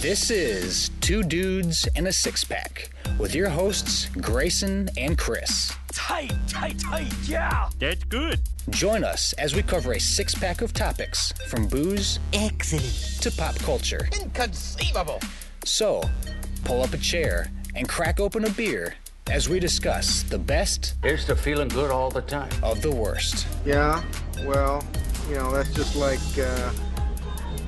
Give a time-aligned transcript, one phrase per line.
[0.00, 5.72] This is Two Dudes and a Six Pack with your hosts, Grayson and Chris.
[5.92, 7.68] Tight, tight, tight, yeah.
[7.80, 8.40] That's good.
[8.70, 13.18] Join us as we cover a six pack of topics from booze Excellent.
[13.22, 14.08] to pop culture.
[14.20, 15.20] Inconceivable.
[15.64, 16.02] So,
[16.64, 18.94] pull up a chair and crack open a beer
[19.30, 22.50] as we discuss the best Here's to feeling good all the time.
[22.62, 23.46] of the worst.
[23.66, 24.02] Yeah,
[24.44, 24.84] well,
[25.28, 26.70] you know, that's just like uh,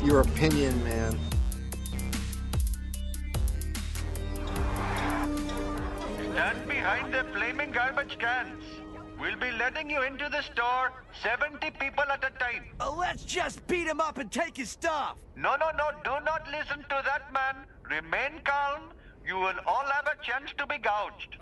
[0.05, 1.19] your opinion, man.
[8.21, 8.65] Flaming garbage cans.
[9.19, 10.93] We'll be letting you into the store
[11.23, 12.65] 70 people at a time.
[12.81, 15.17] Uh, let's just beat him up and take his stuff.
[15.37, 17.57] No, no, no, do not listen to that man.
[17.91, 18.83] Remain calm.
[19.27, 21.37] You will all have a chance to be gouged.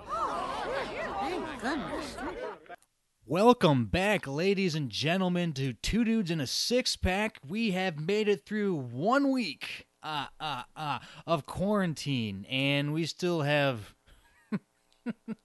[3.25, 7.39] Welcome back, ladies and gentlemen, to Two Dudes in a Six Pack.
[7.47, 13.43] We have made it through one week uh, uh, uh, of quarantine, and we still
[13.43, 13.95] have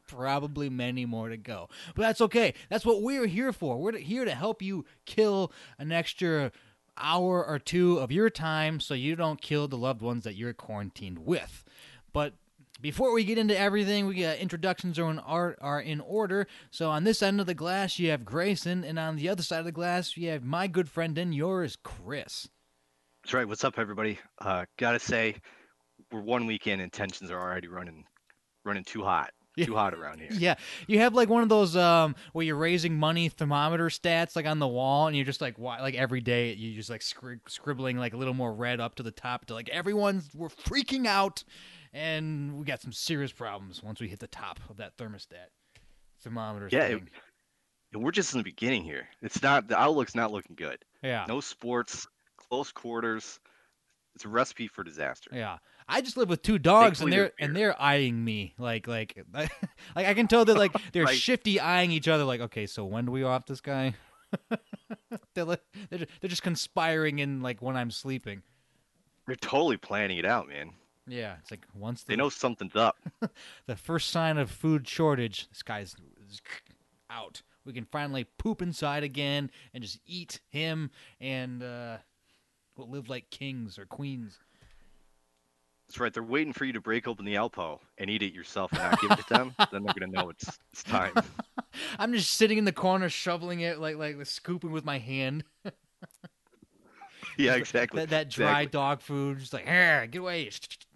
[0.08, 1.69] probably many more to go.
[1.95, 2.53] But that's okay.
[2.69, 3.78] That's what we're here for.
[3.78, 6.52] We're here to help you kill an extra
[6.97, 10.53] hour or two of your time so you don't kill the loved ones that you're
[10.53, 11.64] quarantined with.
[12.11, 12.34] But
[12.81, 16.47] before we get into everything, we got introductions are in, are, are in order.
[16.69, 19.59] So on this end of the glass, you have Grayson, and on the other side
[19.59, 22.50] of the glass, you have my good friend and yours, Chris.
[23.23, 23.47] That's right.
[23.47, 24.19] What's up, everybody?
[24.38, 25.36] Uh, gotta say,
[26.11, 28.03] we're one week in, and tensions are already running,
[28.66, 30.29] running too hot, too hot around here.
[30.31, 30.55] Yeah,
[30.87, 34.59] you have like one of those um where you're raising money thermometer stats like on
[34.59, 37.97] the wall, and you're just like why like every day you just like scri- scribbling
[37.97, 41.43] like a little more red up to the top to like everyone's we're freaking out,
[41.93, 45.49] and we got some serious problems once we hit the top of that thermostat
[46.21, 46.69] thermometer.
[46.71, 47.09] Yeah, thing.
[47.93, 49.07] And we're just in the beginning here.
[49.21, 50.79] It's not the outlook's not looking good.
[51.03, 52.07] yeah, No sports,
[52.38, 53.39] close quarters.
[54.16, 55.31] It's a recipe for disaster.
[55.33, 55.57] yeah.
[55.88, 59.51] I just live with two dogs, and they're and they're eyeing me like like like
[59.95, 61.17] I can tell they're like they're Right.
[61.17, 62.23] shifty eyeing each other.
[62.23, 63.93] Like, okay, so when do we off this guy?
[65.35, 68.41] they're like, they're just, they're just conspiring in like when I'm sleeping.
[69.27, 70.72] They're totally planning it out, man.
[71.07, 72.97] Yeah, it's like once the, They know something's up.
[73.67, 75.95] the first sign of food shortage, this guy's
[77.09, 77.41] out.
[77.66, 80.91] We can finally poop inside again and just eat him,
[81.22, 81.97] and uh,
[82.75, 84.39] we'll live like kings or queens.
[85.93, 86.11] That's right.
[86.11, 88.99] They're waiting for you to break open the Alpo and eat it yourself and not
[88.99, 89.55] give it to them.
[89.71, 91.13] then they're gonna know it's it's time.
[91.99, 95.43] I'm just sitting in the corner, shoveling it, like like scooping with my hand.
[97.37, 97.99] yeah, exactly.
[97.99, 98.71] That that dry Exactly.
[98.71, 100.49] dog food, just like, here, get away,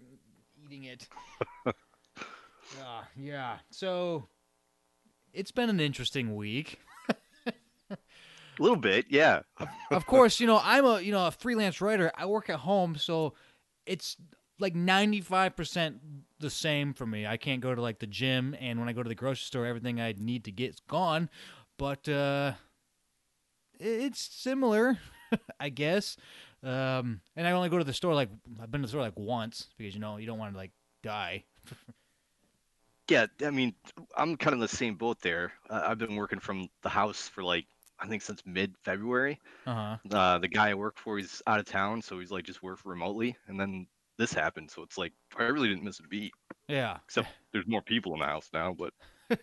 [0.66, 1.08] eating it.
[1.68, 3.58] yeah, yeah.
[3.70, 4.28] So
[5.32, 6.80] it's been an interesting week.
[7.92, 7.98] A
[8.58, 9.42] little bit, yeah.
[9.92, 12.12] of course, you know, I'm a you know a freelance writer.
[12.16, 13.36] I work at home, so
[13.86, 14.18] it's
[14.60, 15.96] like 95%
[16.40, 17.26] the same for me.
[17.26, 19.66] I can't go to like the gym and when I go to the grocery store
[19.66, 21.30] everything I need to get is gone,
[21.78, 22.54] but uh
[23.80, 25.00] it's similar,
[25.60, 26.18] I guess.
[26.64, 28.30] Um and I only go to the store like
[28.62, 30.72] I've been to the store like once because you know, you don't want to like
[31.04, 31.44] die.
[33.10, 33.74] Yeah, I mean,
[34.18, 35.54] I'm kind of in the same boat there.
[35.70, 37.66] Uh, I've been working from the house for like
[38.00, 39.40] I think since mid-February.
[39.66, 39.98] Uh-huh.
[40.12, 42.80] Uh, the guy I work for, he's out of town, so he's like just work
[42.86, 43.36] remotely.
[43.48, 46.34] And then this happened, so it's like I really didn't miss a beat.
[46.68, 46.98] Yeah.
[47.06, 48.94] Except there's more people in the house now, but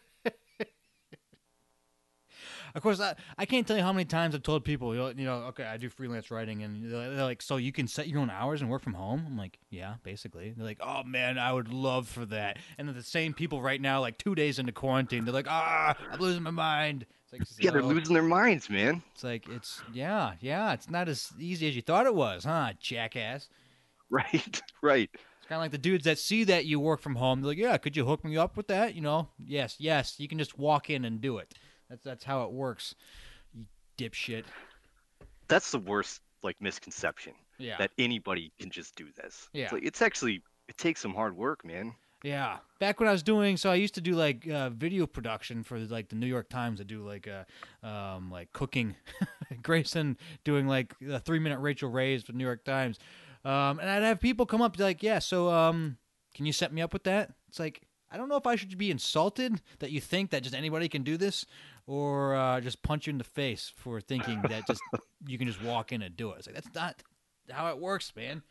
[2.74, 5.08] Of course, I, I can't tell you how many times I've told people, you know,
[5.10, 8.08] you know, okay, I do freelance writing, and they're they're like, so you can set
[8.08, 9.22] your own hours and work from home?
[9.24, 10.52] I'm like, yeah, basically.
[10.56, 12.58] They're like, oh man, I would love for that.
[12.76, 15.94] And then the same people right now, like two days into quarantine, they're like, ah,
[16.10, 17.06] I'm losing my mind.
[17.22, 19.02] It's like, yeah, they're losing their minds, man.
[19.14, 22.72] It's like, it's, yeah, yeah, it's not as easy as you thought it was, huh,
[22.80, 23.48] jackass?
[24.14, 25.10] Right, right.
[25.12, 27.40] It's kind of like the dudes that see that you work from home.
[27.42, 28.94] They're like, yeah, could you hook me up with that?
[28.94, 31.52] You know, yes, yes, you can just walk in and do it.
[31.90, 32.94] That's that's how it works.
[33.54, 33.64] You
[33.98, 34.44] dipshit.
[35.48, 37.76] That's the worst like misconception Yeah.
[37.78, 39.48] that anybody can just do this.
[39.52, 39.64] Yeah.
[39.64, 41.94] It's, like, it's actually it takes some hard work, man.
[42.22, 45.62] Yeah, back when I was doing, so I used to do like uh, video production
[45.62, 46.80] for like the New York Times.
[46.80, 48.94] I do like uh, um, like cooking.
[49.62, 52.98] Grayson doing like a three minute Rachael Ray's for the New York Times,
[53.44, 55.98] um, and I'd have people come up like, "Yeah, so um,
[56.34, 58.76] can you set me up with that?" It's like I don't know if I should
[58.78, 61.44] be insulted that you think that just anybody can do this,
[61.86, 64.80] or uh, just punch you in the face for thinking that just
[65.26, 66.38] you can just walk in and do it.
[66.38, 67.02] It's like that's not
[67.50, 68.42] how it works, man.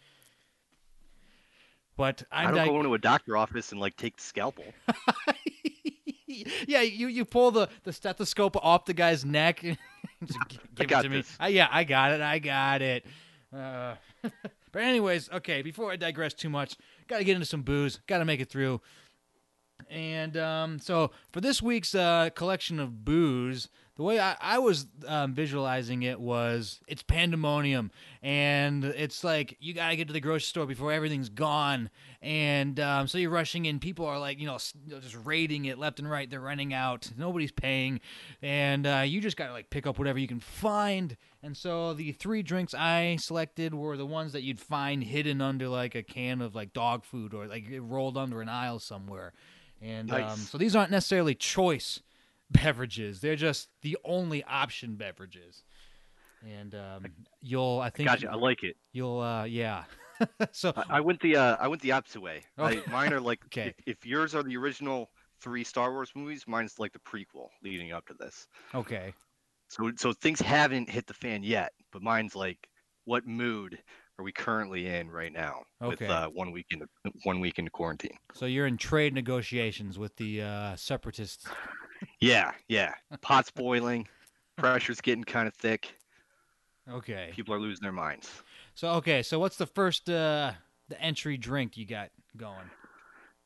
[1.96, 4.66] But I I'm don't di- go into a doctor office and like take the scalpel.
[6.28, 9.64] yeah, you, you pull the, the stethoscope off the guy's neck.
[9.64, 9.78] and
[10.26, 11.18] just gi- give it to me.
[11.18, 11.38] this.
[11.42, 12.22] Uh, yeah, I got it.
[12.22, 13.06] I got it.
[13.56, 13.96] Uh,
[14.74, 15.62] But anyways, okay.
[15.62, 16.76] Before I digress too much,
[17.08, 18.02] got to get into some booze.
[18.08, 18.82] Got to make it through.
[19.90, 24.88] And um, so for this week's uh, collection of booze, the way I, I was
[25.08, 27.92] um, visualizing it was it's pandemonium,
[28.24, 31.92] and it's like you gotta get to the grocery store before everything's gone,
[32.22, 33.80] and um, so you're rushing in.
[33.80, 36.28] People are like you know just raiding it left and right.
[36.28, 37.12] They're running out.
[37.16, 38.00] Nobody's paying,
[38.42, 41.16] and uh, you just gotta like pick up whatever you can find.
[41.44, 45.68] And so the three drinks I selected were the ones that you'd find hidden under
[45.68, 49.34] like a can of like dog food or like rolled under an aisle somewhere.
[49.82, 52.02] And um, so these aren't necessarily choice
[52.54, 55.64] beverages; they're just the only option beverages.
[56.46, 57.06] And um,
[57.42, 58.30] you'll, I think, Gotcha.
[58.30, 58.76] I like it.
[58.92, 59.86] you'll, uh, yeah.
[60.52, 62.44] so I, I went the uh, I went the opposite way.
[62.60, 62.84] Okay.
[62.86, 63.68] I, mine are like Okay.
[63.68, 65.10] if, if yours are the original
[65.42, 68.48] three Star Wars movies, mine's like the prequel leading up to this.
[68.76, 69.14] okay,
[69.70, 72.60] So so things haven't hit the fan yet, but mine's like
[73.06, 73.78] what mood
[74.20, 76.06] are we currently in right now Okay.
[76.06, 76.82] with uh, one week in
[77.24, 78.18] one week into quarantine?
[78.34, 81.46] so you're in trade negotiations with the uh, separatists.
[82.20, 82.94] Yeah, yeah.
[83.22, 84.08] Pot's boiling,
[84.58, 85.96] pressure's getting kind of thick.
[86.90, 87.32] Okay.
[87.34, 88.30] People are losing their minds.
[88.76, 90.52] So okay, so what's the first uh,
[90.90, 92.70] the entry drink you got going?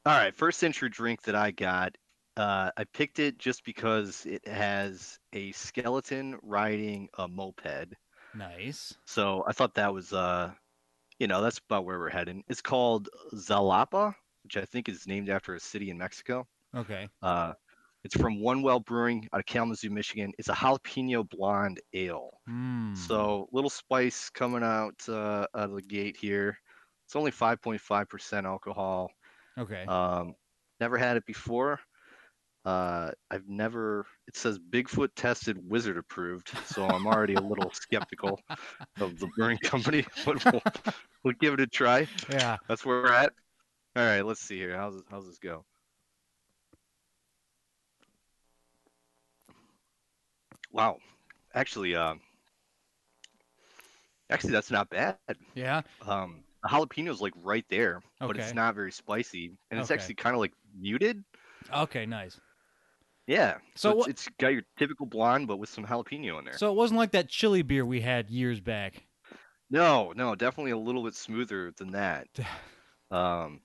[0.05, 1.97] All right, first entry drink that I got,
[2.37, 7.93] uh, I picked it just because it has a skeleton riding a moped.
[8.33, 8.93] Nice.
[9.05, 10.51] So I thought that was, uh,
[11.19, 12.43] you know, that's about where we're heading.
[12.47, 14.13] It's called Zalapa,
[14.43, 16.47] which I think is named after a city in Mexico.
[16.75, 17.09] Okay.
[17.21, 17.53] Uh,
[18.07, 20.31] it's from One Well Brewing out of Kalamazoo, Michigan.
[20.37, 22.39] It's a jalapeno blonde ale.
[22.47, 22.95] Hmm.
[22.95, 26.57] So little spice coming out uh, out of the gate here.
[27.05, 29.11] It's only 5.5% alcohol.
[29.57, 29.83] Okay.
[29.83, 30.35] Um,
[30.79, 31.81] never had it before.
[32.63, 34.05] Uh, I've never.
[34.25, 36.49] It says Bigfoot tested, wizard approved.
[36.65, 38.39] So I'm already a little skeptical
[39.01, 40.63] of the brewing company, but we'll,
[41.25, 42.07] we'll give it a try.
[42.31, 42.55] yeah.
[42.69, 43.33] That's where we're at.
[43.97, 44.77] All right, let's see here.
[44.77, 45.65] How's this, how's this go?
[50.77, 50.99] Wow,
[51.53, 52.21] actually, um,
[54.29, 55.17] actually that's not bad.
[55.55, 55.81] Yeah.
[56.01, 59.91] Um, the jalapeno's like right there, but it's not very spicy, and it's Okay.
[59.91, 61.23] actually kind of like muted.
[61.73, 62.05] Okay.
[62.05, 62.39] Nice.
[63.27, 63.59] Yeah.
[63.75, 66.61] So So, it's, it's got your typical blonde, but with some jalapeno in there.
[66.61, 69.07] So it wasn't like that chili beer we had years back.
[69.69, 72.27] no, no, definitely a little bit smoother than that.
[73.11, 73.61] Um,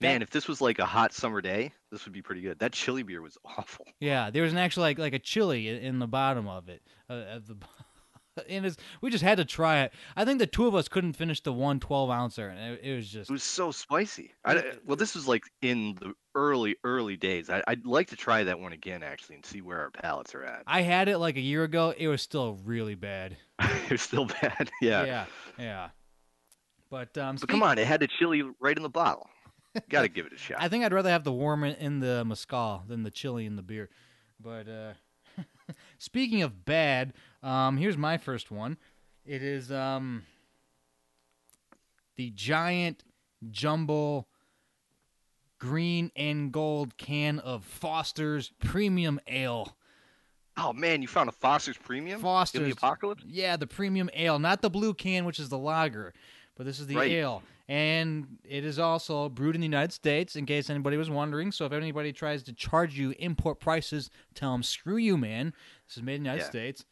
[0.00, 2.58] man, if this was like a hot summer day, this would be pretty good.
[2.58, 3.86] That chili beer was awful.
[4.00, 6.82] Yeah, there was an actual like like a chili in the bottom of it.
[7.08, 7.56] Uh, at the,
[8.48, 9.92] and it's, we just had to try it.
[10.14, 12.96] I think the two of us couldn't finish the one 12 ouncer, and it, it
[12.96, 14.32] was just It was so spicy.
[14.44, 17.48] I, well, this was like in the early, early days.
[17.48, 20.44] I, I'd like to try that one again, actually, and see where our palates are
[20.44, 20.64] at.
[20.66, 21.94] I had it like a year ago.
[21.96, 23.36] It was still really bad.
[23.60, 24.70] it was still bad.
[24.82, 25.04] Yeah.
[25.04, 25.24] yeah,
[25.58, 25.88] yeah.
[26.90, 29.28] But um, But come on, it had the chili right in the bottle.
[29.88, 30.58] Got to give it a shot.
[30.60, 33.62] I think I'd rather have the warm in, the mezcal than the chili in the
[33.62, 33.88] beer.
[34.40, 34.92] But uh,
[35.98, 37.12] speaking of bad,
[37.42, 38.76] um, here's my first one.
[39.24, 40.24] It is um,
[42.16, 43.02] the giant
[43.50, 44.26] jumbo
[45.58, 49.76] green and gold can of Foster's Premium Ale.
[50.58, 52.20] Oh man, you found a Foster's Premium?
[52.20, 53.24] Foster's In the apocalypse?
[53.26, 56.14] Yeah, the premium ale, not the blue can, which is the lager,
[56.56, 57.10] but this is the Right.
[57.10, 60.36] ale, and it is also brewed in the United States.
[60.36, 64.52] In case anybody was wondering, so if anybody tries to charge you import prices, tell
[64.52, 65.52] them screw you, man.
[65.88, 66.48] This is made in the United Yeah.
[66.50, 66.84] States.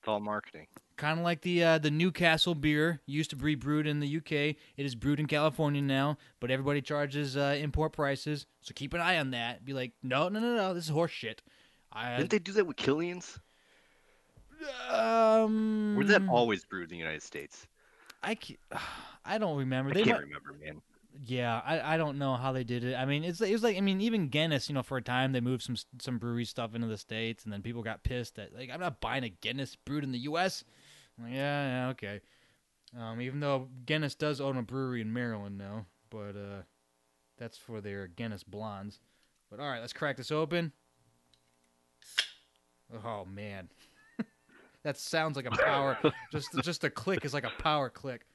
[0.00, 0.66] It's all marketing.
[0.96, 4.32] Kind of like the uh, the Newcastle beer used to be brewed in the UK.
[4.32, 8.46] It is brewed in California now, but everybody charges uh, import prices.
[8.60, 9.64] So keep an eye on that.
[9.64, 11.42] Be like, no, no, no, no, this is horse shit.
[11.92, 13.38] I, Didn't they do that with Killian's?
[14.90, 17.66] um, Or that always brewed in the United States?
[18.22, 18.58] I, ca-
[19.24, 19.90] I don't remember.
[19.90, 20.82] I They can't might- remember, man.
[21.26, 22.94] Yeah, I, I don't know how they did it.
[22.94, 25.32] I mean, it's it was like I mean even Guinness, you know, for a time
[25.32, 28.54] they moved some some brewery stuff into the states, and then people got pissed that
[28.56, 30.64] like I'm not buying a Guinness brewed in the U.S.
[31.22, 32.20] Like, yeah, yeah, okay.
[32.98, 36.62] Um, even though Guinness does own a brewery in Maryland now, but uh,
[37.36, 38.98] that's for their Guinness blondes.
[39.50, 40.72] But all right, let's crack this open.
[43.04, 43.68] Oh man,
[44.82, 45.98] that sounds like a power.
[46.30, 48.26] just just a click is like a power click.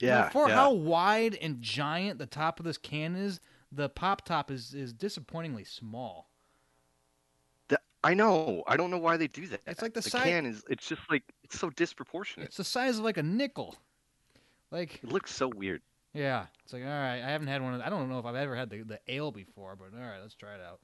[0.00, 0.28] Yeah.
[0.30, 0.54] for yeah.
[0.56, 4.92] how wide and giant the top of this can is, the pop top is is
[4.92, 6.28] disappointingly small.
[7.68, 8.62] Th- I know.
[8.66, 9.60] I don't know why they do that.
[9.66, 10.64] It's like the the si- can is.
[10.68, 12.48] It's just like it's so disproportionate.
[12.48, 13.76] It's the size of like a nickel.
[14.70, 15.82] Like, It looks so weird.
[16.14, 17.22] yeah, it's like all right.
[17.22, 17.74] I haven't had one.
[17.74, 20.20] Of, I don't know if I've ever had the the ale before, but all right,
[20.20, 20.80] let's try it out.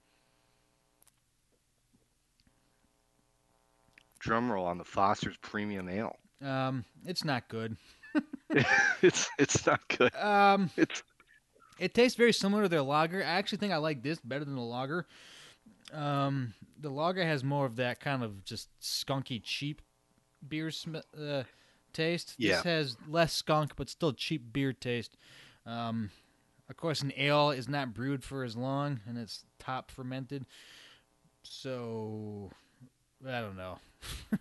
[4.21, 6.17] Drum roll on the Foster's Premium Ale.
[6.43, 7.77] Um, it's not good.
[9.03, 10.15] it's it's not good.
[10.15, 11.03] Um, It's
[11.79, 13.23] it tastes very similar to their lager.
[13.23, 15.07] I actually think I like this better than the lager.
[15.93, 19.81] Um, the lager has more of that kind of just skunky, cheap
[20.47, 21.45] beer sm- uh,
[21.93, 22.35] taste.
[22.39, 22.57] Yeah.
[22.57, 25.17] This has less skunk, but still cheap beer taste.
[25.67, 26.11] Um,
[26.69, 30.47] of course, an ale is not brewed for as long, and it's top fermented.
[31.43, 32.51] So,
[33.27, 33.79] I don't know.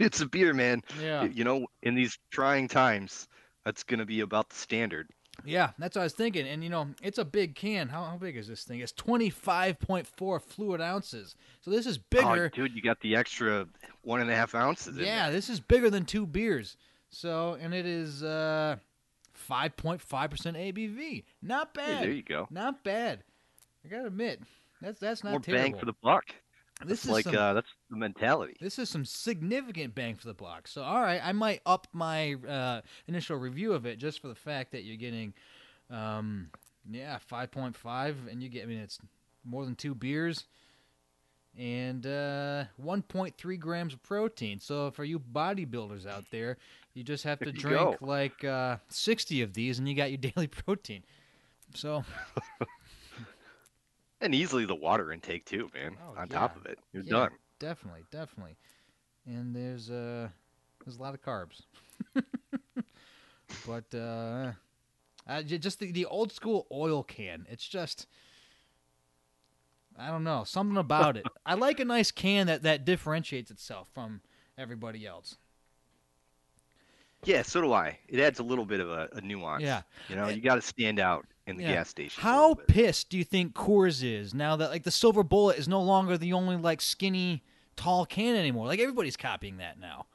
[0.00, 0.82] it's a beer, man.
[1.00, 1.24] Yeah.
[1.24, 3.28] You know, in these trying times,
[3.64, 5.08] that's gonna be about the standard.
[5.44, 6.46] Yeah, that's what I was thinking.
[6.46, 7.88] And you know, it's a big can.
[7.88, 8.80] How, how big is this thing?
[8.80, 11.34] It's twenty five point four fluid ounces.
[11.60, 12.50] So this is bigger.
[12.52, 13.66] Oh, dude, you got the extra
[14.02, 14.96] one and a half ounces.
[14.98, 16.76] yeah, this is bigger than two beers.
[17.08, 18.76] So and it is uh
[19.32, 21.24] five point five percent ABV.
[21.42, 22.02] Not Hey, bad.
[22.04, 22.46] there you go.
[22.50, 23.24] Not bad.
[23.84, 24.40] I gotta admit,
[24.80, 25.62] that's that's not More terrible.
[25.64, 26.26] bang for the buck.
[26.84, 28.56] This It's is like some, uh, that's the mentality.
[28.60, 30.66] this is some significant bang for the buck.
[30.68, 34.34] So, all right, I might up my uh, initial review of it just for the
[34.34, 35.34] fact that you're getting,
[35.90, 36.50] um,
[36.90, 38.98] yeah, 5.5, and you get, I mean, it's
[39.44, 40.44] more than two beers
[41.56, 44.58] and uh, 1.3 grams of protein.
[44.58, 46.58] So, for you bodybuilders out there,
[46.94, 47.96] you just have to drink go.
[48.00, 51.04] like uh, 60 of these, and you got your daily protein.
[51.74, 52.04] So,
[54.24, 55.96] And easily the water intake too, man.
[56.02, 57.30] Oh, On top of it, you're yeah, done.
[57.58, 58.56] Definitely, definitely.
[59.26, 60.28] And there's uh
[60.84, 61.60] there's a lot of carbs.
[63.66, 64.52] but uh
[65.26, 67.46] I, j- just the, the old school oil can.
[67.50, 68.06] It's just
[69.98, 71.26] I don't know, something about it.
[71.44, 74.22] I like a nice can that that differentiates itself from
[74.56, 75.36] everybody else.
[77.24, 77.98] Yeah, so do I.
[78.08, 79.62] It adds a little bit of a, a nuance.
[79.62, 79.82] Yeah.
[80.08, 81.74] You know, And- you got to stand out in the Yeah.
[81.74, 82.22] gas station.
[82.22, 85.82] How pissed do you think Coors is now that like the silver bullet is no
[85.82, 87.42] longer the only like skinny
[87.76, 88.66] tall can anymore?
[88.66, 90.06] Like everybody's copying that now.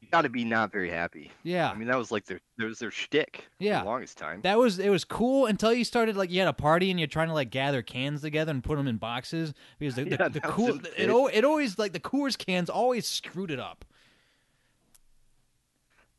[0.00, 1.32] You got to be not very happy.
[1.42, 1.70] Yeah.
[1.70, 3.78] I mean, that was like their that was their shtick Yeah.
[3.80, 4.40] for the longest time.
[4.42, 7.06] That was it was cool until you started like you had a party and you're
[7.08, 10.28] trying to like gather cans together and put them in boxes because the, the, Yeah,
[10.28, 13.84] the cool it, it always like the Coors cans always screwed it up.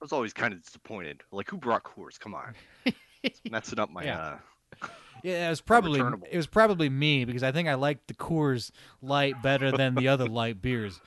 [0.01, 1.23] I was always kind of disappointed.
[1.31, 2.17] Like, who brought Coors?
[2.17, 2.55] Come on,
[3.23, 4.03] It's messing up my.
[4.03, 4.37] Yeah.
[4.81, 4.87] uh
[5.23, 5.99] Yeah, it was probably
[6.31, 8.71] it was probably me because I think I liked the Coors
[9.01, 10.99] Light better than the other light beers.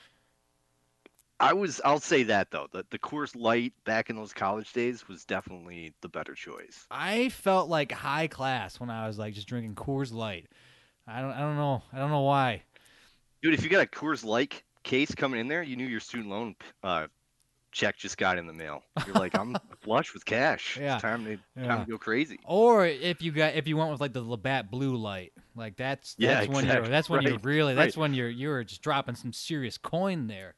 [1.39, 1.81] I was.
[1.83, 2.67] I'll say that though.
[2.71, 6.85] The the Coors Light back in those college days was definitely the better choice.
[6.89, 10.47] I felt like high class when I was like just drinking Coors Light.
[11.07, 12.63] I don't I don't know I don't know why.
[13.41, 16.29] Dude, if you got a Coors Light case coming in there, you knew your student
[16.29, 17.07] loan uh,
[17.73, 18.83] check just got in the mail.
[19.05, 20.77] You're like, I'm flush with cash.
[20.79, 20.93] Yeah.
[20.95, 21.67] It's time to Yeah.
[21.67, 22.39] time to go crazy.
[22.45, 26.15] Or if you got if you went with like the Labatt Blue Light, like that's
[26.17, 28.01] Yeah, that's when you're that's when you're really that's right.
[28.01, 30.55] when you're you're just dropping some serious coin there.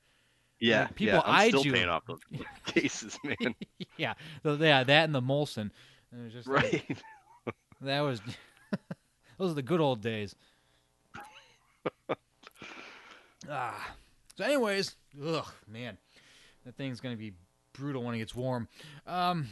[0.60, 1.22] Yeah, Like, people yeah.
[1.26, 1.74] I'm still you.
[1.74, 2.20] paying off those
[2.66, 3.56] cases, man.
[3.98, 5.70] yeah, so, yeah, that and the Molson.
[6.12, 7.04] And it was just like, right.
[7.82, 8.22] that was
[9.38, 10.34] those are the good old days.
[13.50, 13.96] ah.
[14.38, 14.96] So, anyways,
[15.26, 15.98] ugh, man,
[16.66, 17.34] that thing's gonna be
[17.74, 18.68] brutal when it gets warm.
[19.08, 19.48] Um.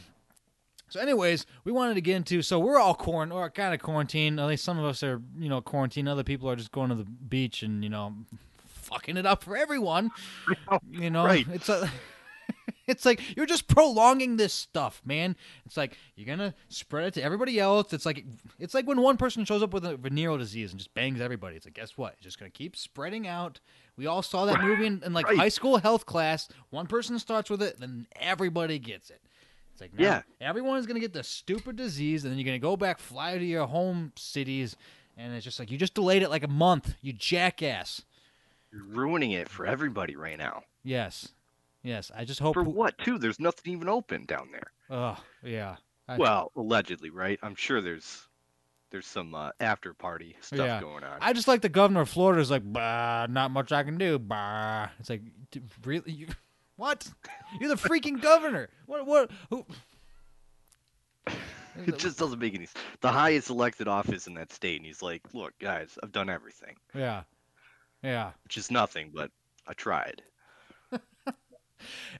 [0.90, 2.42] So, anyways, we wanted to get into.
[2.42, 4.38] So we're all quarant or kind of quarantined.
[4.38, 6.08] At least some of us are, you know, quarantined.
[6.08, 8.14] Other people are just going to the beach and you know,
[8.66, 10.10] fucking it up for everyone.
[10.90, 11.46] You know, Right.
[11.50, 11.90] it's a.
[12.88, 15.36] It's like you're just prolonging this stuff, man.
[15.64, 17.92] It's like you're gonna spread it to everybody else.
[17.94, 18.24] It's like
[18.58, 21.56] it's like when one person shows up with a venereal disease and just bangs everybody.
[21.56, 22.12] It's like guess what?
[22.14, 23.60] It's just gonna keep spreading out.
[23.96, 25.36] We all saw that movie in, in like Right.
[25.38, 26.48] high school health class.
[26.70, 29.22] One person starts with it, then everybody gets it.
[29.72, 30.22] It's like now Yeah.
[30.40, 33.66] everyone's gonna get the stupid disease, and then you're gonna go back, fly to your
[33.66, 34.76] home cities,
[35.16, 36.94] and it's just like you just delayed it like a month.
[37.00, 38.02] You jackass.
[38.70, 40.64] You're ruining it for everybody right now.
[40.82, 41.28] Yes,
[41.84, 42.10] yes.
[42.16, 42.54] I just hope.
[42.54, 43.18] For what too?
[43.18, 44.72] There's nothing even open down there.
[44.90, 45.76] Oh yeah.
[46.08, 47.38] I- Well, allegedly, right?
[47.42, 48.26] I'm sure there's
[48.90, 50.80] there's some uh, after party stuff Yeah.
[50.80, 51.18] going on.
[51.20, 54.18] I just like the governor of Florida is like, bah, not much I can do.
[54.18, 54.88] Bah.
[55.00, 56.12] It's like, d- really?
[56.12, 56.26] You,
[56.76, 57.08] what?
[57.60, 58.68] You're the freaking governor.
[58.86, 59.06] What?
[59.06, 59.30] What?
[59.50, 59.64] Who?
[61.86, 62.66] It just doesn't make any.
[62.66, 62.84] sense.
[63.00, 66.76] The highest elected office in that state, and he's like, "Look, guys, I've done everything,
[66.94, 67.24] Yeah.
[68.00, 68.30] Yeah.
[68.44, 69.32] which is nothing, but
[69.66, 70.22] I tried."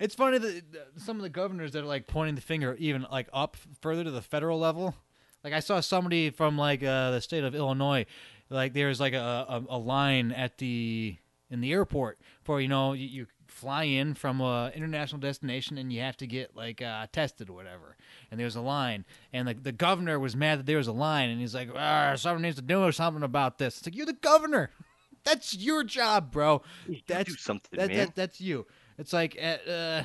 [0.00, 0.62] It's funny that
[0.96, 4.10] some of the governors that are like pointing the finger even like up further to
[4.10, 4.94] the federal level.
[5.42, 8.06] Like I saw somebody from like uh, the state of Illinois,
[8.48, 11.16] like there's like a, a, a line at the
[11.50, 15.92] in the airport for you know you, you fly in from a international destination and
[15.92, 17.96] you have to get like uh, tested or whatever.
[18.30, 21.30] And there's a line, and the the governor was mad that there was a line,
[21.30, 23.78] and he's like, ah, someone needs to do something about this.
[23.78, 24.70] It's like you're the governor.
[25.24, 26.62] That's your job, bro.
[26.86, 28.66] You That's do something, that, that that's you.
[28.98, 30.02] It's like uh, uh,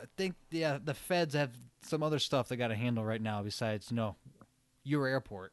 [0.00, 1.50] I think yeah, the feds have
[1.82, 4.16] some other stuff they got to handle right now besides you know
[4.84, 5.52] your airport.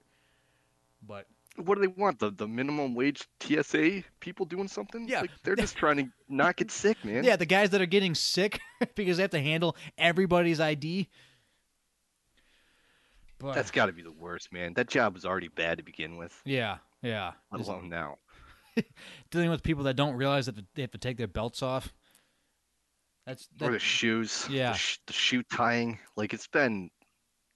[1.05, 2.19] But What do they want?
[2.19, 5.07] The the minimum wage TSA people doing something?
[5.07, 5.21] Yeah.
[5.21, 7.23] Like, they're just trying to not get sick, man.
[7.23, 8.59] yeah, the guys that are getting sick
[8.95, 11.09] because they have to handle everybody's ID.
[13.39, 14.73] But That's got to be the worst, man.
[14.73, 17.31] That job was already bad to begin with, yeah, yeah.
[17.53, 18.17] let alone now.
[19.31, 21.93] dealing with people that don't realize that they have to take their belts off.
[23.29, 24.45] That's or the shoes.
[24.45, 24.73] the Yeah.
[24.73, 25.99] sh- the shoe tying.
[26.17, 26.89] Like it's been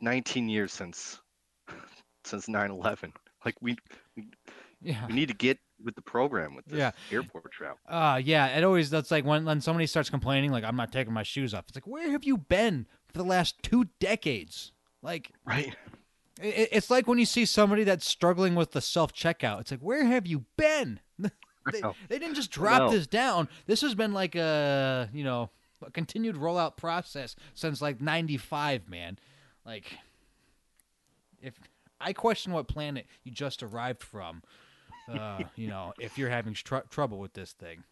[0.01, 1.19] 19 years since
[2.23, 3.11] since 9/11.
[3.43, 3.75] Like we
[4.81, 5.05] yeah.
[5.07, 6.91] we need to get with the program with this Yeah.
[7.11, 7.79] airport travel.
[7.87, 11.13] Uh yeah, it always that's like when when somebody starts complaining like I'm not taking
[11.13, 11.65] my shoes off.
[11.67, 14.71] It's like where have you been for the last 2 decades?
[15.01, 15.75] Like Right.
[16.41, 19.61] it, it's like when you see somebody that's struggling with the self checkout.
[19.61, 20.99] It's like where have you been?
[21.71, 22.91] they, they didn't just drop know.
[22.91, 23.47] this down.
[23.65, 25.49] This has been like a, you know,
[25.87, 29.17] a continued rollout process since like 95, man.
[29.65, 29.97] Like
[31.41, 31.53] if
[31.99, 34.43] I question what planet you just arrived from,
[35.09, 37.83] uh, you know, if you're having tr- trouble with this thing.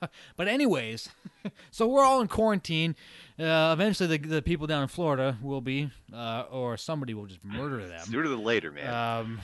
[0.36, 1.10] but anyways,
[1.70, 2.96] so we're all in quarantine.
[3.38, 7.44] Uh, eventually, the the people down in Florida will be, uh, or somebody will just
[7.44, 8.06] murder them.
[8.06, 8.94] Sooner than later, man.
[8.94, 9.40] Um,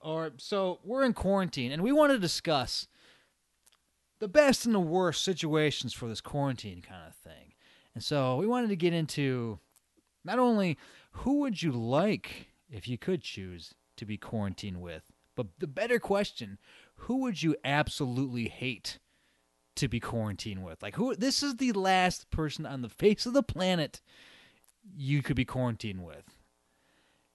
[0.00, 2.86] or so we're in quarantine, and we want to discuss
[4.18, 7.52] the best and the worst situations for this quarantine kind of thing.
[7.94, 9.58] And so we wanted to get into
[10.24, 10.76] not only
[11.10, 15.04] who would you like if you could choose to be quarantined with,
[15.34, 16.58] but the better question,
[16.94, 18.98] who would you absolutely hate
[19.76, 20.82] to be quarantined with?
[20.82, 24.00] Like who this is the last person on the face of the planet
[24.96, 26.24] you could be quarantined with.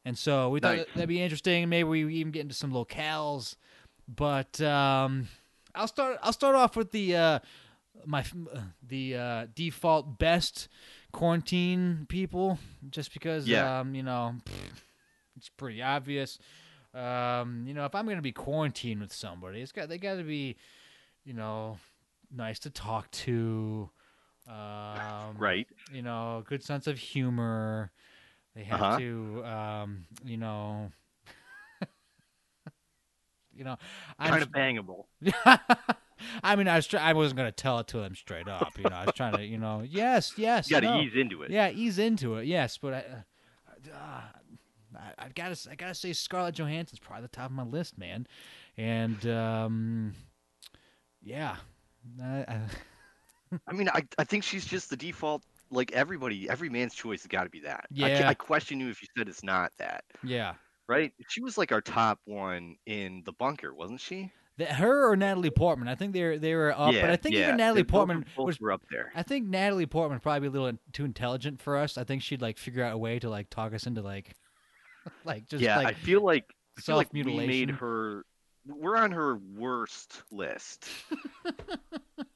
[0.04, 0.86] And so we thought Nice.
[0.96, 1.70] that'd be interesting.
[1.70, 3.56] Maybe we even get into some locales.
[4.08, 5.28] But um,
[5.76, 6.18] I'll start.
[6.22, 7.40] I'll start off with the uh,
[8.06, 8.24] my
[8.88, 10.68] the uh, default best
[11.12, 12.58] quarantine people,
[12.90, 13.80] just because Yeah.
[13.82, 14.82] um, you know pfft,
[15.38, 16.40] it's pretty obvious.
[16.94, 20.24] Um, you know, if I'm gonna be quarantined with somebody, it's got they got to
[20.24, 20.58] be,
[21.24, 21.78] you know,
[22.36, 23.90] nice to talk to.
[24.48, 25.68] Um, right.
[25.94, 27.92] you know, good sense of humor.
[28.56, 28.98] They have Uh-huh.
[28.98, 30.92] to, um, you know,
[33.56, 33.78] you know,
[34.20, 35.06] Kind I'm, of bangable.
[36.44, 38.78] I mean, I was, try- I wasn't gonna tell it to them straight up.
[38.78, 41.02] You know, I was trying to, you know, yes, yes, You got to no.
[41.02, 41.52] ease into it.
[41.52, 42.46] Yeah, ease into it.
[42.46, 42.98] Yes, but I,
[43.92, 44.22] uh,
[44.98, 48.28] I, I gotta, I gotta say, Scarlett Johansson's probably the top of my list, man.
[48.78, 50.14] And um,
[51.24, 51.56] yeah,
[52.22, 52.60] I, I,
[53.68, 55.44] I mean, I, I think she's just the default.
[55.74, 57.86] Like everybody, every man's choice has got to be that.
[57.92, 58.28] I, Yeah.
[58.30, 60.04] I question you if you said it's not that.
[60.24, 60.54] yeah.
[60.92, 61.14] Right?
[61.30, 64.30] She was like our top one in the bunker, wasn't she?
[64.58, 65.88] The, her or Natalie Portman?
[65.88, 67.00] I think they're they were up, yeah.
[67.00, 67.44] but I think yeah.
[67.44, 69.14] even Natalie both- Portman both was were up there.
[69.16, 71.98] I think Natalie Portman probably be a little too intelligent for us.
[71.98, 74.36] I think she'd like figure out a way to like talk us into like,
[75.24, 76.44] like just yeah, I feel like
[76.78, 78.26] I feel like we made her.
[78.68, 80.90] We're on her worst list.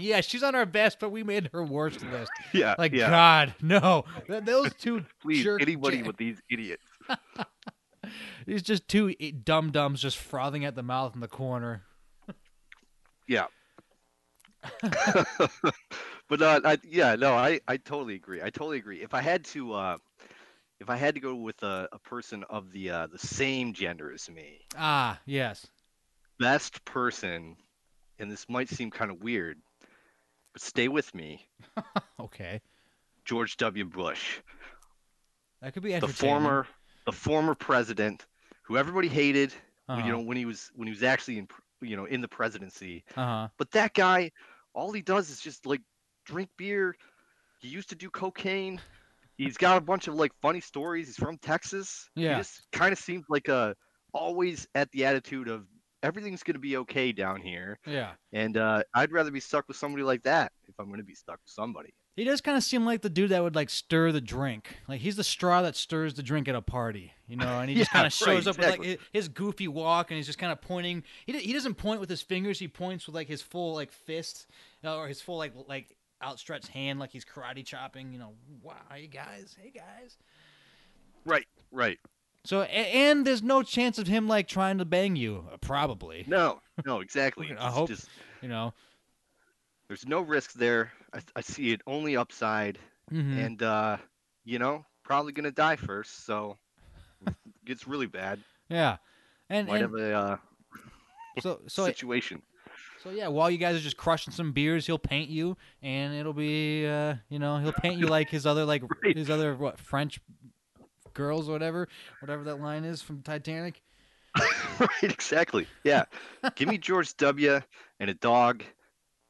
[0.00, 2.30] yeah, she's on our best, but we made her worst list.
[2.52, 3.10] Yeah, Like yeah.
[3.10, 6.84] God, no, those two Please, jerk anybody with these idiots.
[8.46, 11.82] these just two dum dums just frothing at the mouth in the corner.
[13.28, 13.46] Yeah.
[14.82, 18.42] but uh, I, yeah, no, I, I totally agree.
[18.42, 19.02] I totally agree.
[19.02, 19.96] If I had to, uh,
[20.80, 24.12] if I had to go with a, a person of the uh, the same gender
[24.12, 25.66] as me, Ah, yes,
[26.38, 27.56] best person,
[28.18, 29.58] and this might seem kind of weird,
[30.56, 31.48] stay with me,
[32.20, 32.62] okay,
[33.24, 33.84] George W.
[33.84, 34.40] Bush,
[35.60, 36.66] that could be the former,
[37.06, 38.26] the former president,
[38.64, 39.54] who everybody hated,
[39.92, 40.12] when, you Uh-huh.
[40.12, 41.48] know, when he was when he was actually in,
[41.80, 43.04] you know, in the presidency.
[43.16, 44.30] uh huh, But that guy,
[44.74, 45.80] all he does is just like
[46.24, 46.94] drink beer.
[47.58, 48.80] He used to do cocaine.
[49.36, 51.06] He's got a bunch of like funny stories.
[51.08, 52.10] He's from Texas.
[52.14, 52.26] Yeah.
[52.26, 53.74] He just kind of seems like a
[54.12, 55.66] always at the attitude of
[56.02, 57.78] everything's gonna be okay down here.
[57.86, 58.12] yeah.
[58.32, 61.38] And uh, I'd rather be stuck with somebody like that if I'm gonna be stuck
[61.44, 61.94] with somebody.
[62.16, 64.76] He does kind of seem like the dude that would like stir the drink.
[64.88, 67.60] Like he's the straw that stirs the drink at a party, you know.
[67.60, 70.16] And he just Yeah, kind of shows right, up with like his, goofy walk, and
[70.16, 71.04] he's just kind of pointing.
[71.24, 72.58] He he doesn't point with his fingers.
[72.58, 74.48] He points with like his full like fist
[74.84, 78.12] or his full like like outstretched hand, like he's karate chopping.
[78.12, 78.32] You know,
[78.62, 80.18] wow, hey guys, hey guys.
[81.24, 81.46] Right.
[81.70, 81.98] Right.
[82.44, 86.24] So and there's no chance of him like trying to bang you, uh, probably.
[86.26, 86.60] No.
[86.86, 87.00] No.
[87.00, 87.48] Exactly.
[87.58, 88.08] I It's hope- just
[88.42, 88.72] You know.
[89.88, 90.92] there's no risk there.
[91.12, 92.78] I, I see it only upside,
[93.12, 93.44] Mhm.
[93.44, 93.96] and uh,
[94.44, 96.24] you know, probably gonna die first.
[96.24, 96.56] So
[97.26, 97.34] it
[97.66, 98.40] gets really bad.
[98.68, 98.96] Yeah.
[99.50, 100.36] And, Might and have a uh,
[101.40, 102.40] so so situation.
[103.02, 106.34] So yeah, while you guys are just crushing some beers, he'll paint you, and it'll
[106.34, 109.16] be, uh, you know, he'll paint you like his other like Right.
[109.16, 110.20] his other what French
[111.14, 111.88] girls or whatever,
[112.20, 113.82] whatever that line is from Titanic.
[114.78, 115.66] right, exactly.
[115.84, 116.04] Yeah.
[116.54, 117.60] Give me George W.
[117.98, 118.62] and a dog,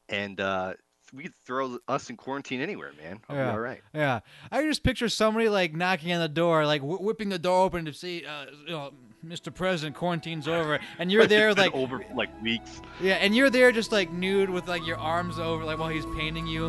[0.08, 0.74] and uh,
[1.14, 3.20] we could throw us in quarantine anywhere, man.
[3.28, 3.44] I'll Yeah.
[3.46, 3.80] be all right.
[3.94, 4.20] Yeah,
[4.52, 7.64] I can just picture somebody like knocking on the door, like wh- whipping the door
[7.64, 8.92] open to see, uh, you know,
[9.26, 9.52] Mr.
[9.54, 12.80] President, quarantine's over, and you're there like, over like weeks.
[13.00, 16.06] yeah, and you're there just like nude with like your arms over, like while he's
[16.16, 16.68] painting you.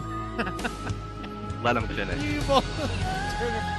[1.64, 2.44] Let him finish.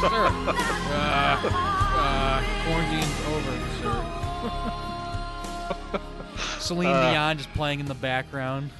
[0.00, 3.96] sir, uh, uh, quarantine's over, sir.
[6.60, 7.10] Celine Uh.
[7.12, 8.70] Dion just playing in the background.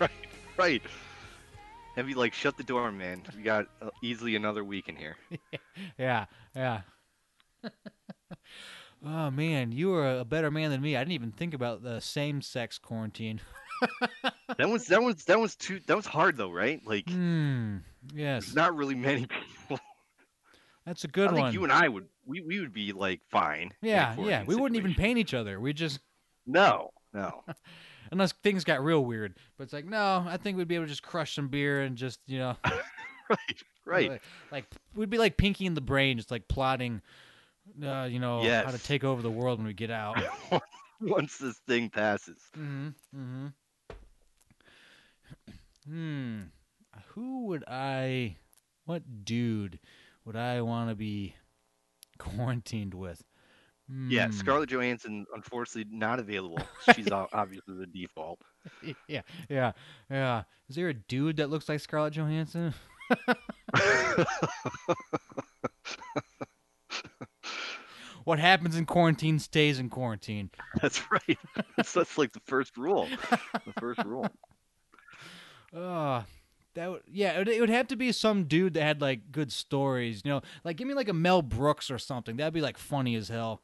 [0.00, 0.10] Right,
[0.56, 0.82] right.
[1.96, 3.22] Have you like shut the door, man?
[3.36, 5.16] We got uh, easily another week in here.
[5.98, 6.80] Yeah, yeah.
[9.06, 10.96] oh man, you are a better man than me.
[10.96, 13.40] I didn't even think about the same-sex quarantine.
[14.58, 16.80] That was that was that was too that was hard though, right?
[16.86, 17.78] Like Hmm.
[18.14, 19.78] Yes, not really many people.
[20.86, 21.52] That's a good think one.
[21.52, 23.70] you and I would we, we would be like fine.
[23.80, 24.44] yeah, yeah.
[24.44, 25.60] We wouldn't even paint each other.
[25.60, 26.00] We just
[26.46, 27.42] No, no.
[28.12, 29.34] unless things got real weird.
[29.56, 31.96] But it's like, no, I think we'd be able to just crush some beer and
[31.96, 32.56] just, you know,
[33.28, 34.10] right, right.
[34.10, 34.64] Like, like
[34.94, 37.02] we'd be like Pinky in the Brain, just like plotting,
[37.84, 40.22] uh, you know, how to take over the world when we get out.
[41.00, 42.38] Once this thing passes.
[42.56, 42.88] mm-hmm.
[43.16, 43.46] Mm-hmm.
[45.88, 46.40] Hmm.
[47.08, 48.36] Who would I?
[48.84, 49.78] What dude
[50.24, 51.34] would I want to be
[52.18, 53.22] quarantined with?
[54.08, 54.32] Yeah, Hmm.
[54.32, 56.60] Scarlett Johansson unfortunately not available.
[56.94, 58.40] She's obviously the default.
[59.08, 59.72] Yeah, yeah,
[60.08, 60.44] yeah.
[60.68, 62.72] Is there a dude that looks like Scarlett Johansson?
[68.24, 70.50] what happens in quarantine stays in quarantine.
[70.80, 71.38] That's right.
[71.76, 73.08] That's, that's like the first rule.
[73.66, 74.28] The first rule.
[75.74, 76.22] Uh
[76.74, 79.30] that would, yeah, it would, it would have to be some dude that had like
[79.30, 82.36] good stories, you know, like give me like a Mel Brooks or something.
[82.36, 83.62] That'd be like funny as hell.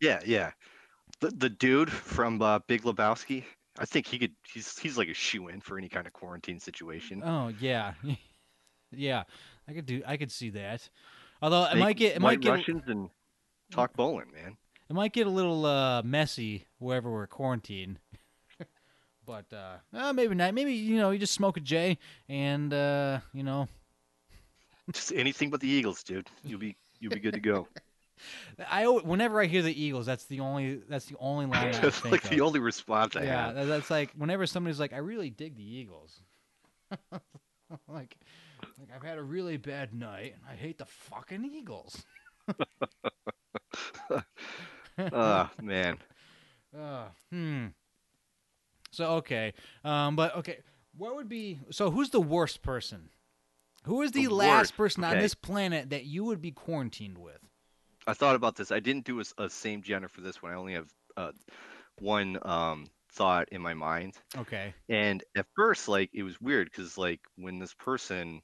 [0.00, 0.50] Yeah, yeah.
[1.20, 3.44] The the dude from uh, Big Lebowski.
[3.78, 4.32] I think he could.
[4.52, 7.22] He's he's like a shoe in for any kind of quarantine situation.
[7.24, 7.94] Oh yeah,
[8.92, 9.24] yeah,
[9.68, 10.88] I could do, I could see that.
[11.42, 13.10] Although it might get, it might get, Russians and
[13.70, 14.56] talk bowling, man.
[14.88, 17.98] it might get a little uh, messy wherever we're quarantined.
[19.26, 20.54] But uh, uh, maybe not.
[20.54, 23.68] Maybe you know, you just smoke a J and uh, you know,
[24.92, 26.28] Just anything but the Eagles, dude.
[26.44, 27.68] You'll be you'll be good to go.
[28.70, 31.78] I al- whenever I hear the Eagles, that's the only that's the only line I
[31.80, 32.30] That's think like of.
[32.30, 33.56] the only response I yeah, have.
[33.56, 36.20] Yeah, that's like whenever somebody's like, I really dig the Eagles.
[37.88, 38.16] like,
[38.78, 40.34] like I've had a really bad night.
[40.34, 42.04] and I hate the fucking Eagles.
[45.12, 45.98] Oh man.
[46.76, 47.66] Uh, hmm.
[48.96, 49.52] So okay,
[49.84, 50.60] um, but okay,
[50.96, 51.90] what would be so?
[51.90, 53.10] Who's the worst person?
[53.84, 57.18] Who is the, The last worst, person on this planet that you would be quarantined
[57.18, 57.38] with?
[58.06, 58.72] I thought about this.
[58.72, 60.50] I didn't do a same gender for this one.
[60.50, 61.32] I only have uh,
[61.98, 64.14] one um, thought in my mind.
[64.34, 64.72] Okay.
[64.88, 68.40] And at first, like it was weird because like when this person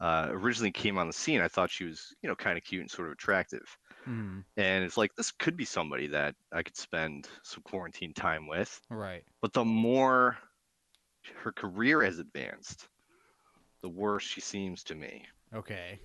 [0.00, 2.80] uh, originally came on the scene, I thought she was you know kind of cute
[2.80, 3.78] and sort of attractive.
[4.04, 4.40] Hmm.
[4.56, 8.80] And it's like this could be somebody that I could spend some quarantine time with.
[8.90, 9.24] Right.
[9.40, 10.38] But the more
[11.42, 12.88] her career has advanced,
[13.82, 15.24] the worse she seems to me.
[15.54, 16.00] Okay.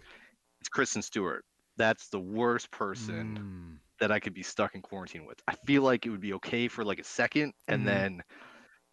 [0.59, 1.45] It's Kristen Stewart.
[1.77, 3.71] That's the worst person Hmm.
[3.99, 5.41] that I could be stuck in quarantine with.
[5.47, 7.85] I feel like it would be okay for like a second, and Mhm.
[7.85, 8.23] then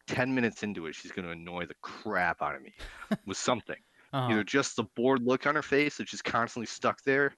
[0.06, 2.74] 10 minutes into it, she's going to annoy the crap out of me
[3.26, 3.80] with something.
[4.12, 4.32] Uh-huh.
[4.32, 7.34] Either just the bored look on her face that she's constantly stuck there,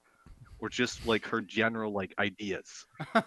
[0.65, 2.87] or just like her general like ideas.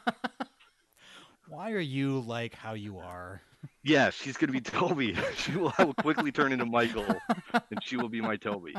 [1.47, 3.41] Why are you like how you are?
[3.84, 5.15] Yeah, she's to be Toby.
[5.38, 7.06] she will, I will quickly turn into Michael,
[7.54, 8.73] and she will be my Toby.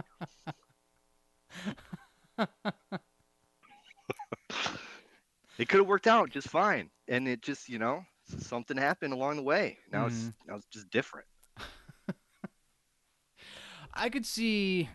[5.59, 8.03] it could have worked out just fine, and it just you know
[8.41, 9.79] something happened along the way.
[9.93, 10.51] Now it's mm-hmm.
[10.51, 11.29] now it's just different.
[13.95, 14.89] I could see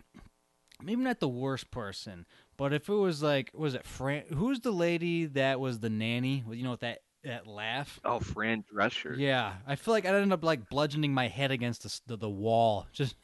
[0.82, 4.70] maybe not the worst person, but if it was like was it Fran who's the
[4.72, 6.44] lady that was the nanny?
[6.50, 7.98] You know with that that laugh?
[8.04, 9.16] Oh, Fran Drescher.
[9.16, 12.30] Yeah, I feel like I'd end up like bludgeoning my head against the the, the
[12.30, 12.86] wall.
[12.92, 13.16] Just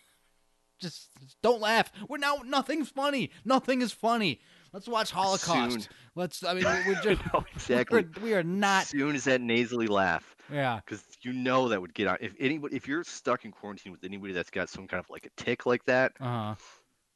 [0.81, 1.11] just
[1.43, 1.93] don't laugh.
[2.09, 3.31] We're now nothing's funny.
[3.45, 4.41] Nothing is funny.
[4.73, 5.83] Let's watch Holocaust.
[5.83, 5.87] Soon.
[6.15, 8.07] Let's I mean we're just Oh, exactly.
[8.17, 10.81] we're, we are not soon as that nasally laugh, yeah.
[10.83, 12.17] because you know that would get on.
[12.23, 15.27] If anybody, if you're stuck in quarantine with anybody that's got some kind of like
[15.27, 16.55] a tick like that, Uh-huh.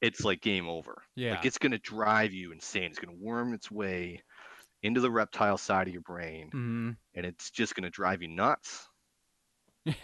[0.07, 1.03] It's like game over.
[1.17, 1.33] Yeah.
[1.37, 2.85] Like it's gonna drive you insane.
[2.85, 4.23] It's gonna worm its way
[4.83, 8.88] into the reptile side of your brain, hmm and it's just gonna drive you nuts.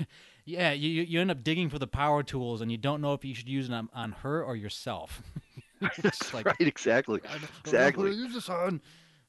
[0.46, 3.24] Yeah, you you- end up digging for the power tools, and you don't know if
[3.24, 5.22] you should use them on, on her or yourself.
[6.02, 7.20] It's like, right, exactly.
[7.28, 8.10] I Exactly.
[8.10, 8.80] to use this on.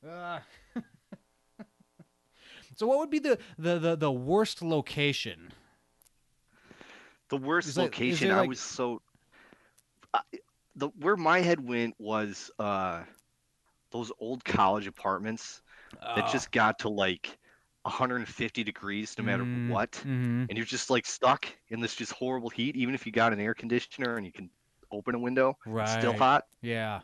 [0.07, 0.41] Ah.
[2.77, 5.51] so, what would be the, the, the, the worst location?
[7.29, 8.29] The worst Is location.
[8.29, 9.01] there, I like- was so.
[10.13, 10.21] I,
[10.75, 13.03] the where my head went was uh,
[13.91, 15.61] those old college apartments
[16.15, 16.31] that Oh.
[16.31, 17.37] just got to like
[17.83, 20.49] 150 degrees no matter Mm, what, mhm.
[20.49, 22.75] and you're just like stuck in this just horrible heat.
[22.75, 24.49] Even if you got an air conditioner and you can
[24.91, 27.01] open a window, it's still hot, Yeah.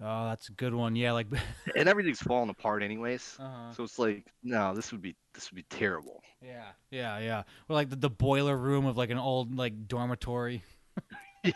[0.00, 0.94] Oh, that's a good one.
[0.94, 1.26] Yeah, like.
[1.76, 3.36] and everything's falling apart anyways.
[3.40, 3.72] uh-huh.
[3.72, 6.22] So it's like, no, this would be this would be terrible.
[6.42, 7.42] Yeah, yeah, yeah.
[7.68, 10.62] Or like the, the boiler room of like an old like dormitory.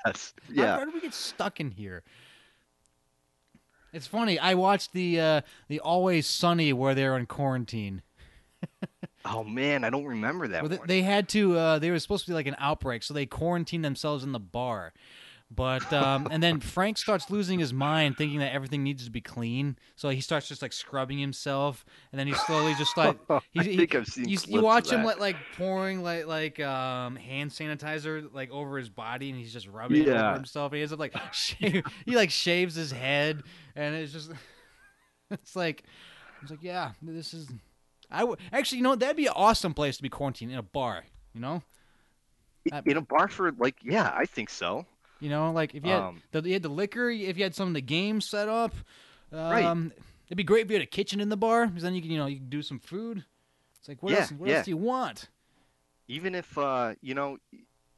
[0.05, 0.35] Yes.
[0.53, 0.79] Yeah.
[0.79, 2.03] How, did we get stuck in here?
[3.93, 4.39] It's funny.
[4.39, 8.03] I watched the uh, the Always Sunny where they're in quarantine.
[9.23, 10.89] Oh man, I don't remember that Well, they, one.
[10.89, 11.55] they had to.
[11.59, 14.41] Uh, they were supposed to be like an outbreak, so they quarantined themselves in the
[14.41, 14.95] bar.
[15.53, 19.21] But um, and then Frank starts losing his mind, thinking that everything needs to be
[19.21, 19.77] clean.
[19.97, 23.19] So he starts just like scrubbing himself, and then he slowly just like
[23.51, 27.17] he, I he- I've seen you, you watch him like like pouring like like um
[27.17, 30.35] hand sanitizer like over his body, and he's just rubbing it over Yeah.
[30.35, 30.73] himself.
[30.73, 33.43] He ends up like shave, he like shaves his head,
[33.75, 34.31] and it's just
[35.33, 35.83] it's like
[36.43, 37.49] it's like yeah, this is.
[38.09, 40.63] I would actually, you know, that'd be an awesome place to be quarantined in a
[40.63, 41.05] bar.
[41.35, 41.63] You know,
[42.87, 44.87] in a bar for like, yeah, I think so.
[45.21, 47.55] You know, like if you had Um, the, you had the liquor, if you had
[47.55, 48.75] some of the games set up,
[49.33, 49.65] Right.
[49.65, 49.93] um,
[50.27, 52.11] it'd be great if you had a kitchen in the bar because then you can,
[52.11, 53.25] you know, you can do some food.
[53.79, 54.33] It's like what Yeah, else?
[54.33, 54.57] What yeah.
[54.57, 55.29] else do you want?
[56.09, 57.39] Even if uh, you know,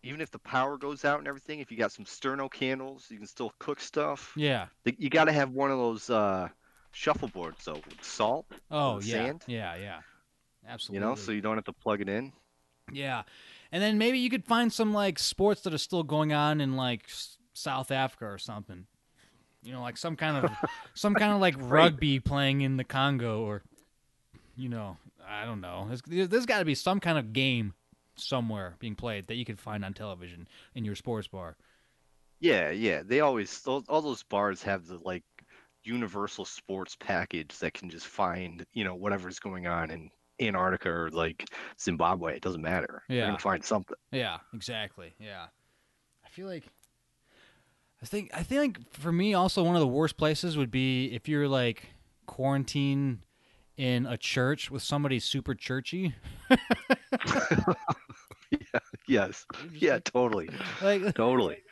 [0.02, 3.16] even if the power goes out and everything, if you got some sterno candles, you
[3.18, 4.32] can still cook stuff.
[4.36, 4.66] Yeah.
[4.84, 6.48] You got to have one of those uh,
[6.90, 8.46] shuffleboards though with salt.
[8.70, 9.14] Oh yeah.
[9.14, 9.44] sand?
[9.46, 9.76] Yeah.
[9.76, 10.00] Yeah.
[10.68, 11.02] Absolutely.
[11.02, 12.32] You know, so you don't have to plug it in.
[12.92, 13.22] Yeah,
[13.72, 16.76] and then maybe you could find some like sports that are still going on in
[16.76, 18.86] like S- South Africa or something.
[19.62, 20.50] You know, like some kind of
[20.94, 23.62] some kind of like rugby playing in the Congo or,
[24.56, 25.88] you know, I don't know.
[25.88, 27.72] There's, there's got to be some kind of game
[28.16, 31.56] somewhere being played that you can find on television in your sports bar.
[32.40, 33.02] Yeah, yeah.
[33.04, 35.24] They always those, all those bars have the like
[35.84, 40.10] universal sports package that can just find you know whatever's going on in
[40.46, 41.48] Antarctica or like
[41.80, 42.36] Zimbabwe.
[42.36, 43.02] It doesn't matter.
[43.08, 43.26] Yeah.
[43.26, 43.96] gonna find something.
[44.10, 45.14] Yeah, exactly.
[45.18, 45.46] Yeah,
[46.24, 46.64] I feel like
[48.02, 51.28] I think I think for me also one of the worst places would be if
[51.28, 51.90] you're like
[52.26, 53.20] quarantined
[53.76, 56.14] in a church with somebody super churchy.
[58.50, 58.78] yeah,
[59.08, 59.46] Yes.
[59.72, 60.48] Yeah, totally.
[60.80, 61.58] Like Totally.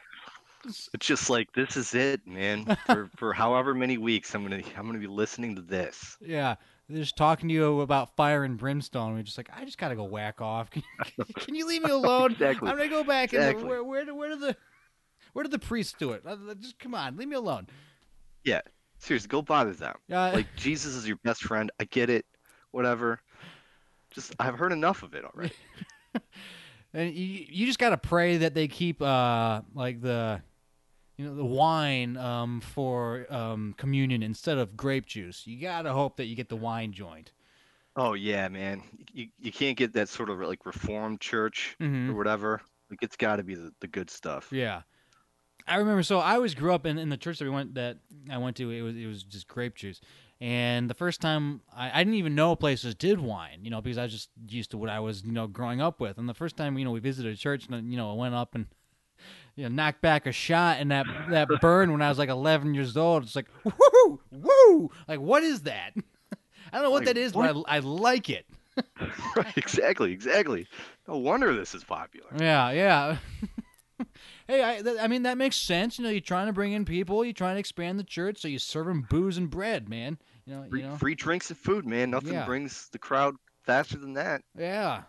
[0.66, 2.76] It's just like this is it, man.
[2.86, 6.18] For for however many weeks I'm gonna I'm gonna be listening to this.
[6.20, 6.56] yeah,
[6.90, 9.08] they're just talking to you about fire and brimstone.
[9.08, 10.70] And you're just like, I just gotta go whack off.
[10.72, 10.82] Can,
[11.36, 12.32] can you leave me alone?
[12.32, 12.68] Exactly.
[12.68, 13.68] I'm gonna go back and Exactly.
[13.68, 14.56] where where did where did the
[15.32, 16.22] where did the priests do it?
[16.26, 17.68] Uh, Just come on, leave me alone.
[18.44, 18.60] Yeah.
[18.98, 19.94] Seriously, go bother them.
[20.10, 21.70] Uh, Like Jesus is your best friend.
[21.80, 22.26] I get it.
[22.72, 23.20] Whatever.
[24.10, 25.54] Just I've heard enough of it already.
[26.92, 30.42] And you, you just gotta pray that they keep uh like the
[31.20, 35.46] you know the wine um for um communion instead of grape juice.
[35.46, 37.32] You gotta hope that you get the wine joint.
[37.94, 38.82] Oh yeah, man.
[39.12, 42.08] You you can't get that sort of like reformed church Mhm.
[42.08, 42.62] or whatever.
[42.88, 44.48] Like it's got to be the, the good stuff.
[44.50, 44.82] Yeah.
[45.68, 47.98] I remember so I always grew up in, in the church that we went that
[48.30, 50.00] I went to it was it was just grape juice.
[50.40, 53.98] And the first time I, I didn't even know places did wine, you know, because
[53.98, 56.16] I was just used to what I was, you know, growing up with.
[56.16, 58.34] And the first time, you know, we visited a church and you know, I went
[58.34, 58.64] up and
[59.56, 62.74] you know, knocked back a shot and that that burn when I was like 11
[62.74, 63.24] years old.
[63.24, 65.92] It's like woo woo, like what is that?
[66.72, 68.46] I don't know what Like, that is, but I, I like it.
[69.36, 69.56] right.
[69.56, 70.12] Exactly.
[70.12, 70.66] Exactly.
[71.08, 72.28] No wonder this is popular.
[72.38, 73.16] Yeah, yeah.
[74.48, 75.98] hey, I, th- I mean that makes sense.
[75.98, 78.48] You know, you're trying to bring in people, you're trying to expand the church, so
[78.48, 80.18] you serve them booze and bread, man.
[80.46, 80.96] You know, Free, you know.
[80.96, 82.10] free drinks and food, man.
[82.10, 82.46] Nothing Yeah.
[82.46, 83.34] brings the crowd
[83.66, 84.42] faster than that.
[84.56, 85.02] Yeah.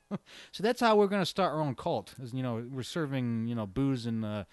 [0.52, 2.14] so that's how we're gonna start our own cult.
[2.22, 4.44] Is you know we're serving you know booze and uh,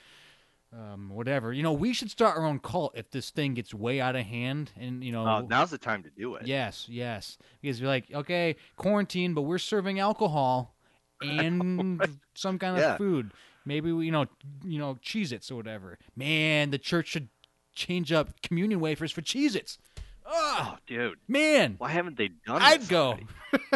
[0.74, 1.52] um, whatever.
[1.54, 4.26] You know we should start our own cult if this thing gets way out of
[4.26, 5.26] hand and you know.
[5.26, 6.46] Uh, now's the time to do it.
[6.48, 7.38] Yes, yes.
[7.62, 10.76] Because you're like, okay, quarantine, but we're serving alcohol
[11.22, 12.02] and
[12.36, 12.98] some kind of Yeah.
[12.98, 13.32] food.
[13.66, 14.26] Maybe we, you know,
[14.64, 16.00] you know, Cheez-Its or whatever.
[16.16, 17.28] Man, the church should
[17.76, 19.78] change up communion wafers for Cheez-Its.
[20.26, 21.20] Oh, Oh, dude.
[21.28, 21.76] man.
[21.78, 22.66] Why haven't they done it?
[22.66, 23.18] I'd go.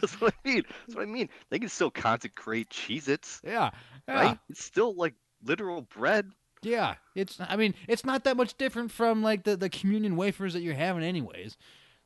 [0.02, 0.62] That's what I mean.
[0.86, 1.28] That's what I mean.
[1.50, 3.70] They can still consecrate Cheez-Its, Yeah,
[4.08, 4.38] yeah, right?
[4.48, 6.30] It's still like literal bread.
[6.62, 6.94] yeah.
[7.14, 10.60] It's I mean, it's not that much different from like the the communion wafers that
[10.62, 11.56] you're having anyways.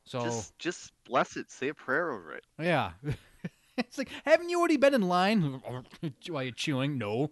[0.05, 1.49] So Just just bless it.
[1.51, 2.43] Say a prayer over it.
[2.59, 2.91] yeah.
[3.77, 5.61] It's like, haven't you already been in line
[6.29, 6.97] while you're chewing?
[6.97, 7.31] No.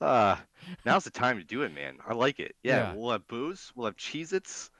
[0.00, 0.36] Uh,
[0.84, 1.96] now's the time to do it, man.
[2.06, 2.54] I like it.
[2.62, 2.94] Yeah, Yeah.
[2.94, 3.72] we'll have booze.
[3.74, 4.70] We'll have Cheez-Its.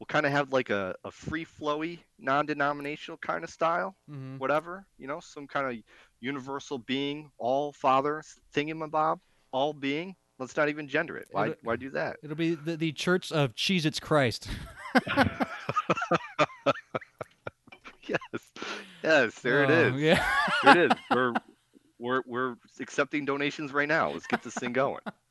[0.00, 3.94] We'll kind of have like a, a free flowy, non denominational kind of style.
[4.10, 4.38] Mhm.
[4.38, 4.86] Whatever.
[4.98, 5.76] You know, some kind of
[6.20, 8.22] universal being, all father
[8.54, 9.20] thingamabob,
[9.52, 10.16] all being.
[10.38, 11.28] Let's not even gender it.
[11.32, 12.16] Why, It'll- why do that?
[12.22, 14.48] It'll be the, the Church of Cheez-Its Christ.
[18.06, 18.18] Yes.
[19.04, 20.02] Yes, there it Oh, is.
[20.02, 20.26] Yeah.
[20.64, 20.98] There it is.
[21.10, 21.32] We're,
[22.00, 24.10] we're, we're accepting donations right now.
[24.10, 25.00] Let's get this thing going.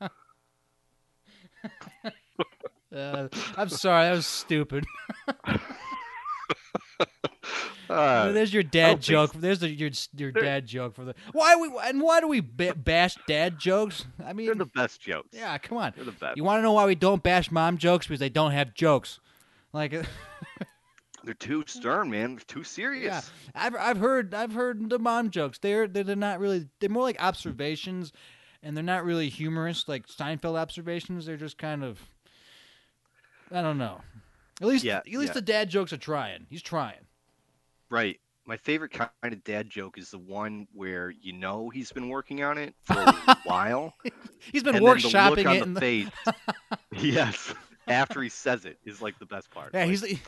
[2.94, 4.84] Uh, I'm sorry, that was stupid.
[7.88, 9.32] Uh, There's your dad joke.
[9.32, 9.38] so.
[9.40, 12.38] There's the, your your They're- dad joke for the why we and why do we
[12.40, 14.04] bash dad jokes?
[14.24, 15.30] I mean, they're the best jokes.
[15.32, 15.92] yeah, come on.
[15.96, 16.36] They're the best.
[16.36, 18.06] You want to know why we don't bash mom jokes?
[18.06, 19.18] Because they don't have jokes.
[19.72, 19.90] Like,
[21.24, 22.36] They're too stern, man.
[22.36, 23.06] They're too serious.
[23.06, 23.22] yeah,
[23.56, 25.58] I've I've heard I've heard the mom jokes.
[25.58, 26.68] They're they're they're not really.
[26.78, 28.12] They're more like observations,
[28.62, 31.26] and they're not really humorous like Seinfeld observations.
[31.26, 31.98] They're just kind of.
[33.50, 34.00] I don't know.
[34.60, 35.32] At least Yeah, at least yeah.
[35.32, 36.46] the dad jokes are trying.
[36.50, 37.00] He's trying.
[37.88, 38.20] Right.
[38.46, 42.42] My favorite kind of dad joke is the one where you know he's been working
[42.42, 43.94] on it for a while.
[44.52, 45.60] He's been and the workshopping look on it.
[45.60, 46.08] the the- face.
[47.00, 47.54] yes.
[47.86, 49.70] After he says it is like the best part.
[49.74, 50.20] Yeah, Like, he's like,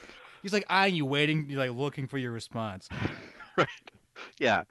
[0.42, 2.88] he's like eyeing you, waiting, you're like looking for your response.
[3.56, 3.68] right.
[4.38, 4.64] Yeah.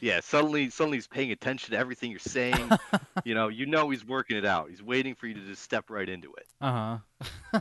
[0.00, 0.20] Yeah.
[0.20, 2.70] Suddenly suddenly he's paying attention to everything you're saying.
[3.24, 4.68] you know, you know he's working it out.
[4.70, 6.46] He's waiting for you to just step right into it.
[6.60, 6.98] Uh
[7.52, 7.60] huh.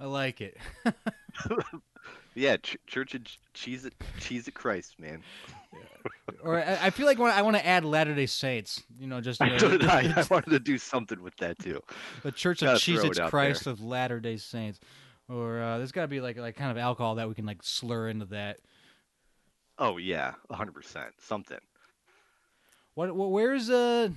[0.00, 0.56] I like it.
[2.34, 3.22] Yeah, Ch- Church of
[3.54, 5.22] Cheez-It Cheese Christ, man.
[6.42, 9.40] Or I, I feel like I want to add Latter Day Saints, you know, just
[9.40, 10.12] you know, I.
[10.16, 11.82] I wanted to do something with that too.
[12.22, 14.80] the Church of Jesus Christ of Latter Day Saints.
[15.28, 17.62] Or uh, there's got to be like like kind of alcohol that we can like
[17.62, 18.58] slur into that.
[19.78, 21.12] Oh yeah, hundred percent.
[21.20, 21.58] Something.
[22.94, 24.08] What, what where's uh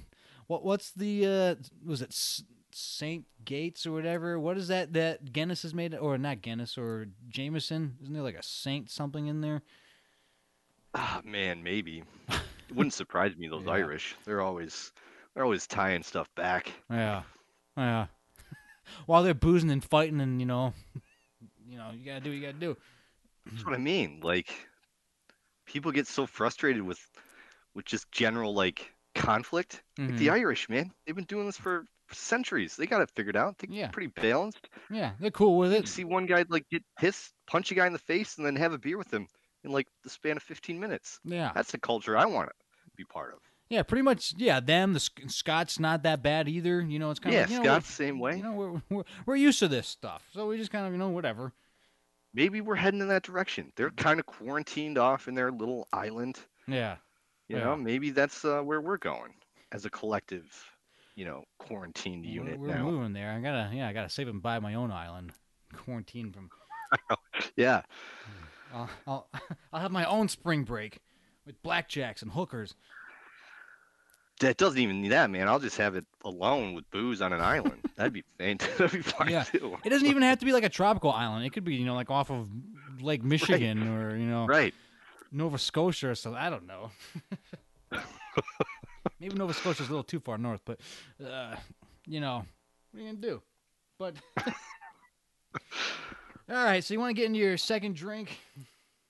[0.48, 2.14] what what's the uh was it
[2.74, 4.40] Saint Gates or whatever?
[4.40, 7.98] What is that that Guinness has made or not Guinness or Jameson?
[8.02, 9.62] Isn't there like a Saint something in there?
[10.94, 12.04] Ah man, maybe.
[12.70, 13.50] It wouldn't surprise me.
[13.50, 13.74] Those Yeah.
[13.74, 14.94] Irish, they're always
[15.34, 16.72] they're always tying stuff back.
[16.90, 17.24] Yeah,
[17.78, 18.08] yeah.
[19.06, 20.74] While they're boozing and fighting, and you know,
[21.70, 22.78] you know, you gotta do what you gotta do.
[23.46, 24.22] That's what I mean.
[24.24, 24.50] Like
[25.66, 27.00] people get so frustrated with
[27.76, 29.84] with just general like conflict.
[30.00, 30.30] Like the.
[30.32, 32.76] Irish, man, they've been doing this for centuries.
[32.76, 33.58] They got it figured out.
[33.58, 33.88] They're Yeah.
[33.90, 34.70] pretty balanced.
[34.90, 35.88] Yeah, they're cool with You it.
[35.88, 38.74] see one guy like get pissed, punch a guy in the face, and then have
[38.74, 39.28] a beer with him
[39.64, 41.20] in like the span of 15 minutes.
[41.24, 42.56] Yeah, That's the culture I want to
[42.98, 43.40] be part of.
[43.70, 44.34] yeah, pretty much.
[44.38, 44.94] Yeah, them.
[44.94, 46.82] The Sc- Scots not that bad either.
[46.82, 48.38] You know, it's kind of Yeah, you know, Scott's the same way.
[48.38, 51.00] You know, we're, we're we're used to this stuff, so we just kind of you
[51.00, 51.54] know whatever.
[52.36, 53.72] Maybe we're heading in that direction.
[53.76, 56.40] They're kind of quarantined off in their little island.
[56.68, 56.98] Yeah,
[57.48, 57.64] You Yeah.
[57.66, 59.36] know, maybe that's uh, where we're going
[59.72, 60.46] as a collective,
[61.16, 62.84] you know, quarantined we're, unit we're now.
[62.84, 63.32] moving there.
[63.32, 65.32] I gotta yeah, I gotta save and buy my own island,
[65.76, 66.50] quarantine from.
[67.56, 67.82] Yeah.
[68.74, 69.28] I'll I'll,
[69.74, 71.00] I'll have my own spring break
[71.46, 72.76] with blackjacks and hookers.
[74.40, 75.48] That doesn't even need that, man.
[75.48, 77.82] I'll just have it alone with booze on an island.
[77.96, 78.78] That'd be fantastic.
[78.78, 79.44] That'd be fine Yeah.
[79.44, 79.78] too.
[79.86, 81.46] It doesn't even have to be like a tropical island.
[81.46, 82.48] It could be, you know, like off of
[83.00, 84.74] Lake Michigan or, you know, Right.
[85.32, 86.42] Nova Scotia or something.
[86.42, 86.92] I don't know.
[89.20, 90.80] Maybe Nova Scotia's a little too far north, but,
[91.26, 91.56] uh,
[92.06, 92.46] you know,
[92.92, 93.42] what are you to do?
[93.98, 94.16] But,
[96.50, 98.40] all right, so you want to get into your second drink?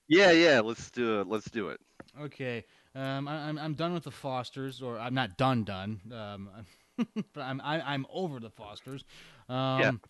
[0.08, 0.60] Yeah, yeah.
[0.60, 1.28] Let's do it.
[1.28, 1.80] Let's do it.
[2.20, 2.64] Okay.
[2.94, 6.00] Um, I, I'm I'm done with the Fosters, or I'm not done done.
[6.12, 6.50] Um,
[7.32, 9.04] but I'm I, I'm over the Fosters.
[9.48, 10.00] Um,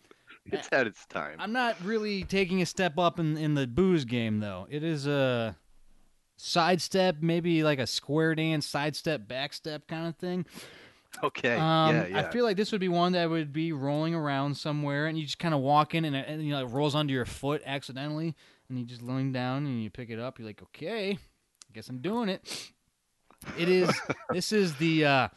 [0.51, 1.37] It's had its time.
[1.39, 4.67] I'm not really taking a step up in, in the booze game though.
[4.69, 5.55] It is a
[6.37, 10.45] sidestep, maybe like a square dance, sidestep, backstep kind of thing.
[11.23, 11.53] Okay.
[11.55, 12.19] Um, yeah, yeah.
[12.19, 15.23] I feel like this would be one that would be rolling around somewhere, and you
[15.25, 17.61] just kind of walk in, and, it- and you know it rolls onto your foot
[17.65, 18.35] accidentally,
[18.69, 20.37] and you just lean down and you pick it up.
[20.39, 22.71] You're like, okay, I guess I'm doing it.
[23.57, 23.89] It is.
[24.31, 25.27] this is the uh,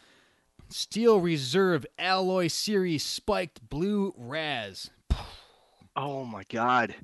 [0.69, 4.91] Steel Reserve Alloy Series Spiked Blue Raz,
[5.95, 6.95] oh my God.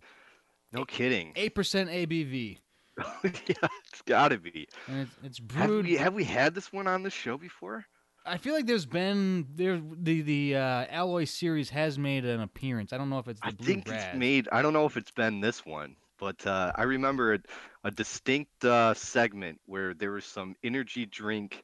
[0.72, 1.32] No kidding.
[1.36, 2.58] eight percent ABV,
[3.24, 4.68] yeah, it's gotta be.
[4.86, 5.86] and it's, it's Have brewed.
[5.86, 7.86] we have we had this one on the show before?
[8.26, 12.92] I feel like there's been there the the uh, alloy series has made an appearance.
[12.92, 14.48] I don't know if it's the I think it's made.
[14.52, 17.38] I don't know if it's been this one, but uh, I remember a,
[17.84, 21.62] a distinct uh, segment where there was some energy drink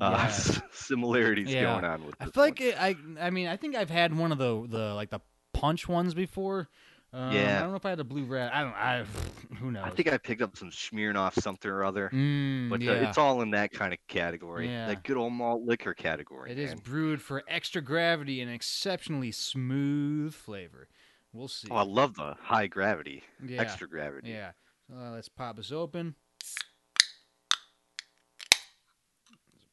[0.00, 0.42] uh, Yeah.
[0.72, 1.54] similarities Yeah.
[1.54, 2.16] going on with.
[2.20, 4.94] I feel like it, I I mean I think I've had one of the the
[4.94, 5.20] like the
[5.52, 6.68] punch ones before.
[7.12, 7.58] Um, Yeah.
[7.58, 8.50] I don't know if I had a Blue Raz.
[8.54, 8.72] I don't.
[8.74, 9.04] I
[9.58, 9.84] who knows.
[9.84, 12.08] I think I picked up some Smirnoff something or other.
[12.12, 12.92] Mm, But yeah.
[12.92, 14.86] uh, it's all in that kind of category, Yeah.
[14.86, 16.52] that good old malt liquor category.
[16.52, 16.78] It is man.
[16.84, 20.88] brewed for extra gravity and exceptionally smooth flavor.
[21.32, 21.68] We'll see.
[21.70, 23.60] Oh, I love the high gravity, yeah.
[23.60, 24.30] extra gravity.
[24.30, 24.52] Yeah.
[24.88, 26.14] So uh, let's pop this open.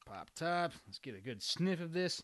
[0.05, 0.71] Pop top.
[0.87, 2.23] Let's get a good sniff of this.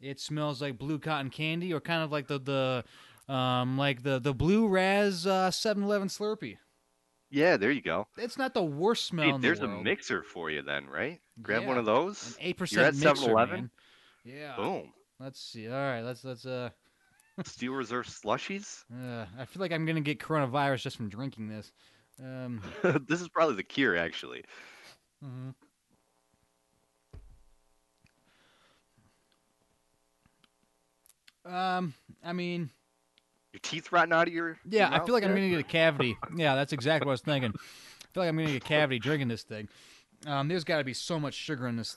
[0.00, 2.84] It smells like blue cotton candy, or kind of like the the
[3.28, 6.56] um like the the blue Raz uh, 7-Eleven Slurpee.
[7.30, 8.06] Yeah, there you go.
[8.16, 11.20] It's not the worst smell Hey, there's the a mixer for you then, right?
[11.42, 12.36] Grab one of those.
[12.40, 13.70] Eight percent mixer, 7-Eleven?
[14.24, 14.56] Yeah.
[14.56, 14.92] Boom.
[15.20, 15.68] Let's see.
[15.68, 16.00] All right.
[16.00, 16.70] Let's let's uh.
[17.44, 18.82] Steel Reserve slushies.
[18.92, 21.70] Uh, I feel like I'm gonna get coronavirus just from drinking this.
[22.20, 22.62] Um,
[23.08, 24.44] this is probably the cure, actually.
[25.24, 25.54] mhm.
[31.44, 32.70] Um, I mean,
[33.52, 34.58] Your teeth rotting out of your.
[34.68, 36.16] yeah, your I feel like I'm gonna get a cavity.
[36.36, 37.52] Yeah, that's exactly what I was thinking.
[37.54, 39.68] I feel like I'm gonna get a cavity drinking this thing.
[40.26, 41.96] Um, there's got to be so much sugar in this.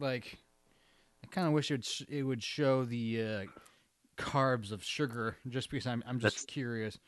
[0.00, 0.38] Like,
[1.22, 3.44] I kind of wish it would, sh- it would show the uh,
[4.16, 6.98] carbs of sugar, just because I'm I'm just That's- curious.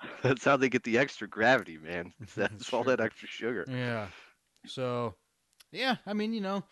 [0.22, 2.12] That's how they get the extra gravity, man.
[2.20, 3.64] That's That's all that extra sugar.
[3.68, 4.06] Yeah.
[4.66, 5.14] So,
[5.72, 6.62] yeah, I mean, you know,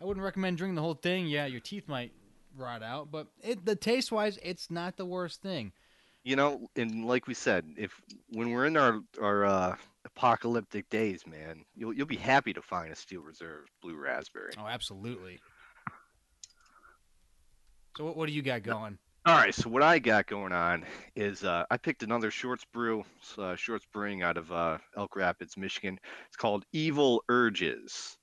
[0.00, 1.26] I wouldn't recommend drinking the whole thing.
[1.26, 2.12] Yeah, your teeth might
[2.58, 5.72] rot out, but it the taste wise, it's not the worst thing.
[6.24, 8.00] You know, and like we said, if
[8.30, 12.92] when we're in our our uh, apocalyptic days, man, you'll you'll be happy to find
[12.92, 14.52] a Steel Reserve Blue Raspberry.
[14.58, 15.38] Oh, absolutely.
[17.96, 18.98] So, what, what do you got going?
[19.26, 23.04] All right, so what I got going on is uh, I picked another Shorts Brew,
[23.36, 25.98] uh, Shorts Brewing out of uh, Elk Rapids, Michigan.
[26.28, 28.16] It's called Evil Urges.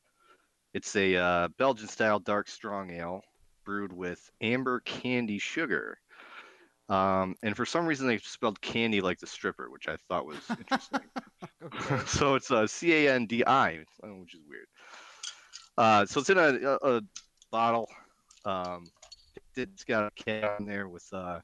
[0.73, 3.21] It's a uh, Belgian-style dark strong ale
[3.65, 5.99] brewed with amber candy sugar.
[6.89, 10.55] Um, and for some reason, they spelled candy like the stripper, which I thought was
[10.59, 11.09] interesting.
[12.07, 14.67] So it's a C A N D I, which is weird.
[15.77, 16.41] Uh, so it's in a,
[16.81, 17.01] a, a
[17.51, 17.89] bottle.
[18.45, 18.91] Um,
[19.55, 21.39] it's got a cat on there with uh,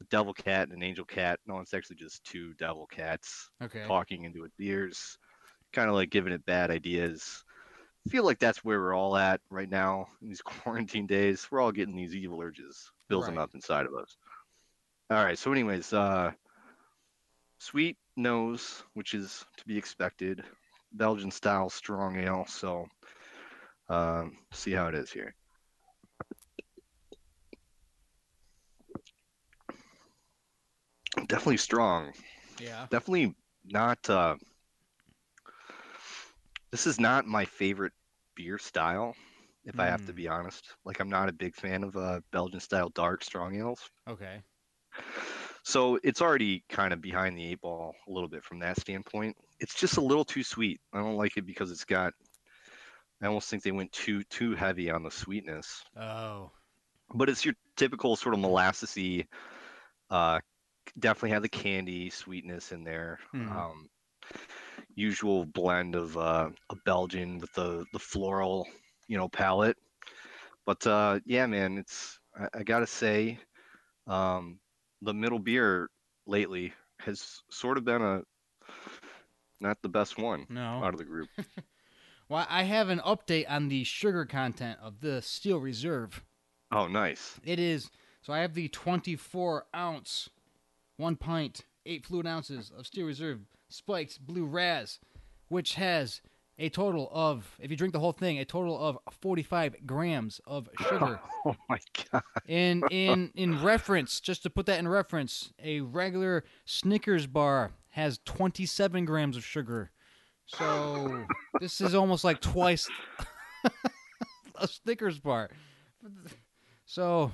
[0.00, 1.40] a devil cat and an angel cat.
[1.46, 3.94] No, it's actually just two devil cats Okay.
[3.94, 5.18] talking into its ears,
[5.72, 7.43] kind of like giving it bad ideas.
[8.08, 11.48] Feel like that's where we're all at right now in these quarantine days.
[11.50, 13.42] We're all getting these evil urges building Right.
[13.42, 14.16] up inside of us.
[15.10, 15.38] All right.
[15.38, 16.32] So, anyways, uh,
[17.58, 20.44] sweet nose, which is to be expected,
[20.92, 22.44] Belgian style strong ale.
[22.46, 22.86] So,
[23.88, 25.34] um, see how it is here.
[31.26, 32.12] Definitely strong.
[32.60, 32.86] Yeah.
[32.90, 33.34] Definitely
[33.64, 34.08] not.
[34.08, 34.36] Uh,
[36.74, 37.92] this is not my favorite
[38.34, 39.14] beer style,
[39.64, 40.16] if I have to Mm.
[40.16, 40.74] be honest.
[40.84, 43.88] Like, I'm not a big fan of uh, Belgian style dark strong ales.
[44.08, 44.42] Okay.
[45.62, 49.36] So it's already kind of behind the eight ball a little bit from that standpoint.
[49.60, 50.80] It's just a little too sweet.
[50.92, 52.12] I don't like it because it's got.
[53.22, 55.84] I almost think they went too too heavy on the sweetness.
[55.96, 56.50] Oh.
[57.14, 59.26] But it's your typical sort of molassesy.
[60.10, 60.40] Uh,
[60.98, 63.20] definitely have the candy sweetness in there.
[63.32, 63.48] Mhm.
[63.56, 63.88] Um,
[64.94, 68.66] usual blend of uh, a Belgian with the the floral,
[69.08, 69.76] you know, palette.
[70.66, 73.38] But uh, yeah, man, it's I, I gotta say,
[74.06, 74.58] um,
[75.02, 75.90] the middle beer
[76.26, 78.22] lately has sort of been a
[79.60, 80.82] not the best one No.
[80.82, 81.28] out of the group.
[82.26, 86.24] Well, I have an update on the sugar content of the Steel Reserve.
[86.72, 87.38] Oh, nice.
[87.44, 87.90] It is
[88.22, 90.30] so I have the 24 ounce,
[90.96, 93.40] one pint, eight fluid ounces of Steel Reserve
[93.74, 95.00] Spiked Blue Raz,
[95.48, 96.22] which has
[96.58, 100.68] a total of, if you drink the whole thing, a total of 45 grams of
[100.88, 101.20] sugar.
[101.46, 101.78] Oh my
[102.10, 102.22] god.
[102.46, 108.18] in in in reference, just to put that in reference, a regular Snickers bar has
[108.24, 109.90] 27 grams of sugar.
[110.46, 111.26] So
[111.60, 112.88] this is almost like twice
[114.54, 115.50] a Snickers bar.
[116.86, 117.30] So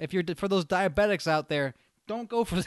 [0.00, 1.74] if you're for those diabetics out there,
[2.06, 2.62] don't go for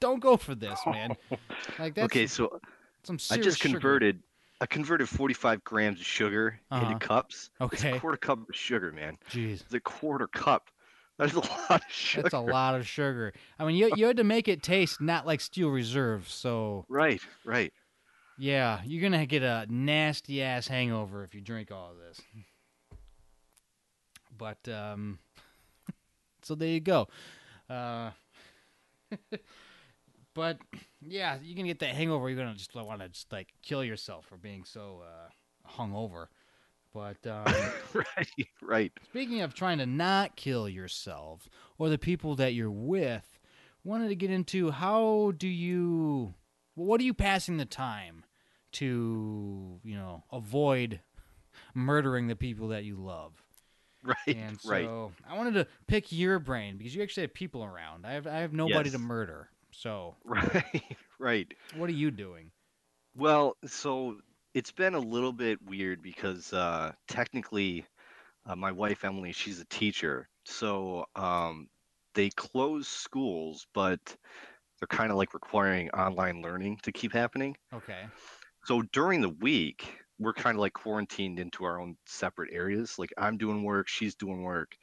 [0.00, 1.16] don't go for this, man.
[1.78, 2.60] Like that's okay, so
[3.04, 3.78] some I serious just sugar.
[3.78, 4.22] converted.
[4.60, 6.84] I converted 45 grams of sugar Uh-huh.
[6.92, 7.50] into cups.
[7.60, 7.96] It's Okay.
[7.96, 9.16] a quarter cup of sugar, man.
[9.30, 9.62] Jeez.
[9.62, 10.70] It's a quarter cup.
[11.18, 11.40] That's a
[11.70, 12.22] lot of sugar.
[12.22, 13.32] That's a lot of sugar.
[13.58, 17.20] I mean, you you had to make it taste not like Steel Reserve, so Right,
[17.44, 17.72] right.
[18.36, 22.20] Yeah, you're gonna get a nasty ass hangover if you drink all of this.
[24.36, 25.18] But um,
[26.42, 27.08] so there you go.
[27.70, 28.10] Uh,
[30.34, 30.58] but
[31.00, 32.28] yeah, you can get that hangover.
[32.28, 36.26] You're gonna just want to just like kill yourself for being so uh, hungover.
[36.92, 37.44] But um,
[37.94, 38.92] right, right.
[39.04, 43.40] Speaking of trying to not kill yourself or the people that you're with,
[43.82, 46.34] wanted to get into how do you
[46.74, 48.24] what are you passing the time
[48.72, 51.00] to, you know, avoid
[51.74, 53.32] murdering the people that you love?
[54.02, 54.36] Right.
[54.36, 54.88] And so right.
[55.28, 58.06] I wanted to pick your brain because you actually have people around.
[58.06, 59.48] I have I have nobody to murder.
[59.74, 60.96] So Right.
[61.18, 61.54] Right.
[61.70, 62.52] what are you doing?
[63.14, 64.20] Well, so
[64.54, 67.86] it's been a little bit weird because uh, technically,
[68.46, 71.68] uh, my wife Emily, she's a teacher, so um,
[72.14, 74.16] they close schools, but
[74.80, 77.56] they're kind of like requiring online learning to keep happening.
[77.72, 78.10] Okay.
[78.64, 82.98] So during the week, we're kind of like quarantined into our own separate areas.
[82.98, 84.76] Like I'm doing work, she's doing work,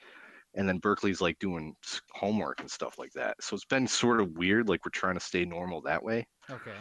[0.55, 1.75] and then Berkeley's like doing
[2.11, 3.35] homework and stuff like that.
[3.41, 4.69] So it's been sort of weird.
[4.69, 6.27] Like we're trying to stay normal that way.
[6.49, 6.75] Okay.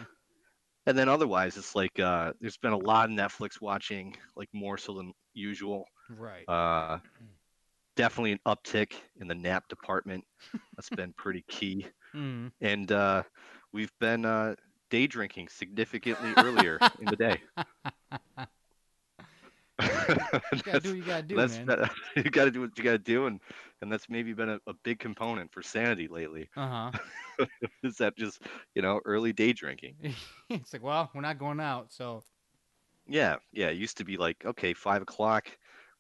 [0.87, 4.79] And then otherwise, it's like uh, there's been a lot of Netflix watching, like more
[4.79, 5.85] so than usual.
[6.09, 6.49] Right.
[6.49, 6.99] Uh,
[7.97, 10.25] definitely an uptick in the nap department.
[10.77, 11.87] That's been pretty key.
[12.15, 12.51] Mm.
[12.61, 13.23] And uh,
[13.73, 14.55] we've been uh,
[14.91, 17.41] day drinking significantly earlier in the day.
[20.53, 21.91] You gotta do what you gotta do, that's man.
[22.17, 23.41] you got to do what you got to do, and
[23.81, 26.49] and that's maybe been a, a big component for sanity lately.
[26.57, 26.91] Uh
[27.83, 28.43] Is that just
[28.75, 29.95] you know early day drinking?
[30.51, 32.23] it's like, well, we're not going out, so
[33.07, 33.69] Yeah, yeah.
[33.69, 35.49] It used to be like, okay, five o'clock,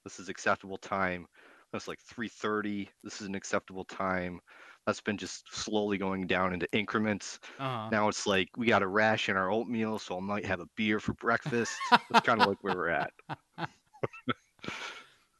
[0.04, 1.26] this is acceptable time.
[1.72, 2.88] That's like three thirty.
[3.02, 4.40] This is an acceptable time.
[4.86, 7.38] That's been just slowly going down into increments.
[7.58, 7.90] uh-huh.
[7.90, 10.98] Now it's like we got to ration our oatmeal, so I might have a beer
[10.98, 11.72] for breakfast.
[12.10, 13.12] That's kind of like where we're at.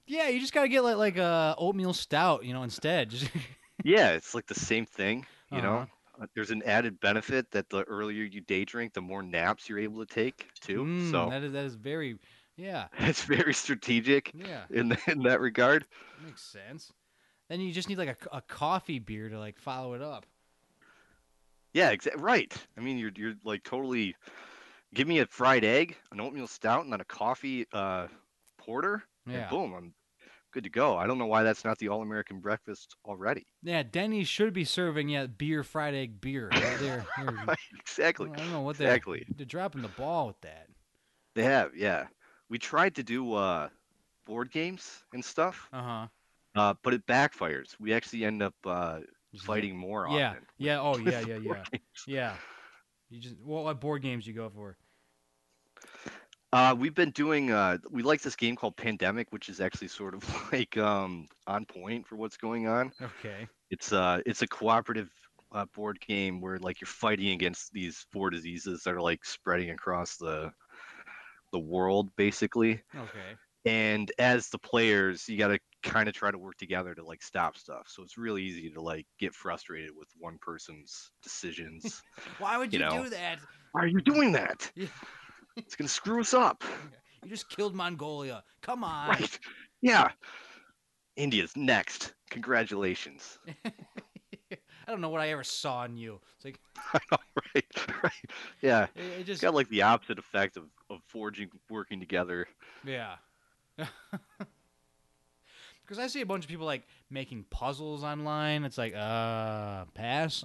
[0.07, 3.15] Yeah, you just gotta get like like a oatmeal stout, you know, instead.
[3.83, 5.27] Yeah, it's like the same thing.
[5.51, 5.87] You know, Uh-huh.
[6.21, 9.79] Uh, there's an added benefit that the earlier you day drink, the more naps you're
[9.79, 10.87] able to take too.
[10.87, 12.17] Mm, so that is that is very,
[12.57, 15.87] yeah, it's very strategic yeah, in in that regard.
[16.17, 16.93] makes sense.
[17.49, 20.27] Then you just need like a, a coffee beer to like follow it up.
[21.73, 22.23] Yeah, exactly.
[22.23, 22.53] Right.
[22.77, 24.17] I mean, you're you're like totally.
[24.95, 28.09] Give me a fried egg, an oatmeal stout, and then a coffee uh,
[28.75, 29.95] and Yeah, boom, I'm
[30.53, 30.97] good to go.
[30.97, 33.47] I don't know why that's not the all-American breakfast already.
[33.63, 33.83] yeah.
[33.83, 37.07] Denny's should be serving yeah beer fried egg beer right there.
[37.81, 38.29] Exactly.
[38.33, 39.27] I don't know what they're Exactly.
[39.37, 40.69] they're dropping the ball with that.
[41.35, 41.77] They have.
[41.77, 42.07] Yeah.
[42.49, 43.69] We tried to do uh,
[44.27, 46.07] board games and stuff, Uh huh.
[46.55, 47.77] uh, but it backfires.
[47.79, 49.01] We actually end up uh,
[49.39, 50.47] fighting more Yeah, often.
[50.59, 50.75] yeah.
[50.75, 50.81] Yeah.
[50.81, 52.05] Oh yeah, yeah, yeah, games.
[52.07, 52.37] yeah.
[53.11, 54.77] You just what, what board games you go for?
[56.53, 57.51] Uh, we've been doing.
[57.53, 61.65] Uh, we like this game called Pandemic, which is actually sort of like um, on
[61.65, 62.93] point for what's going on.
[63.01, 63.47] Okay.
[63.71, 65.11] It's uh, it's a cooperative
[65.53, 69.71] uh, board game where like you're fighting against these four diseases that are like spreading
[69.71, 70.53] across the
[71.53, 72.83] the world, basically.
[72.97, 73.37] Okay.
[73.67, 77.23] And as the players, you got to kind of try to work together to like
[77.23, 77.87] stop stuff.
[77.89, 82.03] So it's really easy to like get frustrated with one person's decisions.
[82.39, 83.05] Why would you, You know.
[83.05, 83.39] do that?
[83.73, 84.71] Why are you doing that?
[84.75, 84.87] Yeah.
[85.67, 86.65] It's gonna screw us up.
[87.23, 88.43] You just killed Mongolia.
[88.63, 89.09] Come on.
[89.11, 89.39] Right.
[89.83, 90.11] Yeah.
[91.17, 92.15] India's next.
[92.31, 93.39] Congratulations.
[93.67, 96.21] I don't know what I ever saw in you.
[96.37, 96.61] It's like
[97.55, 98.03] right.
[98.03, 98.13] Right.
[98.63, 98.85] Yeah.
[98.95, 102.47] it, it It's just got like the opposite effect of, of forging, working together.
[102.85, 103.17] yeah.
[105.83, 108.63] Because I see a bunch of people like making puzzles online.
[108.63, 110.45] It's like, uh, pass.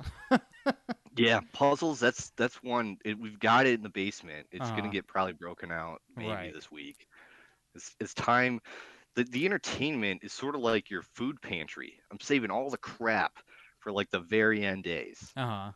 [1.18, 2.00] Yeah, puzzles.
[2.00, 2.98] That's that's one.
[3.06, 4.48] It, we've got it in the basement.
[4.52, 4.76] It's Uh-huh.
[4.82, 6.54] gonna get probably broken out maybe Right.
[6.54, 7.08] this week.
[7.74, 8.60] It's it's time.
[9.16, 12.00] The the entertainment is sort of like your food pantry.
[12.12, 13.34] I'm saving all the crap
[13.80, 15.32] for like the very end days.
[15.38, 15.72] Uh huh.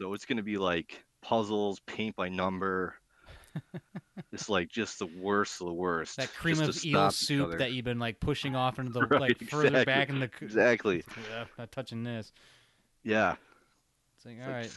[0.00, 2.94] So it's gonna be like puzzles, paint by number.
[4.32, 6.16] it's like just the worst of the worst.
[6.18, 7.58] That cream just of eel stop each soup other.
[7.58, 10.26] that you've been like pushing off into the Right, like further back in the.
[10.38, 11.02] c- Exactly.
[11.30, 12.32] Yeah, not touching this.
[13.02, 13.36] Yeah.
[14.26, 14.72] Like, all like right,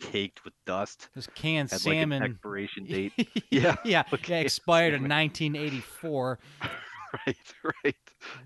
[0.00, 1.08] caked with dust.
[1.14, 2.22] this canned Had like salmon.
[2.22, 3.12] expiration date.
[3.50, 6.38] yeah, Yeah, yeah, okay, expired in 1984.
[7.26, 7.36] right.
[7.84, 7.96] Right.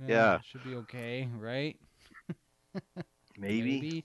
[0.08, 0.38] Yeah.
[0.44, 1.76] should be okay, right?
[3.38, 4.04] Maybe.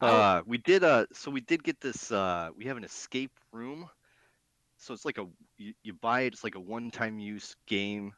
[0.00, 3.32] I- Uh, we did uh so we did get this uh we have an escape
[3.52, 3.88] room.
[4.78, 5.26] So it's like a
[5.58, 8.12] you, you buy it, it's like a one-time use game.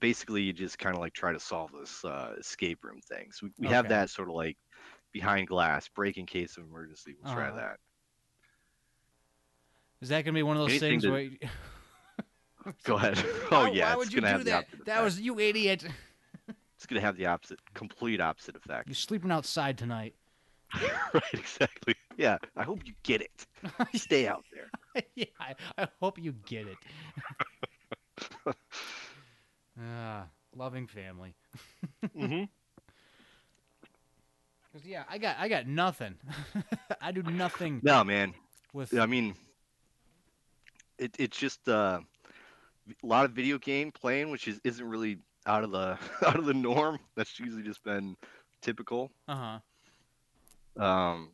[0.00, 3.28] Basically you just kind of like try to solve this uh escape room thing.
[3.32, 4.56] So we, we have that sort of like
[5.12, 7.14] behind glass, break in case of emergency.
[7.22, 7.56] We'll try Uh-huh.
[7.58, 7.76] that.
[10.00, 11.20] Is that gonna be one of those Anything things to- where?
[11.20, 11.38] You...
[12.84, 13.18] Go ahead.
[13.50, 14.66] Oh yeah, why it's would you do have that?
[14.86, 15.84] That was you idiot.
[16.76, 18.88] It's gonna have the opposite, complete opposite effect.
[18.88, 20.16] You're sleeping outside tonight.
[21.14, 21.94] right, exactly.
[22.16, 23.46] Yeah, I hope you get it.
[23.94, 25.04] Stay out there.
[25.14, 26.78] yeah, I, I hope you get it.
[29.78, 31.34] Ah, loving family.
[32.14, 32.44] hmm
[34.72, 36.18] 'Cause, yeah, I got I got nothing.
[37.00, 38.34] I do nothing No, man.
[38.72, 38.98] with.
[38.98, 39.34] I mean,
[40.98, 42.00] it it's just uh,
[43.02, 46.46] a lot of video game playing, which is isn't really out of the out of
[46.46, 46.98] the norm.
[47.16, 48.16] That's usually just been
[48.62, 49.10] typical.
[49.28, 49.58] Uh huh.
[50.78, 51.32] Um,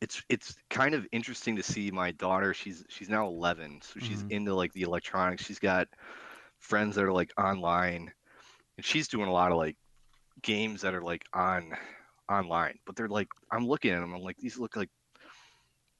[0.00, 2.54] it's it's kind of interesting to see my daughter.
[2.54, 4.26] She's she's now 11, so she's Mhm.
[4.28, 5.44] into like the electronics.
[5.44, 5.88] She's got
[6.66, 8.12] friends that are like online,
[8.76, 9.76] and she's doing a lot of like
[10.42, 11.72] games that are like on
[12.30, 12.78] online.
[12.86, 14.14] But they're like, I'm looking at them.
[14.14, 14.90] I'm like, these look like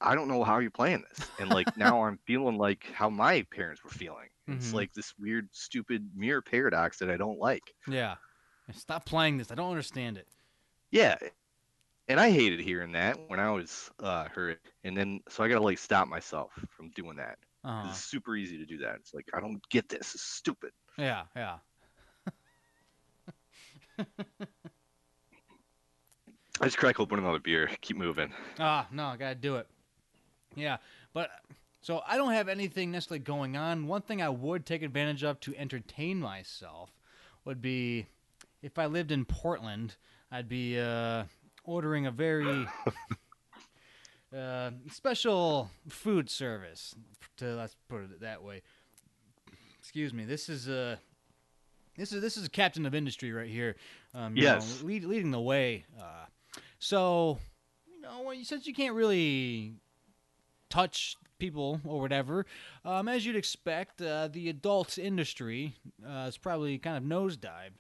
[0.01, 1.31] I don't know how you're playing this.
[1.39, 4.29] And like now I'm feeling like how my parents were feeling.
[4.55, 4.75] It's Mhm.
[4.75, 7.75] like this weird, stupid mirror paradox that I don't like.
[7.87, 8.17] Yeah.
[8.73, 9.51] Stop playing this.
[9.51, 10.29] I don't understand it.
[10.91, 11.17] Yeah.
[12.09, 14.61] And I hated hearing that when I was uh hurt.
[14.85, 17.39] And then so I gotta like stop myself from doing that.
[17.67, 17.89] 'Cause Uh huh.
[17.91, 18.95] It's super easy to do that.
[18.97, 20.15] It's like I don't get this.
[20.15, 20.71] It's stupid.
[20.97, 21.59] Yeah, yeah.
[26.61, 27.69] I just crack open another beer.
[27.81, 28.33] Keep moving.
[28.59, 29.67] Ah, no, I gotta do it.
[30.55, 30.77] Yeah,
[31.13, 31.31] but
[31.83, 33.87] so I don't have anything necessarily going on.
[33.89, 36.91] One thing I would take advantage of to entertain myself
[37.45, 38.07] would be
[38.63, 39.97] if I lived in Portland,
[40.31, 41.25] I'd be uh,
[41.65, 42.69] ordering a very
[44.37, 46.95] uh, special food service.
[47.39, 48.63] To let's put it that way.
[49.79, 50.25] Excuse me.
[50.25, 50.97] This is uh,
[51.97, 53.77] this is this is a captain of industry right here.
[54.15, 54.83] Um, you know, Yes.
[54.83, 55.85] lead, leading the way.
[55.99, 56.27] Uh,
[56.79, 57.39] so
[57.87, 59.75] you know, since you can't really
[60.71, 62.47] touch people or whatever,
[62.85, 65.75] um, as you'd expect, uh, the adult industry
[66.07, 67.77] uh, is probably kind of nosedived.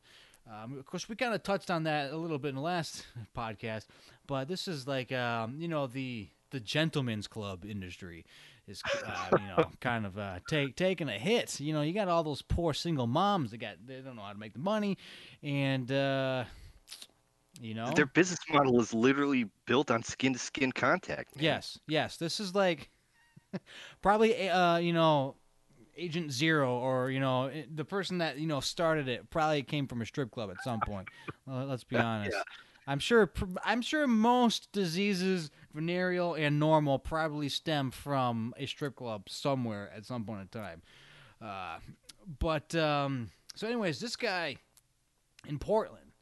[0.48, 3.04] Um, of course, we kind of touched on that a little bit in the last
[3.36, 3.86] podcast,
[4.26, 8.24] but this is like um, you know the the gentleman's club industry
[8.66, 11.60] is uh, you know kind of uh, take taking a hit.
[11.60, 14.32] You know, you got all those poor single moms that got they don't know how
[14.32, 14.98] to make the money,
[15.42, 16.44] and uh,
[17.60, 21.36] you know Their business model is literally built on skin to skin contact.
[21.36, 21.44] man.
[21.44, 22.16] Yes, yes.
[22.16, 22.90] This is like
[24.02, 25.36] probably uh, you know
[25.96, 30.02] Agent Zero or you know the person that you know started it probably came from
[30.02, 31.08] a strip club at some point.
[31.46, 32.36] Let's be honest.
[32.86, 33.32] I'm sure.
[33.64, 40.04] I'm sure most diseases, venereal and normal, probably stem from a strip club somewhere at
[40.04, 40.82] some point in time.
[41.42, 41.78] Uh,
[42.38, 44.56] but um, so, anyways, this guy
[45.48, 46.12] in Portland,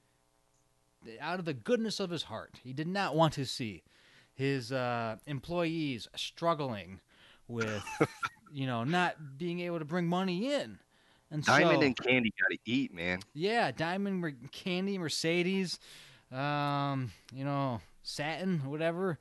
[1.20, 3.82] out of the goodness of his heart, he did not want to see
[4.34, 7.00] his uh, employees struggling
[7.48, 7.84] with,
[8.52, 10.78] you know, not being able to bring money in.
[11.30, 13.20] And Diamond so, and candy gotta eat, man.
[13.32, 15.80] yeah, Diamond Candy, Mercedes,
[16.32, 19.18] um, you know, Satin, whatever,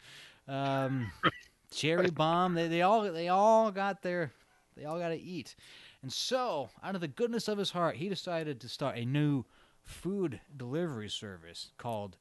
[0.47, 1.12] um,
[1.72, 2.54] Cherry Bomb.
[2.54, 4.32] They, they all they all got their
[4.76, 5.56] they all got to eat,
[6.01, 9.45] and so out of the goodness of his heart, he decided to start a new
[9.84, 12.18] food delivery service called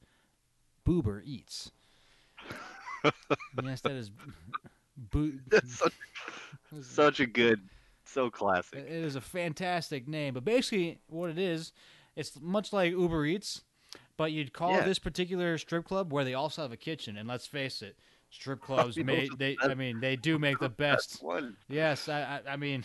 [0.86, 1.70] Boober Eats.
[3.62, 4.10] yes, that is.
[5.48, 5.94] That's such,
[6.82, 7.60] such a good,
[8.04, 8.80] so classic.
[8.80, 11.72] It is a fantastic name, but basically what it is,
[12.14, 13.62] it's much like Uber Eats,
[14.22, 14.84] but you'd call Yeah.
[14.84, 17.16] this particular strip club where they also have a kitchen.
[17.16, 17.96] And let's face it,
[18.30, 19.56] strip clubs know, made they.
[19.60, 21.20] I mean, they do make the best.
[21.20, 21.56] One.
[21.68, 22.20] Yes, I.
[22.46, 22.84] I, I mean,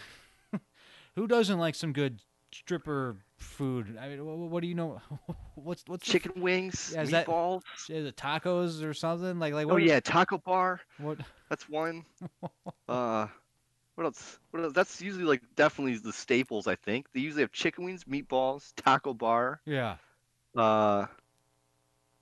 [1.16, 2.22] who doesn't like some good
[2.52, 3.96] stripper food?
[4.02, 5.00] I mean, what, what do you know?
[5.54, 7.62] What's what's the- Chicken wings, Yeah, is meatballs.
[7.88, 9.84] is it tacos or something like like Oh what?
[9.84, 10.82] yeah, taco bar.
[10.98, 11.20] What?
[11.50, 12.04] That's one.
[12.90, 13.28] uh,
[13.94, 14.40] what else?
[14.50, 14.74] What else?
[14.74, 16.66] That's usually like definitely the staples.
[16.66, 19.62] I think they usually have chicken wings, meatballs, taco bar.
[19.66, 19.98] Yeah.
[20.56, 21.06] Uh,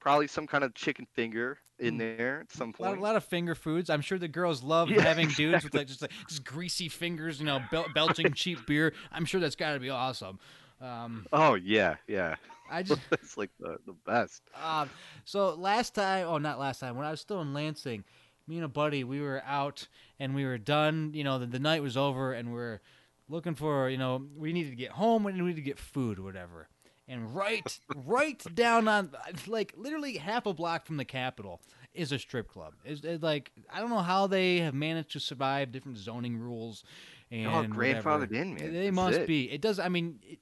[0.05, 2.17] probably some kind of chicken finger in Mm.
[2.17, 2.99] there at some A lot, point.
[2.99, 3.89] a lot of finger foods.
[3.89, 7.39] I'm sure the girls love Yeah, having dudes with like just like just greasy fingers,
[7.39, 8.93] you know, bel- belching cheap beer.
[9.11, 10.37] I'm sure that's got to be awesome.
[10.79, 12.35] Um, Oh yeah, yeah.
[12.69, 14.43] I just That's like the the best.
[14.63, 14.91] um,
[15.25, 18.03] so last time, oh not last time, when I was still in Lansing,
[18.47, 19.87] me and a buddy, we were out
[20.19, 21.11] and we were done.
[21.15, 22.81] You know, the, the night was over and we are
[23.27, 26.19] looking for, you know, we needed to get home and we needed to get food
[26.19, 26.67] or whatever.
[27.07, 29.11] And right, right down on,
[29.47, 31.61] like literally half a block from the Capitol
[31.93, 32.73] is a strip club.
[32.83, 36.83] It's, it's like I don't know how they have managed to survive different zoning rules
[37.31, 37.73] and whatever.
[37.73, 38.73] grandfathered in, man.
[38.73, 39.27] They That's must it.
[39.27, 39.51] be.
[39.51, 39.79] It does.
[39.79, 40.39] I mean, it,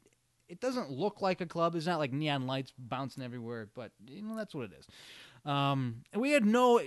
[0.48, 1.76] it doesn't look like a club.
[1.76, 4.88] It's not like neon lights bouncing everywhere, but you know that's what it is.
[5.46, 6.84] Um, and we had no uh,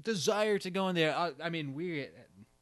[0.00, 1.14] desire to go in there.
[1.16, 2.06] I, I mean, we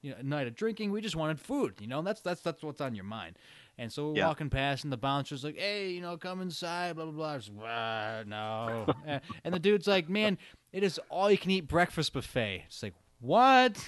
[0.03, 0.93] you know, a night of drinking.
[0.93, 1.75] We just wanted food.
[1.81, 3.37] You know, that's that's that's what's on your mind.
[3.81, 4.27] And so we're Yeah.
[4.27, 7.67] walking past, and the bouncer's like, "Hey, you know, come inside." Blah blah blah.
[7.67, 8.95] "Ah, no.
[9.43, 10.37] And the dude's like, "Man,
[10.71, 13.83] it is all you can eat breakfast buffet." It's like, what?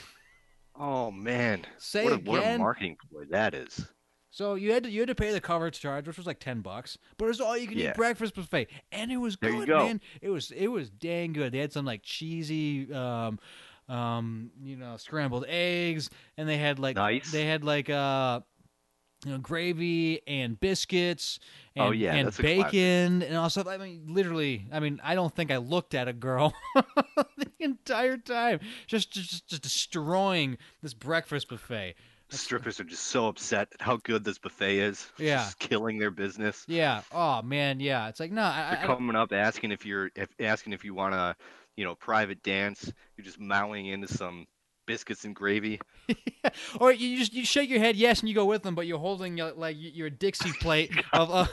[0.74, 3.84] Oh man, Say what a, what a marketing ploy that is.
[4.30, 6.62] So you had to you had to pay the coverage charge, which was like ten
[6.62, 7.90] bucks, but it was all you can Yeah.
[7.90, 9.84] eat breakfast buffet, and it was good, go.
[9.84, 10.00] man.
[10.22, 11.52] It was it was dang good.
[11.52, 13.38] They had some like cheesy, um,
[13.90, 17.30] um, you know, scrambled eggs, and they had like Nice.
[17.30, 18.40] they had like uh,
[19.24, 21.38] you know, gravy and biscuits.
[21.76, 22.64] Oh, and, Oh, yeah, and that's a classic.
[22.72, 23.66] bacon and all stuff.
[23.68, 24.66] I mean, literally.
[24.72, 26.52] I mean, I don't think I looked at a girl
[27.36, 31.94] the entire time, just just just destroying this breakfast buffet.
[32.30, 35.06] Strippers are just so upset at how good this buffet is.
[35.18, 35.36] Yeah.
[35.44, 36.64] just killing their business.
[36.66, 37.02] Yeah.
[37.12, 37.78] Oh man.
[37.78, 38.08] Yeah.
[38.08, 38.42] It's like no.
[38.42, 41.36] I, They're I, I coming up asking if you're if asking if you want to,
[41.76, 42.90] you know, private dance.
[43.16, 44.46] You're just mowing into some
[44.86, 45.80] biscuits and gravy.
[46.80, 48.98] or you just you shake your head yes and you go with them, but you're
[48.98, 51.48] holding your, like your Dixie plate of of,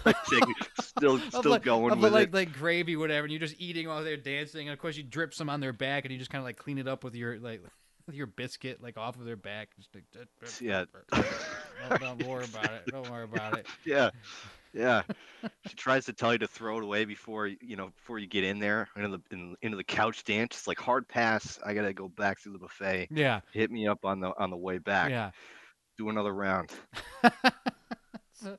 [0.82, 2.34] still of, still like, going of with like it.
[2.34, 5.34] like gravy whatever, and you're just eating while they're dancing, and of course you drip
[5.34, 7.38] some on their back, and you just kind of like clean it up with your
[7.40, 7.62] like
[8.08, 9.70] with your biscuit like off of their back.
[9.78, 10.04] Just like,
[10.60, 10.86] Yeah.
[11.90, 12.86] don't, don't worry about it.
[12.88, 13.68] Don't worry about it.
[13.86, 14.10] Yeah,
[14.74, 15.02] yeah.
[15.68, 18.44] she tries to tell you to throw it away before you know before you get
[18.44, 20.58] in there into the in, into the couch dance.
[20.58, 21.60] It's like hard pass.
[21.66, 23.08] I gotta go back through the buffet.
[23.12, 23.42] Yeah.
[23.54, 25.10] Hit me up on the on the way back.
[25.10, 25.32] Yeah.
[25.98, 26.70] Do another round.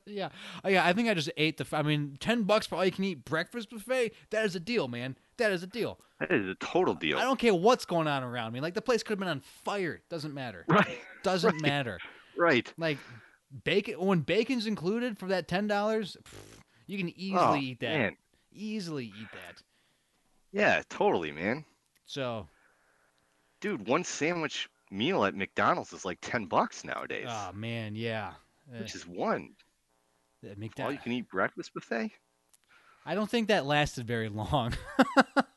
[0.05, 0.29] Yeah,
[0.63, 0.85] oh, yeah.
[0.85, 1.65] I think I just ate the.
[1.75, 4.11] I mean, ten bucks for all you can eat breakfast buffet.
[4.29, 5.17] That is a deal, man.
[5.37, 5.99] That is a deal.
[6.19, 7.17] That is a total deal.
[7.17, 8.59] I don't care what's going on around me.
[8.61, 10.01] Like the place could have been on fire.
[10.09, 10.65] Doesn't matter.
[10.69, 10.99] Right.
[11.23, 11.61] Doesn't Right.
[11.63, 11.99] matter.
[12.37, 12.71] Right.
[12.77, 12.99] Like
[13.63, 16.17] bacon when bacon's included for that ten dollars,
[16.87, 17.97] you can easily Oh, eat that.
[17.97, 18.17] man.
[18.53, 19.61] Easily eat that.
[20.51, 21.63] Yeah, totally, man.
[22.05, 22.47] So,
[23.61, 27.27] Dude, one sandwich meal at McDonald's is like ten bucks nowadays.
[27.29, 28.33] oh man, yeah.
[28.77, 29.51] Which is one.
[30.43, 32.11] that make All you can eat breakfast buffet?
[33.05, 34.73] I don't think that lasted very long.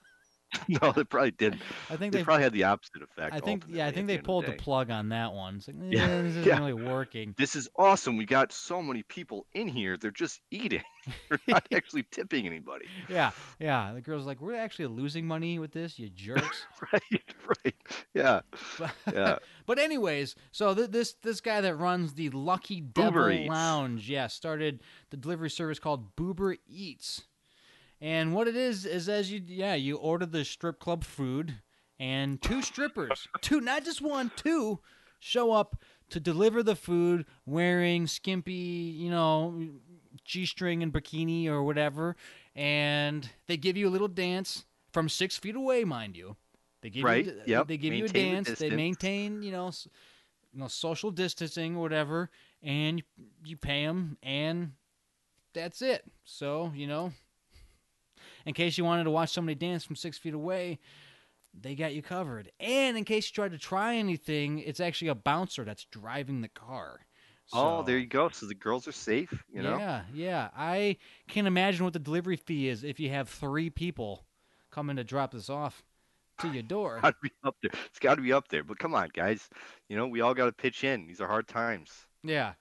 [0.82, 1.60] no, they probably didn't.
[1.90, 3.34] I think they they- probably had the opposite effect.
[3.34, 4.56] I think yeah, I think they pulled the day.
[4.56, 5.56] plug on that one.
[5.56, 6.58] It's like, eh, Yeah, this isn't yeah.
[6.58, 7.34] really working.
[7.36, 8.16] This is awesome.
[8.16, 9.96] We got so many people in here.
[9.96, 10.82] They're just eating.
[11.28, 12.86] They're not actually tipping anybody.
[13.08, 13.92] Yeah, yeah.
[13.94, 16.66] The girl's like, we're actually losing money with this, you jerks.
[16.92, 17.22] right,
[17.64, 17.74] right.
[18.14, 18.40] Yeah,
[18.78, 19.38] But, yeah.
[19.66, 24.80] but anyways, so th- this this guy that runs the Lucky Devil Lounge, yeah, started
[25.10, 27.22] the delivery service called Boober Eats.
[28.04, 31.54] And what it is is as you yeah, you order the strip club food
[31.98, 34.80] and two strippers, two not just one, two
[35.20, 35.76] show up
[36.10, 39.68] to deliver the food wearing skimpy, you know,
[40.22, 42.14] G-string and bikini or whatever,
[42.54, 46.36] and they give you a little dance from 6 feet away, mind you.
[46.82, 49.50] They give Right, you yep, they give you a maintain the dance, they maintain, you
[49.50, 49.70] know,
[50.52, 52.28] you know, social distancing or whatever,
[52.62, 53.04] and you,
[53.46, 54.72] you pay them and
[55.54, 56.04] that's it.
[56.24, 57.12] So, you know,
[58.46, 60.78] in case you wanted to watch somebody dance from six feet away,
[61.58, 62.50] they got you covered.
[62.60, 66.48] And in case you tried to try anything, it's actually a bouncer that's driving the
[66.48, 67.00] car.
[67.52, 68.28] Oh, there you go.
[68.30, 69.44] So the girls are safe.
[69.52, 69.78] You know.
[69.78, 70.48] Yeah, yeah.
[70.56, 70.96] I
[71.28, 74.24] can't imagine what the delivery fee is if you have three people
[74.70, 75.84] coming to drop this off
[76.40, 76.98] to your door.
[77.02, 77.70] Got to be up there.
[77.86, 78.64] It's got to be up there.
[78.64, 79.48] But come on, guys.
[79.88, 81.06] You know we all got to pitch in.
[81.06, 81.92] These are hard times.
[82.24, 82.54] Yeah,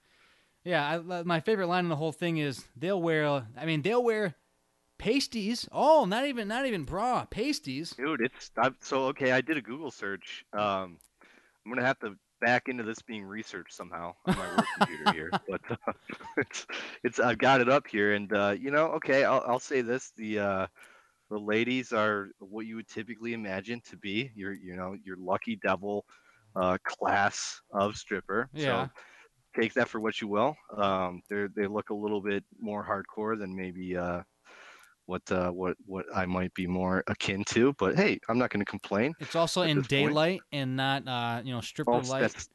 [0.64, 1.00] yeah.
[1.10, 3.46] I, my favorite line in the whole thing is they'll wear.
[3.58, 4.36] I mean, they'll wear
[4.98, 5.68] pasties.
[5.72, 7.92] Oh, not even not even bra pasties.
[7.92, 9.32] Dude, it's I'm, so okay.
[9.32, 10.46] I did a Google search.
[10.54, 10.98] Um,
[11.66, 15.32] I'm gonna have to back into this being researched somehow on my work computer here,
[15.50, 15.94] but uh,
[16.38, 16.68] it's
[17.04, 20.12] it's I've got it up here, and uh, you know, okay, I'll I'll say this:
[20.18, 20.68] the uh,
[21.30, 25.56] the ladies are what you would typically imagine to be your you know your lucky
[25.56, 26.06] devil
[26.56, 28.50] uh, class of stripper.
[28.54, 28.86] Yeah.
[28.86, 28.90] So
[29.62, 30.56] take that for what you will.
[30.76, 34.22] Um, they're they look a little bit more hardcore than maybe uh,
[35.06, 37.74] what uh, what what I might be more akin to.
[37.74, 39.14] But hey, I'm not going to complain.
[39.20, 40.18] It's also in this point.
[40.18, 42.34] daylight and not uh, you know stripper Oh, light.
[42.34, 42.48] that's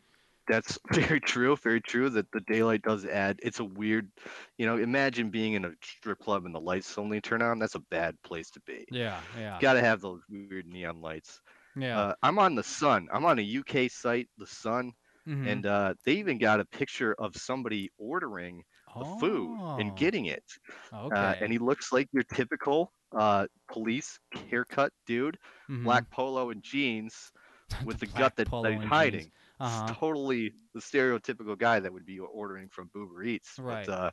[0.49, 1.57] that's very true.
[1.57, 2.11] Very true.
[2.11, 3.38] That the daylight does add.
[3.42, 4.11] It's a weird,
[4.59, 4.78] you know.
[4.78, 7.59] Imagine being in a strip club and the lights only turn on.
[7.59, 8.86] That's a bad place to be.
[8.90, 11.40] Yeah, yeah, Got to have those weird neon lights.
[11.76, 12.09] yeah.
[12.09, 13.09] Uh, I'm on the Sun.
[13.12, 14.92] I'm on a UK site, the Sun,
[15.26, 15.49] Mhm.
[15.49, 18.64] and uh, they even got a picture of somebody ordering
[18.99, 20.44] the food and Oh, getting it.
[20.92, 21.14] okay.
[21.14, 24.18] Uh, and he looks like your typical uh, police
[24.51, 25.38] haircut dude,
[25.68, 25.84] Mhm.
[25.84, 27.32] black polo and jeans,
[27.84, 29.30] with the, black gut that, that he's hiding.
[29.61, 29.94] Uh-huh.
[29.94, 33.59] Totally the stereotypical guy that would be ordering from Boober Eats.
[33.59, 33.86] Right.
[33.86, 34.11] But uh,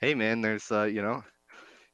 [0.00, 1.22] hey, man, there's uh, you know,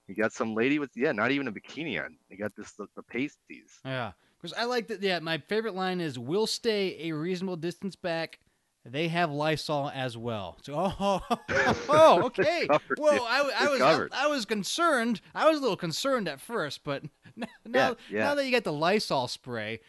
[0.08, 2.16] you got some lady with yeah, not even a bikini on.
[2.28, 3.84] You got this the, the pasties.
[3.84, 5.00] Yeah, because I like that.
[5.00, 8.40] Yeah, my favorite line is, "We'll stay a reasonable distance back.
[8.84, 10.58] They have Lysol as well.
[10.62, 11.20] So, oh,
[11.88, 12.66] oh, okay.
[12.66, 13.22] covered, Well, dude.
[13.28, 14.08] I, I was I.
[14.12, 15.20] I was concerned.
[15.34, 17.02] I was a little concerned at first, but
[17.66, 18.24] now yeah.
[18.24, 19.80] now that you get the Lysol spray,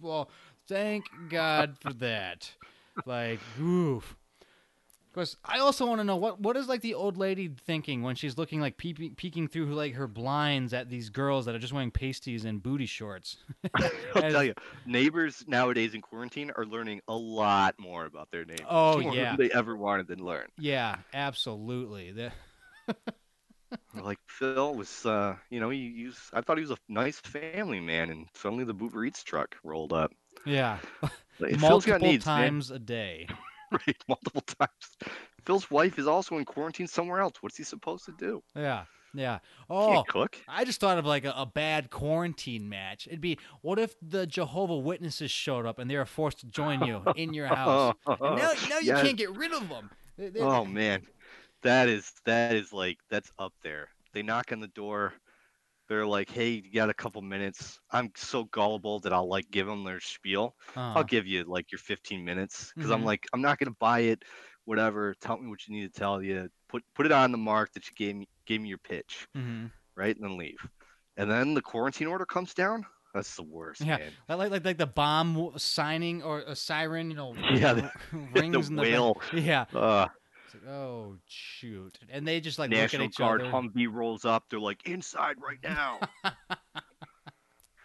[0.00, 0.30] well,
[0.68, 2.50] thank God for that.
[3.06, 4.16] Like, oof.
[5.12, 8.00] Of course, I also want to know what what is like the old lady thinking
[8.02, 11.58] when she's looking like peeping, peeking through like her blinds at these girls that are
[11.58, 13.36] just wearing pasties and booty shorts.
[13.74, 13.90] I'll
[14.30, 14.54] tell you,
[14.86, 18.64] neighbors nowadays in quarantine are learning a lot more about their neighbors.
[18.66, 19.36] Oh, yeah.
[19.36, 20.46] than they ever wanted to learn.
[20.58, 22.12] Yeah, absolutely.
[22.12, 22.32] The-
[23.94, 26.20] Like Phil was, uh, you know, he, used.
[26.32, 29.92] I thought he was a nice family man, and suddenly the Uber Eats truck rolled
[29.92, 30.12] up.
[30.46, 30.78] yeah,
[31.38, 32.38] Like, multiple needs, man.
[32.38, 33.28] times a day.
[33.86, 33.96] right?
[34.08, 35.14] Multiple times.
[35.44, 37.34] Phil's wife is also in quarantine somewhere else.
[37.40, 38.42] What's he supposed to do?
[38.54, 39.38] Yeah, yeah.
[39.68, 40.36] Oh, cook.
[40.48, 43.06] I just thought of like a, a bad quarantine match.
[43.06, 46.84] It'd be what if the Jehovah Witnesses showed up and they were forced to join
[46.86, 47.94] you in your house.
[48.06, 49.02] And now, now you Yes.
[49.02, 49.90] can't get rid of them.
[50.16, 51.02] They- they- Oh man,
[51.62, 53.88] that is that is like that's up there.
[54.12, 55.14] They knock on the door.
[55.92, 59.66] They're like, "Hey, you got a couple minutes?" I'm so gullible that I'll like give
[59.66, 60.56] them their spiel.
[60.76, 63.04] uh, I'll give you like your 15 minutes because I'm Mhm.
[63.04, 64.22] like, I'm not gonna buy it.
[64.64, 65.14] Whatever.
[65.20, 66.48] Tell me what you need to tell you.
[66.68, 69.72] Put put it on the mark that you gave me gave me your pitch, mhm.
[69.96, 70.16] right?
[70.16, 70.60] And then leave.
[71.16, 72.86] And then the quarantine order comes down.
[73.14, 74.18] That's the worst, Yeah, man.
[74.28, 78.76] Like, like like the bomb signing or a siren, you know, Yeah, r- rings in
[78.76, 79.02] the back.
[79.02, 79.20] whale.
[79.32, 79.66] Yeah.
[79.74, 80.08] Uh,
[80.54, 83.50] It's like, oh shoot, and they just like look at National each Guard other.
[83.50, 84.44] Humvee rolls up.
[84.50, 86.00] They're like, inside right now.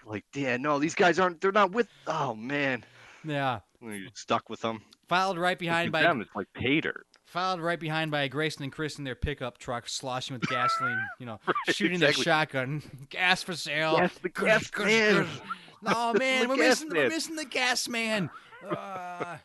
[0.05, 1.41] like, yeah, no, these guys aren't.
[1.41, 1.87] They're not with.
[2.07, 2.83] Oh man,
[3.23, 4.81] Yeah, you're stuck with them.
[5.07, 7.05] filed right behind by them, it's like pay dirt.
[7.25, 11.01] filed right behind by Grayson and Chris in their pickup truck, sloshing with gasoline.
[11.19, 12.23] You know, Right, shooting exactly.
[12.23, 12.83] their shotgun.
[13.09, 13.95] Gas for sale.
[13.97, 15.27] Yes, the gas man.
[15.83, 18.29] No man, we're gas missing we're missing the gas man.
[18.69, 19.37] Uh,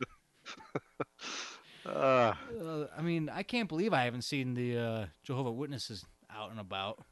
[1.84, 6.50] Uh, uh, I mean, I can't believe I haven't seen the uh, Jehovah Witnesses out
[6.50, 7.02] and about.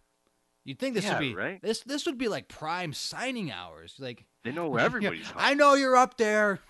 [0.64, 1.60] You'd think this Yeah, would be right?
[1.62, 3.96] this this would be like prime signing hours.
[3.98, 5.26] Like they know where everybody's.
[5.28, 5.32] yeah.
[5.36, 6.60] I know you're up there.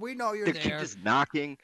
[0.00, 0.80] We know you're They keep there.
[0.80, 1.56] just knocking,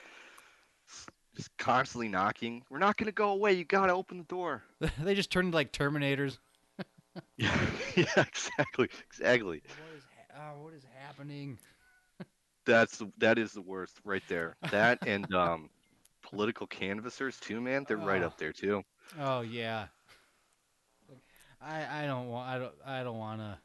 [1.34, 2.62] just constantly knocking.
[2.70, 3.54] We're not gonna go away.
[3.54, 4.62] You gotta open the door.
[5.02, 6.38] they just turned into like Terminators.
[7.36, 7.58] Yeah,
[7.96, 9.62] yeah, exactly, exactly.
[9.66, 11.58] What is ha- oh, what is happening?
[12.68, 14.56] That's the, that is the worst right there.
[14.70, 15.70] That and um,
[16.22, 17.84] political canvassers too, man.
[17.88, 18.26] They're right Oh.
[18.26, 18.84] up there too.
[19.18, 19.88] Oh yeah.
[21.60, 23.58] I I don't want I don't I don't want to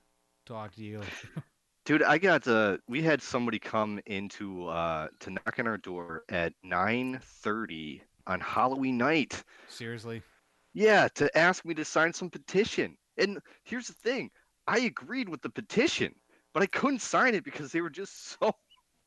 [0.45, 1.01] talk to you.
[1.85, 6.23] Dude, I got uh we had somebody come into uh to knock on our door
[6.29, 9.43] at 9:30 on Halloween night.
[9.67, 10.23] Seriously.
[10.73, 12.97] Yeah, to ask me to sign some petition.
[13.17, 14.31] And here's the thing,
[14.67, 16.15] I agreed with the petition,
[16.53, 18.53] but I couldn't sign it because they were just so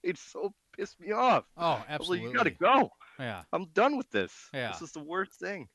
[0.07, 1.45] it so pissed me off.
[1.57, 2.27] Oh, absolutely.
[2.27, 2.91] like, you gotta go.
[3.19, 3.43] Yeah.
[3.53, 4.33] I'm done with this.
[4.55, 4.73] Yeah.
[4.73, 5.69] This is the worst thing.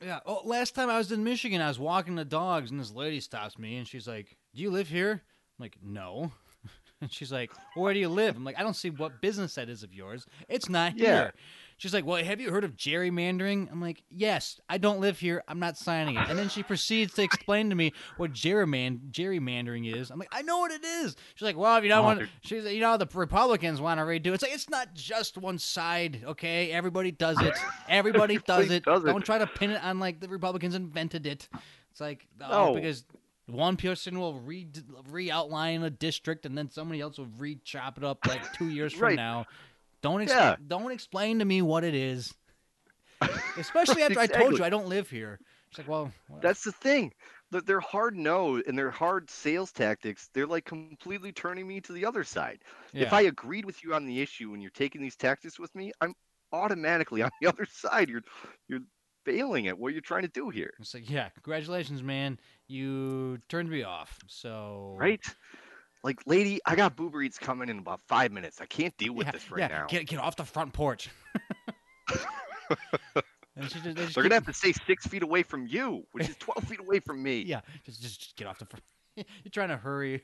[0.00, 0.20] Yeah.
[0.26, 3.20] Oh, last time I was in Michigan, I was walking the dogs, and this lady
[3.20, 5.12] stops me, and she's like, "Do you live here?"
[5.58, 6.32] I'm like, "No."
[7.00, 9.54] And she's like, well, "Where do you live?" I'm like, "I don't see what business
[9.54, 10.26] that is of yours.
[10.48, 11.06] It's not Yeah.
[11.06, 11.32] here."
[11.78, 14.60] She's like, "Well, have you heard of gerrymandering?" I'm like, "Yes.
[14.68, 15.42] I don't live here.
[15.48, 19.92] I'm not signing it." And then she proceeds to explain to me what gerryman- gerrymandering
[19.94, 20.10] is.
[20.10, 22.64] I'm like, "I know what it is." She's like, "Well, if you don't want," she's
[22.64, 25.58] like, "You know, the Republicans want to redo it." It's like it's not just one
[25.58, 26.72] side, okay?
[26.72, 27.54] Everybody does it.
[27.88, 28.84] Everybody does it.
[28.84, 29.06] does it.
[29.06, 31.48] Don't try to pin it on like the Republicans invented it.
[31.92, 32.74] It's like oh, No.
[32.74, 33.04] because
[33.46, 34.66] one person will re
[35.10, 38.68] re outline a district and then somebody else will re chop it up like two
[38.68, 39.16] years from Right.
[39.16, 39.46] now.
[40.02, 40.56] Don't ex- Yeah.
[40.66, 42.34] don't explain to me what it is.
[43.56, 45.40] Especially after I told you I don't live here.
[45.70, 47.12] It's like, well, well, That's the thing.
[47.50, 50.28] That they're hard no and they're hard sales tactics.
[50.34, 52.60] They're like completely turning me to the other side.
[52.92, 53.12] If.
[53.12, 56.14] I agreed with you on the issue and you're taking these tactics with me, I'm
[56.52, 58.08] automatically on the other side.
[58.08, 58.22] You're
[58.68, 58.80] you're
[59.24, 60.72] failing at what you're trying to do here.
[60.78, 62.38] It's like, yeah, congratulations, man.
[62.66, 64.18] You turned me off.
[64.26, 65.20] So Right?
[66.04, 68.60] Like, lady, I got Boober Eats coming in about five minutes.
[68.60, 69.86] I can't deal with yeah, this right yeah, now.
[69.88, 71.08] Get get off the front porch.
[73.56, 76.06] and she just, just They're keep- gonna have to stay six feet away from you,
[76.12, 77.40] which is twelve feet away from me.
[77.46, 78.84] Yeah, just just, just get off the front.
[79.16, 80.22] You're trying to hurry.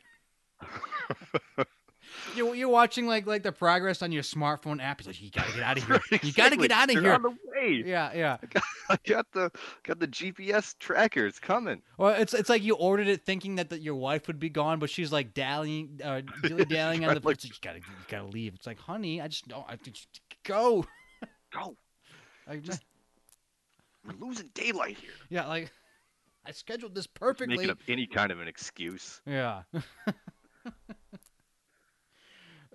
[2.37, 5.01] You you're watching like like the progress on your smartphone app.
[5.01, 6.19] He's like, you gotta get out of here.
[6.23, 7.13] You gotta get out of here.
[7.13, 7.83] on the way.
[7.87, 8.37] Yeah, yeah.
[8.91, 9.51] I got the
[9.83, 11.27] got the GPS tracker.
[11.27, 11.83] It's coming.
[11.99, 14.79] Well, it's it's like you ordered it thinking that, that your wife would be gone,
[14.79, 17.21] but she's like dallying, uh, dilly dallying on the.
[17.21, 18.55] Like- you gotta you gotta leave.
[18.55, 19.65] It's like, honey, I just don't.
[19.69, 20.07] I just
[20.45, 20.85] go.
[21.53, 21.77] Go.
[22.49, 22.83] I just
[24.07, 25.11] We're losing daylight here.
[25.31, 25.71] yeah, like
[26.47, 27.71] I scheduled this Making perfectly.
[27.71, 29.23] up any kind of an excuse.
[29.25, 29.63] Yeah.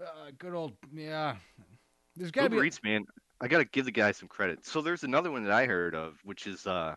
[0.01, 1.35] Uh, good old yeah.
[2.15, 2.67] There's got to be.
[2.67, 3.05] Eats, man.
[3.41, 4.65] I gotta give the guy some credit.
[4.65, 6.95] So there's another one that I heard of, which is uh,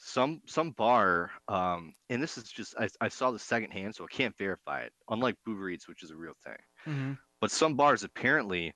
[0.00, 4.04] some some bar, um, and this is just I, I saw the second hand, so
[4.04, 4.92] I can't verify it.
[5.10, 6.56] Unlike Uber Eats, which is a real thing,
[6.86, 7.18] Mhm.
[7.40, 8.72] but some bars apparently,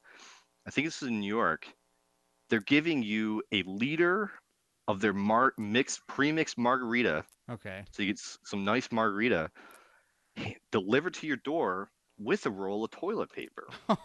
[0.66, 1.66] I think this is in New York,
[2.50, 4.30] they're giving you a liter
[4.86, 7.84] of their mar- mixed pre-mixed margarita, Okay.
[7.90, 9.50] so you get s- some nice margarita
[10.70, 13.66] delivered to your door with a roll of toilet paper.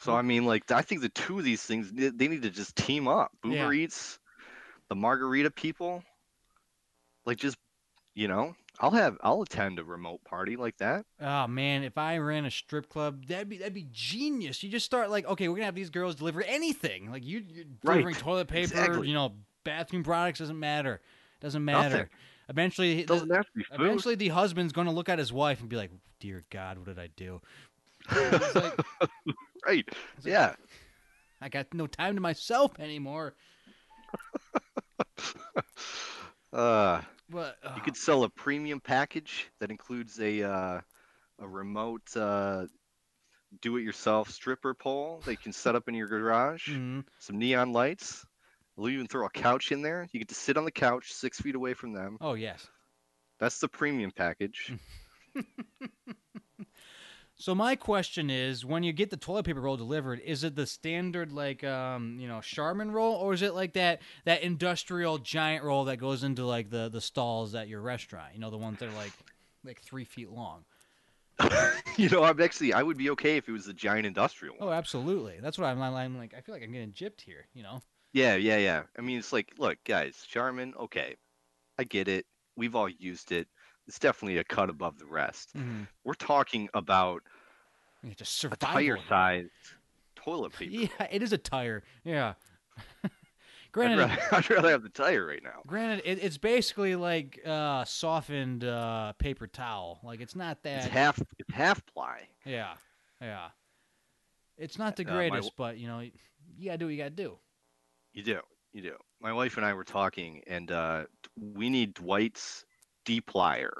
[0.00, 2.76] So I mean, like I think the two of these things they need to just
[2.76, 3.32] team up.
[3.44, 3.82] Uber Yeah.
[3.84, 4.18] Eats,
[4.88, 6.04] the margarita people,
[7.26, 7.56] like just
[8.14, 11.04] you know, I'll have I'll attend a remote party like that.
[11.20, 14.62] Oh man, if I ran a strip club, that'd be that'd be genius.
[14.62, 17.10] You just start like, okay, we're gonna have these girls deliver anything.
[17.10, 19.08] Like you, you're Right, delivering toilet paper, exactly.
[19.08, 19.34] you know,
[19.64, 21.00] bathroom products doesn't matter.
[21.40, 21.88] Doesn't matter.
[21.96, 22.08] Nothing.
[22.48, 23.80] Eventually, doesn't the, have to be food.
[23.80, 25.90] eventually the husband's gonna look at his wife and be like,
[26.20, 27.40] "Dear God, what did I do?"
[28.10, 28.72] Like,
[29.66, 29.86] right?
[29.86, 29.86] like,
[30.24, 30.54] Yeah.
[31.40, 33.34] I got no time to myself anymore.
[36.52, 40.80] Uh, But you uh, could sell a premium package that includes a uh,
[41.40, 42.66] a remote uh,
[43.60, 46.68] do-it-yourself stripper pole that you can set up in your garage.
[46.68, 47.04] mhm.
[47.18, 48.24] Some neon lights.
[48.78, 50.08] We'll even throw a couch in there.
[50.12, 52.16] You get to sit on the couch six feet away from them.
[52.20, 52.66] oh yes.
[53.38, 54.72] That's the premium package.
[57.40, 60.66] So my question is, when you get the toilet paper roll delivered, is it the
[60.66, 65.62] standard like um, you know Charmin roll, or is it like that that industrial giant
[65.62, 68.34] roll that goes into like the the stalls at your restaurant?
[68.34, 69.12] You know, the ones that are like
[69.62, 70.64] like three feet long.
[71.96, 74.68] you know, I'm actually I would be okay if it was a giant industrial one.
[74.68, 75.38] Oh, absolutely.
[75.40, 76.34] That's what I'm, I'm like.
[76.36, 77.46] I feel like I'm getting gypped here.
[77.54, 77.82] You know.
[78.12, 78.82] Yeah, yeah, yeah.
[78.98, 81.16] I mean, it's like, look, guys, Charmin, okay,
[81.78, 82.26] I get it.
[82.56, 83.46] We've all used it.
[83.86, 85.50] It's definitely a cut above the rest.
[85.56, 85.84] Mm-hmm.
[86.04, 87.22] We're talking about
[88.02, 88.68] It's just a survival.
[88.68, 89.50] tire-sized
[90.16, 90.72] toilet paper.
[90.72, 91.84] Yeah, it is a tire.
[92.04, 92.34] Yeah.
[93.04, 95.60] I'd granted, rather, I'd rather have the tire right now.
[95.66, 100.00] granted, it, it's basically like uh, softened uh, paper towel.
[100.02, 100.84] Like it's not that.
[100.84, 102.28] It's half, it's half ply.
[102.44, 102.74] Yeah,
[103.20, 103.48] yeah.
[104.56, 106.10] It's not the Uh, my greatest, but you know, you
[106.64, 107.38] gotta do what you gotta do.
[108.18, 108.40] You do,
[108.72, 108.96] you do.
[109.22, 111.04] My wife and I were talking, and uh,
[111.40, 112.64] we need Dwight's
[113.06, 113.70] deplier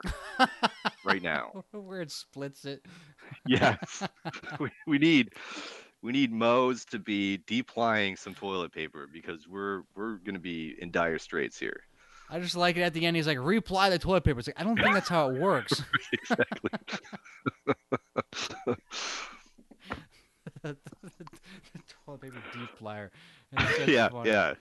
[1.04, 1.64] right now.
[1.72, 2.86] Where it splits it.
[3.46, 4.04] Yes,
[4.60, 5.34] we, we need
[6.02, 10.92] we need Moe's to be deplying some toilet paper because we're we're gonna be in
[10.92, 11.80] dire straits here.
[12.30, 13.16] I just like it at the end.
[13.16, 14.38] He's like, reply the toilet paper.
[14.38, 15.82] It's like, I don't think that's how it works.
[16.12, 16.70] exactly.
[20.62, 20.76] the
[22.04, 23.10] toilet paper deep flyer.
[23.86, 24.54] Yeah, yeah.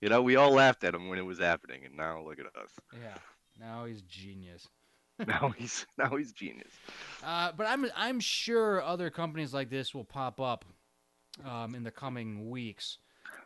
[0.00, 2.46] You know, we all laughed at him when it was happening, and now look at
[2.46, 2.70] us.
[2.92, 3.16] Yeah.
[3.58, 4.68] Now he's genius.
[5.28, 6.72] Now he's now he's genius.
[7.22, 10.64] Uh, but I'm I'm sure other companies like this will pop up
[11.48, 12.98] um, in the coming weeks.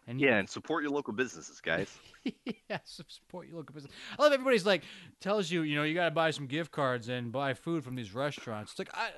[0.06, 1.94] And Yeah, and support your local businesses, guys.
[2.70, 3.92] yeah, support your local business.
[4.18, 4.82] I love everybody's like
[5.20, 7.94] tells you, you know, you got to buy some gift cards and buy food from
[7.94, 8.72] these restaurants.
[8.72, 9.10] It's like I,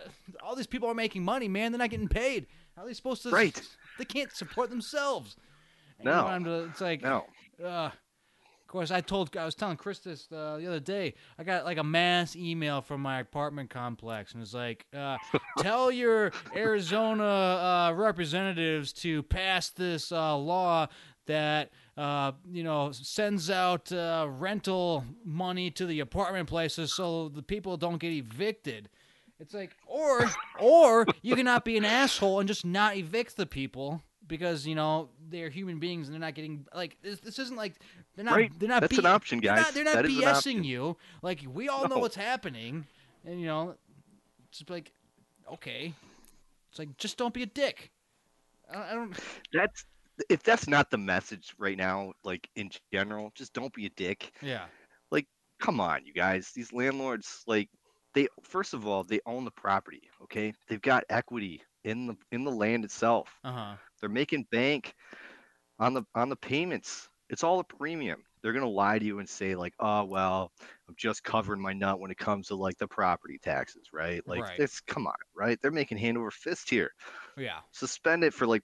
[0.43, 1.71] all these people are making money, man.
[1.71, 2.49] They're not getting paid.
[2.75, 3.31] How are they supposed to?
[3.31, 3.61] Right.
[3.99, 5.37] They can't support themselves.
[6.05, 6.39] No.
[6.45, 7.25] to- it's like, No.
[7.63, 11.15] uh, of course, I told I was telling Chris this uh, the other day.
[11.39, 15.17] I got like a mass email from my apartment complex, and it's like, uh,
[15.59, 20.87] tell your Arizona uh, representatives to pass this uh, law
[21.27, 27.43] that uh, you know sends out uh, rental money to the apartment places so the
[27.43, 28.89] people don't get evicted.
[29.41, 30.31] It's like, or
[30.61, 35.11] or you cannot be an asshole and just not evict the people because you know
[35.29, 37.21] they're human beings and they're not getting like this.
[37.21, 37.75] This isn't like
[38.17, 38.37] they're not.
[38.37, 38.53] Right.
[38.59, 38.81] They're not.
[38.81, 39.65] That's an option, They're guys.
[39.67, 40.97] not, they're not That is BSing you.
[41.21, 42.87] Like we all know what's happening,
[43.27, 43.75] and you know,
[44.49, 44.93] it's like,
[45.53, 45.93] okay,
[46.71, 47.91] it's like just don't be a dick.
[48.73, 49.15] I, I don't.
[49.53, 49.85] That's
[50.31, 54.33] if that's not the message right now, like in general, just don't be a dick.
[54.41, 54.65] Yeah.
[55.11, 55.27] Like,
[55.61, 56.53] come on, you guys.
[56.55, 57.69] These landlords, like,
[58.15, 60.03] they first of all, they own the property.
[60.23, 63.29] Okay, they've got equity in the in the land itself.
[63.45, 63.75] Uh huh.
[64.01, 64.95] They're making bank
[65.79, 67.09] on the on the payments.
[67.29, 68.23] It's all a premium.
[68.43, 70.53] They're gonna lie to you and say like, "Oh well,
[70.89, 74.43] I'm just covering my nut when it comes to like the property taxes, right?" Like,
[74.43, 74.59] Right.
[74.59, 75.59] it's come on, right?
[75.61, 76.91] They're making hand over fist here.
[77.37, 77.61] Yeah.
[77.73, 78.63] Suspend it for like.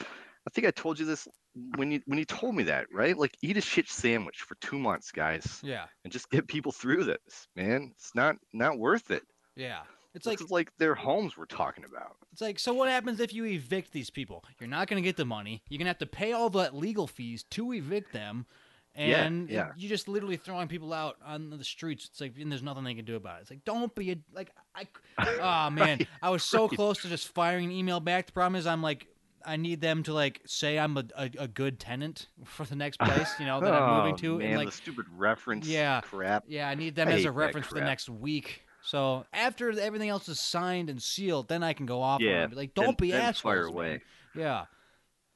[0.00, 1.28] I think I told you this
[1.76, 3.16] when you when you told me that, right?
[3.16, 5.86] Like, eat a shit sandwich for two months, guys, Yeah.
[6.04, 7.90] and just get people through this, man.
[7.94, 9.22] It's not not worth it.
[9.56, 9.82] Yeah.
[10.18, 12.16] It's like like their homes we're talking about.
[12.32, 14.44] It's like, so what happens if you evict these people?
[14.60, 15.62] You're not going to get the money.
[15.68, 18.46] You're going to have to pay all the legal fees to evict them.
[18.94, 19.70] And it- yeah.
[19.76, 22.06] you just literally throwing people out on the streets.
[22.10, 23.42] It's like, and there's nothing they can do about it.
[23.42, 24.86] It's like, don't be a like, I,
[25.18, 28.26] oh man, I was so close to just firing an email back.
[28.26, 29.06] The problem is, I'm like,
[29.46, 32.98] I need them to like say I'm a, a, a good tenant for the next
[32.98, 36.00] place, you know, that I'm moving Oh, to, Man, and like, the stupid reference Yeah.
[36.00, 36.44] crap.
[36.48, 38.64] yeah, I need them I as a reference for the next week.
[38.90, 42.22] So after everything else is signed and sealed, then I can go off.
[42.22, 43.40] Yeah, like, don't be then assholes.
[43.42, 44.00] fire man." away.
[44.34, 44.64] Yeah,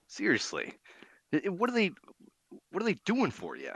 [0.07, 0.73] Seriously,
[1.47, 1.91] what are they?
[2.71, 3.73] What are they doing for you?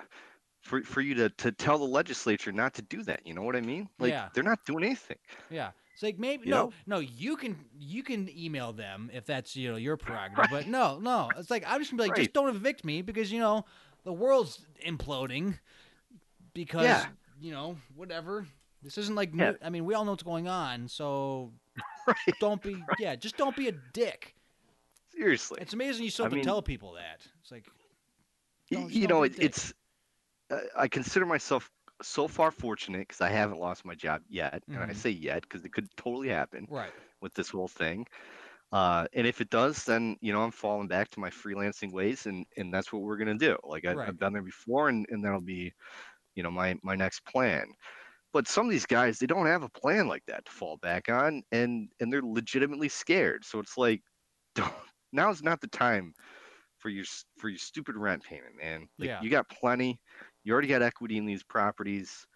[0.63, 3.27] For for you to to tell the legislature not to do that?
[3.27, 3.89] You know what I mean?
[3.99, 4.29] Like Yeah.
[4.35, 5.19] they're not doing anything.
[5.51, 5.71] yeah.
[5.95, 6.73] It's like maybe You no, know?
[6.87, 6.99] no.
[6.99, 10.51] You can you can email them if that's you know your prerogative.
[10.51, 11.31] But no, no.
[11.39, 13.65] It's like I'm just gonna be like, just don't evict me because you know
[14.05, 15.59] the world's imploding.
[16.55, 17.07] Because Yeah.
[17.41, 18.47] you know whatever.
[18.87, 19.53] This isn't like Yeah.
[19.63, 20.87] I mean we all know what's going on.
[20.89, 21.53] So
[22.07, 22.17] Right.
[22.41, 23.17] don't be yeah.
[23.17, 24.35] Just don't be a dick.
[25.13, 25.59] Seriously.
[25.61, 27.21] It's amazing you still I have to mean- tell people that.
[27.43, 27.65] It's like
[28.71, 28.79] you
[29.09, 29.45] know, don't it, be a dick.
[29.45, 29.75] it's.
[30.51, 31.69] Uh, I consider myself
[32.03, 34.97] so far fortunate because I haven't lost my job yet, and I Mhm.
[34.97, 36.93] say yet because it could totally happen right.
[37.21, 38.07] with this whole thing.
[38.73, 42.27] Uh, and if it does, then you know I'm falling back to my freelancing ways,
[42.27, 43.57] and and that's what we're gonna do.
[43.65, 44.09] Like I, Right.
[44.09, 45.73] I've done there before, and and that'll be,
[46.35, 47.67] you know, my my next plan.
[48.37, 51.09] But some of these guys, they don't have a plan like that to fall back
[51.09, 53.47] on, and and they're legitimately scared.
[53.47, 54.03] So it's like,
[54.55, 54.75] don't,
[55.11, 56.13] now's not the time
[56.77, 57.07] for your
[57.39, 58.89] for your stupid rent payment, man.
[58.99, 59.23] Like Yeah.
[59.23, 59.99] you got plenty.
[60.45, 62.27] You already got equity in these properties.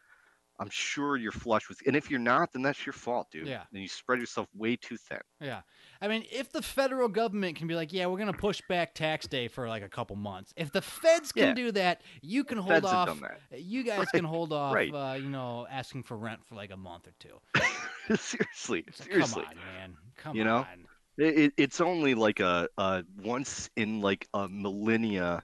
[0.61, 3.49] I'm sure you're flush with, and if you're not, then that's your fault, dude.
[3.49, 3.63] Yeah.
[3.73, 5.19] Then you spread yourself way too thin.
[5.41, 5.63] Yeah.
[6.03, 8.95] I mean, if the federal government can be like, yeah, we're going to push back
[8.95, 10.53] tax day for like a couple months.
[10.57, 11.55] If the feds can Yeah.
[11.55, 13.07] do that, you can hold Feds have off.
[13.09, 13.61] done that.
[13.63, 14.93] You guys can hold off, right.
[14.95, 17.41] uh, you know, asking for rent for like a month or two.
[18.17, 19.43] seriously, like, seriously.
[19.45, 19.97] Come on, man.
[20.19, 20.57] Come You know?
[20.59, 20.87] on.
[21.19, 25.43] It, it, it's only like a, a once in like a millennia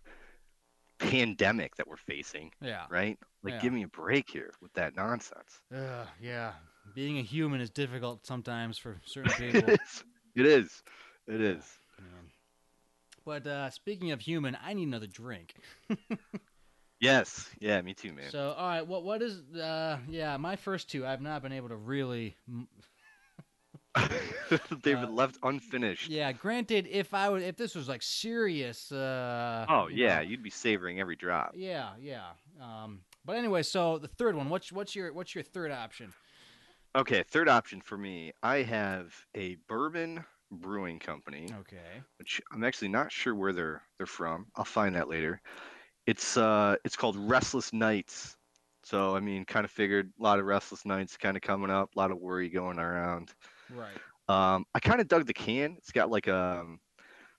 [0.99, 2.87] pandemic that we're facing, Yeah.
[2.91, 3.19] right?
[3.47, 3.63] Like, Yeah.
[3.63, 5.61] give me a break here with that nonsense.
[5.75, 6.53] Ugh, yeah.
[6.95, 9.69] Being a human is difficult sometimes for certain people.
[9.69, 10.05] is.
[10.35, 10.83] It is.
[11.29, 11.65] It is.
[11.99, 12.31] man.
[13.25, 15.55] But uh, speaking of human, I need another drink.
[17.01, 17.49] Yes.
[17.61, 17.81] Yeah.
[17.83, 18.31] Me too, man.
[18.31, 21.69] So, all right, what what is uh yeah, my first two I've not been able
[21.69, 22.37] to really
[24.83, 26.11] They've uh, been left unfinished.
[26.11, 30.23] Yeah, granted if I would if this was like serious uh Oh you yeah, know,
[30.23, 31.55] you'd be savoring every drop.
[31.55, 32.31] yeah, yeah.
[32.61, 36.13] Um but anyway, so the third one, what's what's your what's your third option?
[36.95, 38.33] Okay, third option for me.
[38.43, 41.49] I have a bourbon brewing company.
[41.61, 42.01] Okay.
[42.19, 44.47] which I'm actually not sure where they're they're from.
[44.57, 45.41] I'll find that later.
[46.07, 48.37] It's uh it's called Restless Nights.
[48.85, 51.91] So I mean, kind of figured a lot of restless nights kind of coming up,
[51.95, 53.35] a lot of worry going around.
[53.69, 53.97] Right.
[54.29, 55.75] Um, I kind of dug the can.
[55.79, 56.79] It's got like um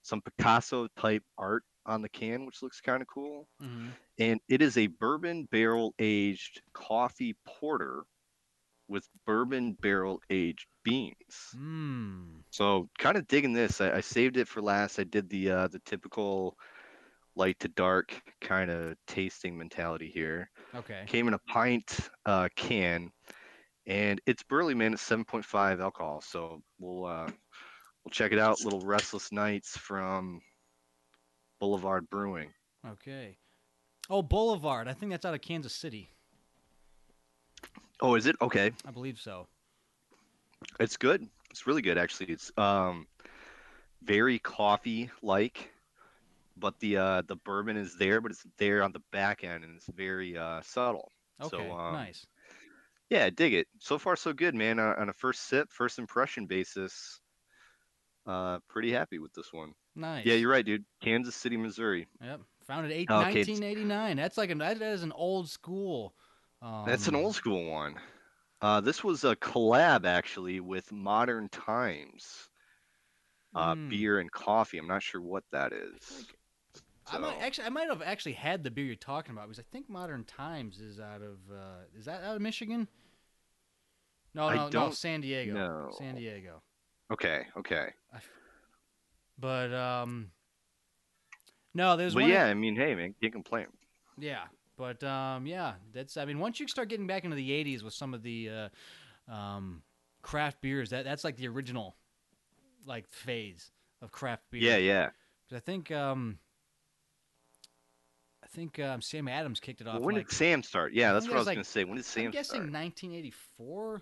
[0.02, 3.48] some Picasso type art on the can, which looks kind of cool.
[3.62, 3.92] Mhm.
[4.20, 8.04] And it is a bourbon barrel aged coffee porter
[8.88, 11.16] with bourbon barrel aged beans.
[11.56, 12.44] Mm.
[12.52, 13.82] So kind of digging this.
[13.82, 15.00] I, I saved it for last.
[15.00, 16.58] I did the uh, the typical
[17.36, 20.50] light to dark kind of tasting mentality here.
[20.76, 21.04] Okay.
[21.08, 23.12] Came in a pint uh, can,
[23.86, 26.22] and it's Burley Man at 7.5 alcohol.
[26.22, 27.28] So we'll uh,
[28.04, 28.64] we'll check it out.
[28.64, 30.42] Little Restless Nights from
[31.60, 32.50] Boulevard Brewing.
[32.88, 33.38] Okay.
[34.10, 34.88] Oh, Boulevard.
[34.88, 36.10] I think that's out of Kansas City.
[38.00, 38.72] Oh, is it okay?
[38.86, 39.48] I believe so.
[40.80, 41.28] It's good.
[41.50, 42.28] It's really good actually.
[42.28, 43.08] It's um
[44.04, 45.72] very coffee like,
[46.58, 49.76] but the uh the bourbon is there, but it's there on the back end and
[49.76, 51.12] it's very uh subtle.
[51.42, 51.58] Okay.
[51.58, 52.26] So um, nice.
[53.10, 53.68] yeah, dig it.
[53.80, 54.80] So far so good, man.
[54.80, 57.20] Uh, on a first sip, first impression basis,
[58.28, 59.74] uh pretty happy with this one.
[59.96, 60.26] Nice.
[60.26, 60.86] Yeah, you're right, dude.
[61.02, 62.08] Kansas City, Missouri.
[62.22, 62.42] Yep.
[62.68, 64.18] Founded eight, Okay, 1989.
[64.18, 66.14] That's like an that is an old school.
[66.62, 67.96] Um, That's an old school one.
[68.62, 72.50] Uh this was a collab actually with Modern Times.
[73.56, 73.90] Uh Mm.
[73.90, 74.78] beer and coffee.
[74.78, 76.28] I'm not sure what that is.
[77.10, 79.66] I might actually, I might have actually had the beer you're talking about because I
[79.72, 82.90] think Modern Times is out of, uh, is that out of Michigan?
[84.34, 85.54] No, no, no, San Diego.
[85.54, 85.92] know.
[85.98, 86.62] San Diego.
[87.12, 87.90] Okay, okay.
[89.40, 90.32] But um,
[91.74, 92.32] no, there's But one.
[92.32, 93.68] yeah, I mean, hey, man, can't complain.
[94.18, 94.44] yeah,
[94.78, 96.18] but um, yeah, that's.
[96.18, 98.50] I mean, once you start getting back into the '80s with some of the
[99.30, 99.84] uh, um,
[100.22, 101.96] craft beers, that that's like the original,
[102.86, 103.72] like phase
[104.02, 104.62] of craft beer.
[104.64, 105.10] Yeah, yeah.
[105.50, 106.40] 'Cause I think um,
[108.44, 109.96] I think um, Sam Adams kicked it off.
[109.96, 110.94] Well, when like, did Sam start?
[110.94, 111.84] Yeah, that's what I was was, gonna say.
[111.84, 112.72] When did Sam I'm guessing start?
[112.74, 114.02] 1984.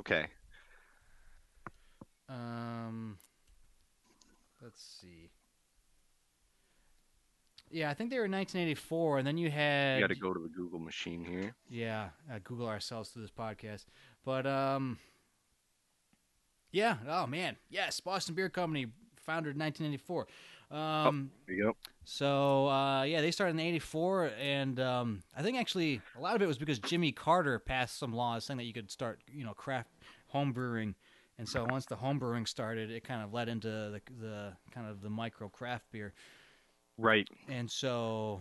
[0.00, 0.26] Okay.
[2.28, 3.18] Um,
[4.62, 5.30] let's see.
[7.70, 10.40] Yeah, I think they were 1984, and then you had You got to go to
[10.40, 11.54] the Google machine here.
[11.68, 13.86] Yeah, uh, Google ourselves through this podcast.
[14.24, 14.98] But um,
[16.70, 16.96] yeah.
[17.08, 18.86] Oh man, yes, Boston Beer Company,
[19.16, 20.26] founded in 1984.
[20.70, 21.76] Um, you go.
[22.04, 26.42] so uh, yeah, they started in '84, and um, I think actually a lot of
[26.42, 29.52] it was because Jimmy Carter passed some laws saying that you could start, you know,
[29.52, 29.90] craft
[30.28, 30.94] home brewing.
[31.38, 34.88] And so once the home brewing started, it kind of led into the, the kind
[34.88, 36.14] of the micro craft beer.
[36.96, 37.28] Right.
[37.48, 38.40] And so,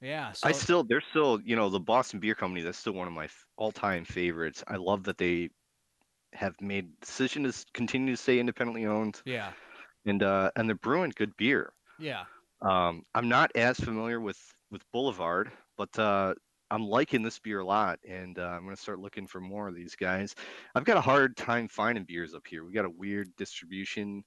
[0.00, 2.62] yeah, so I still, they're still, you know, the Boston Beer Company.
[2.62, 4.64] That's still one of my all-time favorites.
[4.66, 5.50] I love that they
[6.32, 9.52] have made decision to continue to stay independently owned, yeah,
[10.06, 11.72] and uh, and they're brewing good beer.
[11.98, 12.24] yeah,
[12.60, 14.38] Um, I'm not as familiar with
[14.70, 16.34] with Boulevard, but uh,
[16.70, 19.74] I'm liking this beer a lot, and uh, I'm gonna start looking for more of
[19.74, 20.34] these guys.
[20.74, 22.64] I've got a hard time finding beers up here.
[22.64, 24.24] We got a weird distribution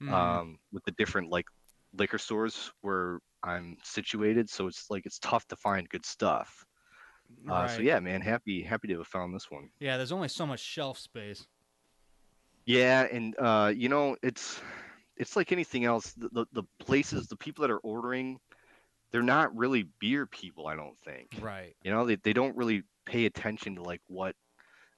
[0.00, 0.42] Mhm.
[0.42, 1.46] um, with the different like
[1.94, 6.64] liquor stores where I'm situated, so it's like it's tough to find good stuff.
[7.48, 9.70] Uh, So yeah, man, happy happy to have found this one.
[9.78, 11.46] Yeah, there's only so much shelf space.
[12.66, 14.60] Yeah, and uh, you know, it's
[15.16, 16.12] it's like anything else.
[16.14, 18.38] The, the the places, the people that are ordering,
[19.14, 20.66] they're not really beer people.
[20.66, 21.28] I don't think.
[21.40, 21.76] Right.
[21.84, 24.34] You know, they they don't really pay attention to like what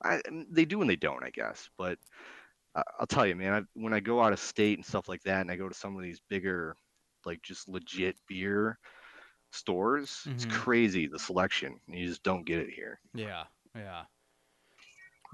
[0.03, 1.69] I they do and they don't, I guess.
[1.77, 1.99] But
[2.75, 5.23] I I'll tell you, man, I, when I go out of state and stuff like
[5.25, 6.79] that, and I go to some of these bigger,
[7.27, 8.79] like just legit beer
[9.51, 10.51] stores, it's Mhm.
[10.51, 11.79] crazy the selection.
[11.87, 12.99] You just don't get it here.
[13.13, 13.45] Yeah.
[13.75, 14.05] Yeah.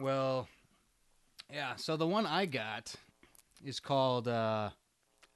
[0.00, 0.48] Well,
[1.48, 1.76] yeah.
[1.76, 2.92] So the one I got
[3.64, 4.26] is called.
[4.26, 4.70] Uh,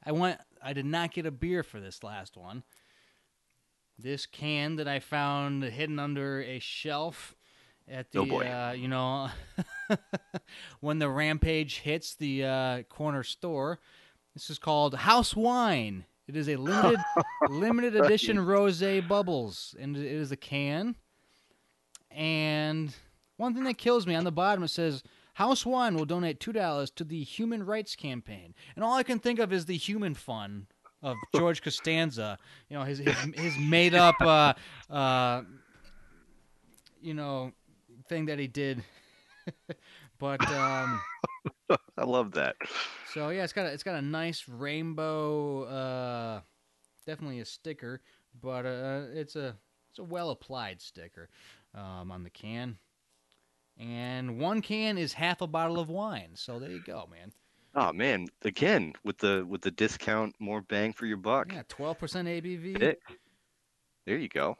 [0.04, 0.40] I went.
[0.60, 2.64] I did not get a beer for this last one.
[3.98, 7.34] This can that I found hidden under a shelf
[7.88, 9.30] at the, Oh, uh, you know,
[10.80, 13.78] when the rampage hits the uh, corner store.
[14.34, 16.04] This is called House Wine.
[16.28, 17.00] It is a limited
[17.48, 20.96] limited edition rosé bubbles, and it is a can.
[22.10, 22.94] And
[23.36, 25.02] one thing that kills me on the bottom it says
[25.34, 29.18] House Wine will donate two dollars to the Human Rights Campaign, and all I can
[29.18, 30.66] think of is the Human Fund
[31.06, 32.38] of George Costanza.
[32.68, 34.54] You know his his, his made up, uh,
[34.90, 35.42] uh,
[37.00, 37.52] you know,
[38.08, 38.82] thing that he did.
[40.18, 41.00] but um,
[41.96, 42.56] I love that.
[43.14, 46.40] so yeah, it's got a, it's got a nice rainbow, uh,
[47.06, 48.02] definitely a sticker,
[48.42, 49.56] but uh, it's a
[49.90, 51.28] it's a well applied sticker
[51.74, 52.78] um, on the can.
[53.78, 56.30] And one can is half a bottle of wine.
[56.32, 57.32] So there you go, man.
[57.78, 61.52] Oh man, again with the with the discount, more bang for your buck.
[61.52, 62.78] Yeah, twelve percent ABV.
[62.78, 62.98] Pick.
[64.06, 64.56] There you go.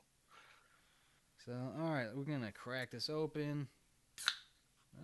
[1.47, 3.69] So all right, we're gonna crack this open.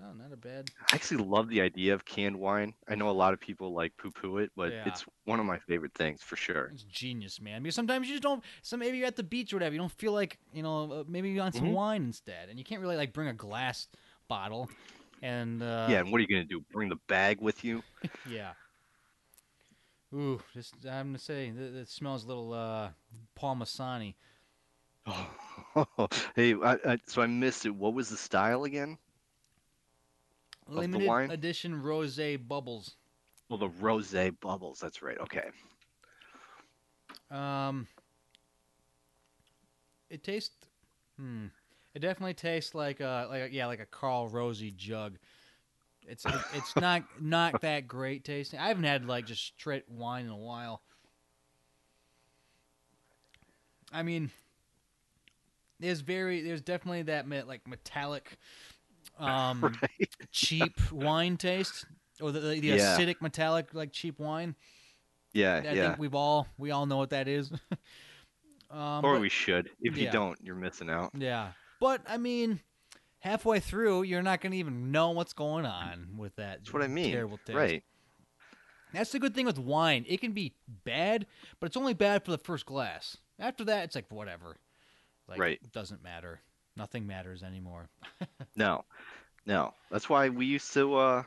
[0.04, 0.70] Oh, not a bad.
[0.90, 2.74] I actually love the idea of canned wine.
[2.88, 4.88] I know a lot of people like poo-poo it, but Yeah.
[4.88, 6.70] it's one of my favorite things for sure.
[6.72, 7.62] It's genius, man.
[7.62, 8.42] Because sometimes you just don't.
[8.62, 9.74] So maybe you're at the beach or whatever.
[9.74, 10.92] You don't feel like you know.
[10.92, 11.74] uh, Maybe you want some Mhm.
[11.74, 13.88] wine instead, and you can't really like bring a glass
[14.28, 14.70] bottle.
[15.22, 16.62] And uh, yeah, and what are you gonna do?
[16.72, 17.82] Bring the bag with you?
[18.30, 18.52] yeah.
[20.14, 22.90] Ooh, just I'm gonna say that it smells a little uh,
[23.34, 24.14] Paul Masson.
[25.06, 27.74] Oh, hey, I, I, so I missed it.
[27.74, 28.98] What was the style again?
[30.66, 31.30] the Limited wine?
[31.30, 32.96] edition rosé bubbles.
[33.48, 34.78] Well, the rosé bubbles.
[34.80, 35.18] That's right.
[35.18, 35.50] Okay.
[37.30, 37.86] Um,
[40.10, 40.66] it tastes.
[41.18, 41.46] Hmm.
[41.94, 45.18] It definitely tastes like a like a, yeah like a Carlo Rossi jug.
[46.06, 46.24] It's
[46.54, 48.58] it's not not that great tasting.
[48.58, 50.82] I haven't had like just straight wine in a while.
[53.92, 54.30] I mean,
[55.80, 58.38] there's very there's definitely that like metallic,
[59.18, 60.10] um, Right.
[60.30, 61.84] cheap wine taste
[62.20, 62.96] or the the, the Yeah.
[62.98, 64.54] acidic metallic like cheap wine.
[65.34, 65.86] Yeah, I yeah.
[65.88, 67.50] think we've all we all know what that is.
[68.70, 69.70] um, or but- we should.
[69.80, 71.10] If you don't, you're missing out.
[71.16, 71.52] yeah,
[71.82, 72.60] but I mean,
[73.18, 76.58] halfway through, you're not gonna even know what's going on with that.
[76.60, 77.10] That's what I mean.
[77.10, 77.56] Terrible taste.
[77.56, 77.82] Right.
[78.92, 80.04] That's the good thing with wine.
[80.06, 80.54] It can be
[80.84, 81.26] bad,
[81.58, 83.16] but it's only bad for the first glass.
[83.38, 84.58] After that, it's like whatever.
[85.26, 85.58] Like, Right.
[85.60, 86.40] It doesn't matter.
[86.76, 87.88] Nothing matters anymore.
[88.54, 88.84] No,
[89.44, 89.74] no.
[89.90, 90.94] That's why we used to.
[90.94, 91.22] uh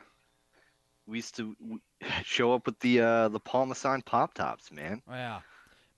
[1.06, 1.54] We used to
[2.24, 5.02] show up with the uh the Parmesan pop tops, man.
[5.06, 5.40] Yeah.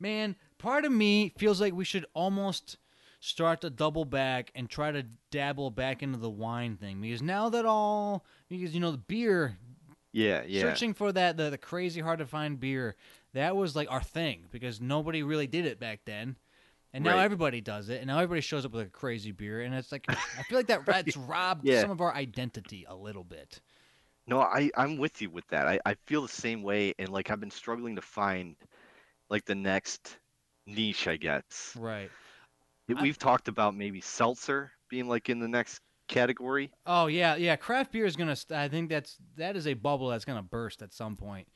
[0.01, 2.77] Man, part of me feels like we should almost
[3.21, 7.49] start to double back and try to dabble back into the wine thing because now
[7.49, 9.57] that all because you know the beer
[10.13, 10.63] Yeah, yeah.
[10.63, 12.95] searching for that the, the crazy hard to find beer
[13.35, 16.37] that was like our thing because nobody really did it back then
[16.93, 17.25] and now Right.
[17.25, 20.07] everybody does it and now everybody shows up with a crazy beer and it's like
[20.39, 21.81] i feel like that that's robbed Yeah.
[21.83, 23.61] some of our identity a little bit
[24.29, 25.67] No, I I'm with you with that.
[25.67, 28.55] I I feel the same way, and like I've been struggling to find
[29.31, 30.19] like the next
[30.67, 31.75] niche, I guess.
[31.79, 32.11] Right.
[32.89, 36.71] It- I- We've talked about maybe seltzer being like in the next category.
[36.87, 37.57] Oh yeah, yeah.
[37.57, 38.35] Craft beer is gonna.
[38.37, 41.47] st- I think that's that is a bubble that's gonna burst at some point.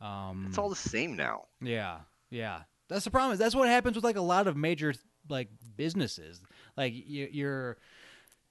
[0.00, 1.44] Um, It's all the same now.
[1.60, 1.98] Yeah,
[2.30, 2.62] yeah.
[2.88, 3.32] That's the problem.
[3.34, 4.94] Is that's what happens with like a lot of major
[5.28, 6.40] like businesses.
[6.76, 7.76] Like you, you're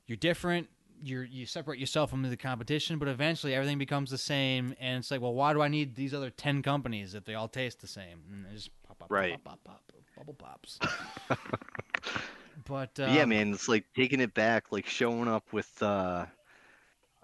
[0.07, 0.70] you're different.
[1.02, 4.76] You're you separate yourself from the competition, but eventually everything becomes the same.
[4.80, 7.48] And it's like, well, why do I need these other ten companies if they all
[7.49, 8.22] taste the same?
[8.32, 9.44] And they just pop, pop, Right.
[9.44, 10.78] pop, pop, pop, bubble pops.
[12.66, 15.70] but But yeah, um, man, it's like taking it back, like showing up with.
[15.82, 16.26] uh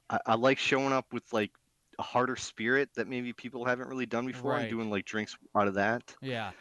[0.10, 1.52] I, I like showing up with like
[1.98, 4.62] a harder spirit that maybe people haven't really done before, Right.
[4.62, 6.16] and doing like drinks out of that.
[6.22, 6.52] Yeah.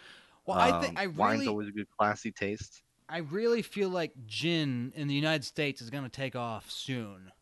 [0.46, 2.82] Well, I Um, think I wine's really, always a good classy taste.
[3.08, 7.32] I really feel like gin in the United States is going to take off soon.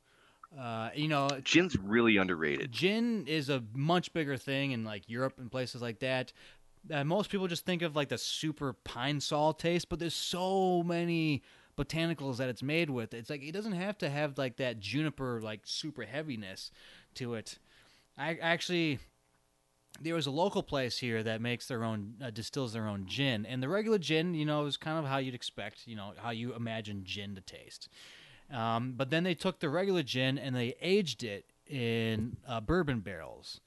[0.58, 2.72] Uh, you know, Gin's really underrated.
[2.72, 6.32] gin is a much bigger thing in like Europe and places like that.
[6.90, 10.82] Uh, most people just think of like the super pine sol taste, but there's so
[10.82, 11.42] many
[11.78, 13.14] botanicals that it's made with.
[13.14, 16.70] It's like it doesn't have to have like that juniper like super heaviness
[17.14, 17.58] to it.
[18.18, 18.98] I actually
[20.00, 23.46] there was a local place here that makes their own uh, distills their own gin,
[23.46, 26.30] and the regular gin, you know, is kind of how you'd expect, you know, how
[26.30, 27.88] you imagine gin to taste.
[28.52, 33.00] Um, but then they took the regular gin and they aged it in uh, bourbon
[33.00, 33.60] barrels,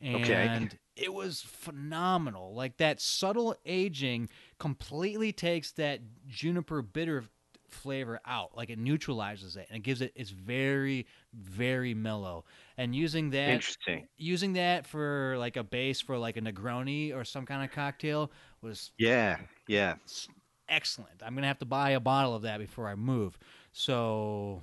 [0.00, 0.78] and Okay.
[0.96, 2.54] It was phenomenal.
[2.54, 4.28] Like that subtle aging
[4.58, 7.24] completely takes that juniper bitter
[7.68, 8.56] flavor out.
[8.56, 10.12] Like it neutralizes it and it gives it.
[10.14, 12.44] It's very, very mellow.
[12.76, 14.08] And using that Interesting.
[14.16, 18.30] using that for like a base for like a Negroni or some kind of cocktail
[18.60, 19.96] was Yeah, yeah.
[20.68, 21.22] excellent.
[21.22, 23.38] I'm gonna have to buy a bottle of that before I move.
[23.72, 24.62] So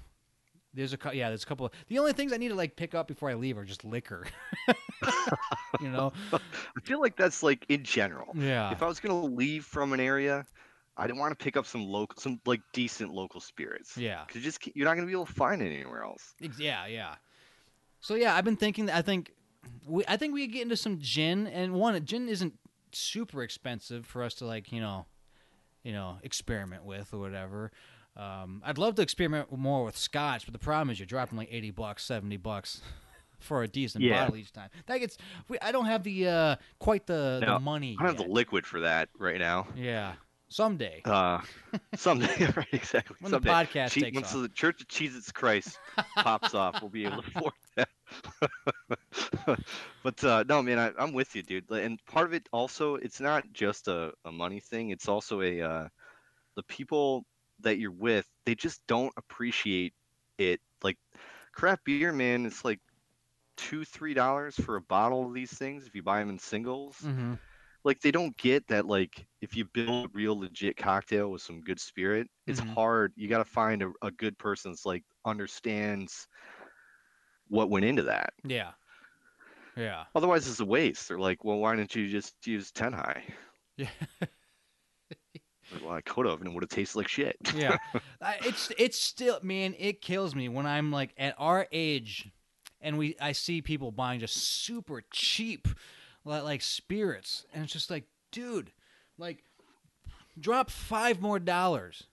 [0.79, 1.65] there's a yeah, there's a couple.
[1.65, 3.83] Of, the only things I need to like pick up before I leave are just
[3.83, 4.25] liquor.
[5.81, 6.13] you know?
[6.33, 8.27] I feel like that's like in general.
[8.33, 8.71] Yeah.
[8.71, 10.45] If I was gonna leave from an area,
[10.97, 13.97] I didn't want to pick up some local, some like decent local spirits.
[13.97, 14.23] Yeah.
[14.27, 16.33] Cause you just you're not gonna be able to find it anywhere else.
[16.57, 17.15] Yeah, yeah.
[17.99, 19.33] So yeah, I've been thinking that I think
[19.85, 22.53] we I think we could get into some gin and one gin isn't
[22.91, 25.05] super expensive for us to like, you know,
[25.83, 27.71] you know, experiment with or whatever.
[28.17, 31.47] Um, I'd love to experiment more with scotch, but the problem is you're dropping like
[31.51, 32.81] 80 bucks, 70 bucks
[33.39, 34.21] for a decent Yeah.
[34.21, 34.69] bottle each time.
[34.87, 35.17] That gets
[35.47, 37.95] we, I don't have the uh quite the, No, the money.
[37.99, 39.67] I don't have the liquid for that right now.
[39.75, 40.13] Yeah.
[40.51, 41.03] Someday.
[41.05, 41.41] Uh,
[41.95, 42.67] someday, right?
[42.71, 43.15] Exactly.
[43.19, 44.41] When the podcast Che- takes once off.
[44.41, 45.77] the Church of Jesus Christ
[46.17, 47.89] pops off, we'll be able to afford that.
[50.03, 51.69] but uh, no, man, I, I'm with you, dude.
[51.69, 54.89] And part of it also, it's not just a, a money thing.
[54.89, 55.87] It's also a uh,
[56.55, 57.25] the people
[57.61, 58.27] that you're with.
[58.45, 59.93] They just don't appreciate
[60.37, 60.59] it.
[60.83, 60.97] Like
[61.53, 62.45] craft beer, man.
[62.45, 62.79] It's like
[63.57, 67.09] two, three dollars for a bottle of these things if you buy them in singles
[67.09, 67.33] hmm
[67.83, 71.61] like they don't get that like if you build a real legit cocktail with some
[71.61, 72.75] good spirit it's Mhm.
[72.75, 76.27] hard you got to find a, a good person that's like understands
[77.49, 78.73] what went into that Yeah.
[79.75, 80.05] Yeah.
[80.15, 83.23] otherwise it's a waste they're like well why didn't you just use 10 high
[83.77, 83.89] Yeah.
[85.71, 87.37] like, well i could have and it would have tasted like shit.
[87.55, 87.77] Yeah.
[88.45, 92.29] It's it's still man it kills me when i'm like at our age
[92.81, 95.67] and we i see people buying just super cheap
[96.25, 98.71] like, like spirits and it's just like dude
[99.17, 99.43] like
[100.39, 102.03] drop five more dollars.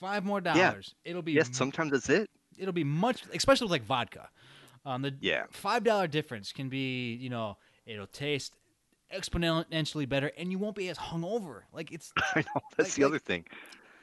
[0.00, 0.94] Five more dollars.
[1.04, 2.28] It'll be yes sometimes that's it.
[2.58, 4.28] It'll be much especially with like vodka.
[4.84, 5.44] Um the yeah.
[5.50, 7.56] five dollar difference can be you know
[7.86, 8.54] it'll taste
[9.14, 13.02] exponentially better and you won't be as hungover like it's i know that's Like- the
[13.02, 13.44] like- other thing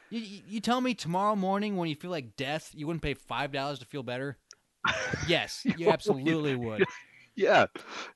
[0.09, 3.15] you, you you tell me tomorrow morning when you feel like death, you wouldn't pay
[3.15, 4.37] five dollars to feel better?
[5.27, 6.83] Yes, you absolutely would.
[7.35, 7.65] yeah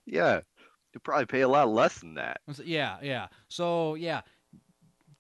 [0.05, 0.41] yeah
[0.93, 3.27] You'd probably pay a lot less than that Yeah, yeah.
[3.47, 4.21] So yeah,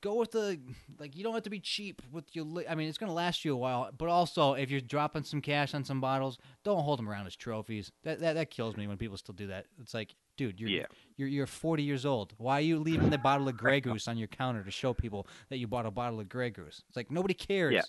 [0.01, 0.59] go with the
[0.99, 1.15] like.
[1.15, 2.45] You don't have to be cheap with your.
[2.45, 5.41] li- I mean, it's gonna last you a while, but also if you're dropping some
[5.41, 7.91] cash on some bottles, don't hold them around as trophies.
[8.03, 9.65] That that, that kills me when people still do that.
[9.81, 10.85] It's like, dude, you're Yeah.
[11.15, 12.33] you're you're 40 years old.
[12.37, 15.27] Why are you leaving the bottle of Grey Goose on your counter to show people
[15.49, 16.83] that you bought a bottle of Grey Goose?
[16.87, 17.73] It's like nobody cares.
[17.73, 17.81] Yeah.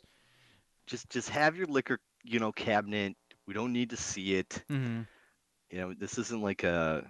[0.87, 3.15] just just have your liquor you know cabinet
[3.47, 5.01] we don't need to see it hmm
[5.71, 7.09] you know this isn't like a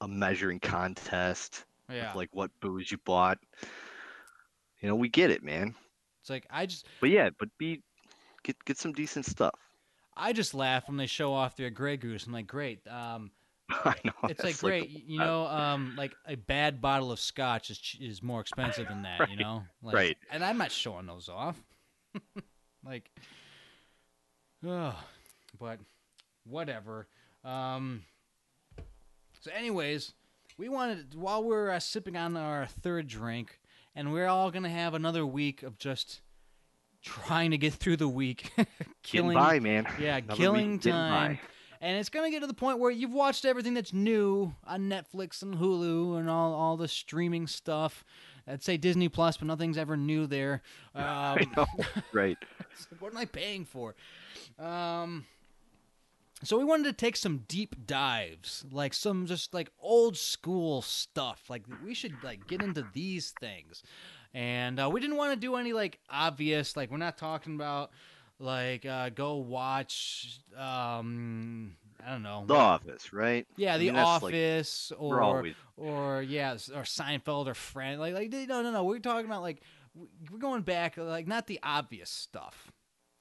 [0.00, 2.10] a- measuring contest Yeah.
[2.10, 3.38] of like what booze you bought
[4.80, 5.74] you know we get it man
[6.20, 7.82] It's like I just but yeah but be
[8.42, 9.54] get get some decent stuff
[10.18, 12.26] I just laugh when they show off their Grey Goose.
[12.26, 12.86] I'm like, great.
[12.88, 13.30] Um,
[13.70, 14.88] i know it's like great.
[15.06, 19.30] you know, um, like a bad bottle of scotch is is more expensive than that.
[19.30, 20.16] You know, like, right.
[20.30, 21.62] And I'm not showing those off.
[22.84, 23.10] like,
[24.66, 24.98] oh,
[25.58, 25.78] but
[26.44, 27.06] whatever.
[27.44, 28.02] Um,
[29.40, 30.14] so, anyways,
[30.56, 33.60] we wanted while we're uh, sipping on our third drink,
[33.98, 36.20] and we're all gonna have another week of just
[37.02, 38.68] trying to get through the week, Getting
[39.02, 39.88] killing by, man.
[40.00, 41.40] yeah, Another killing time.
[41.80, 45.42] And it's gonna get to the point where you've watched everything that's new on Netflix
[45.42, 48.04] and Hulu and all, all the streaming stuff.
[48.46, 50.62] I'd say Disney Plus, but nothing's ever new there.
[50.94, 51.66] Um, I know.
[52.12, 52.38] right.
[52.92, 53.96] like, what am I paying for?
[54.60, 55.26] Um,
[56.44, 61.44] so we wanted to take some deep dives, like some just like old school stuff.
[61.48, 63.82] Like we should like get into these things,
[64.32, 66.76] and uh, we didn't want to do any like obvious.
[66.76, 67.90] Like we're not talking about
[68.38, 70.40] like uh, go watch.
[70.56, 72.44] Um, I don't know.
[72.46, 73.44] The Office, right?
[73.56, 78.00] Yeah, I The mean, that's, like, Office or always- or yeah, or Seinfeld or Friend.
[78.00, 79.62] Like like no no no, we're talking about like
[80.30, 82.70] we're going back like not the obvious stuff.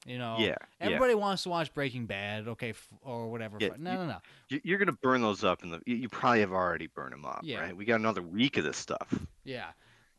[0.08, 0.56] You know, Yeah, yeah.
[0.80, 3.58] Everybody wants to watch Breaking Bad, okay, f- or whatever.
[3.60, 4.18] Yeah, no, you- no, no.
[4.50, 5.82] You- You're gonna burn those up in the.
[5.86, 7.60] You you probably have already burned them up, Yeah.
[7.60, 7.76] right?
[7.76, 9.14] We got another week of this stuff.
[9.44, 9.72] Yeah.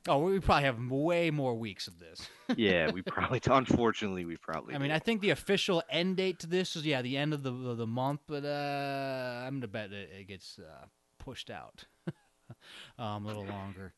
[0.06, 2.28] Oh, we probably have way more weeks of this.
[2.56, 3.40] Yeah, we probably.
[3.46, 4.74] Unfortunately, we probably.
[4.74, 4.94] I mean, do.
[4.94, 7.78] I think the official end date to this is yeah, the end of the of
[7.78, 10.86] the month, but uh, I'm gonna bet it, it gets uh,
[11.18, 11.84] pushed out
[12.98, 13.92] um, a little longer.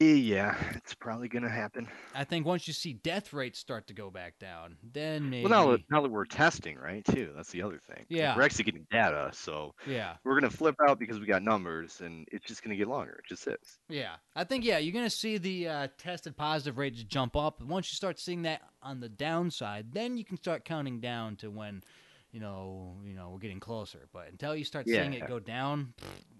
[0.00, 1.88] Eh, yeah, it's probably gonna happen.
[2.14, 5.42] I think once you see death rates start to go back down, then maybe.
[5.42, 7.04] Well, now that, now that we're testing, right?
[7.04, 7.32] Too.
[7.34, 8.06] That's the other thing.
[8.08, 8.36] Yeah.
[8.36, 12.28] we're actually getting data, so yeah, we're gonna flip out because we got numbers, and
[12.30, 13.20] it's just gonna get longer.
[13.24, 13.78] It just is.
[13.88, 14.14] yeah.
[14.36, 17.60] I think yeah, you're gonna see the uh, tested positive rates jump up.
[17.60, 21.50] Once you start seeing that on the downside, then you can start counting down to
[21.50, 21.82] when,
[22.30, 24.06] you know, you know, we're getting closer.
[24.12, 25.92] But until you start seeing it go down,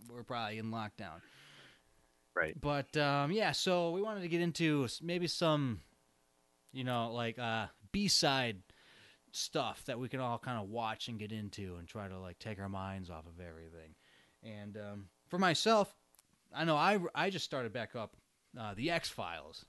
[0.08, 1.20] we're probably in lockdown.
[2.38, 2.58] Right.
[2.60, 5.80] But um, yeah, so we wanted to get into maybe some,
[6.72, 8.58] you know, like uh, B side
[9.32, 12.38] stuff that we can all kind of watch and get into and try to like
[12.38, 13.94] take our minds off of everything.
[14.42, 15.92] And um, for myself,
[16.54, 18.16] I know I I just started back up
[18.58, 19.64] uh, the X Files.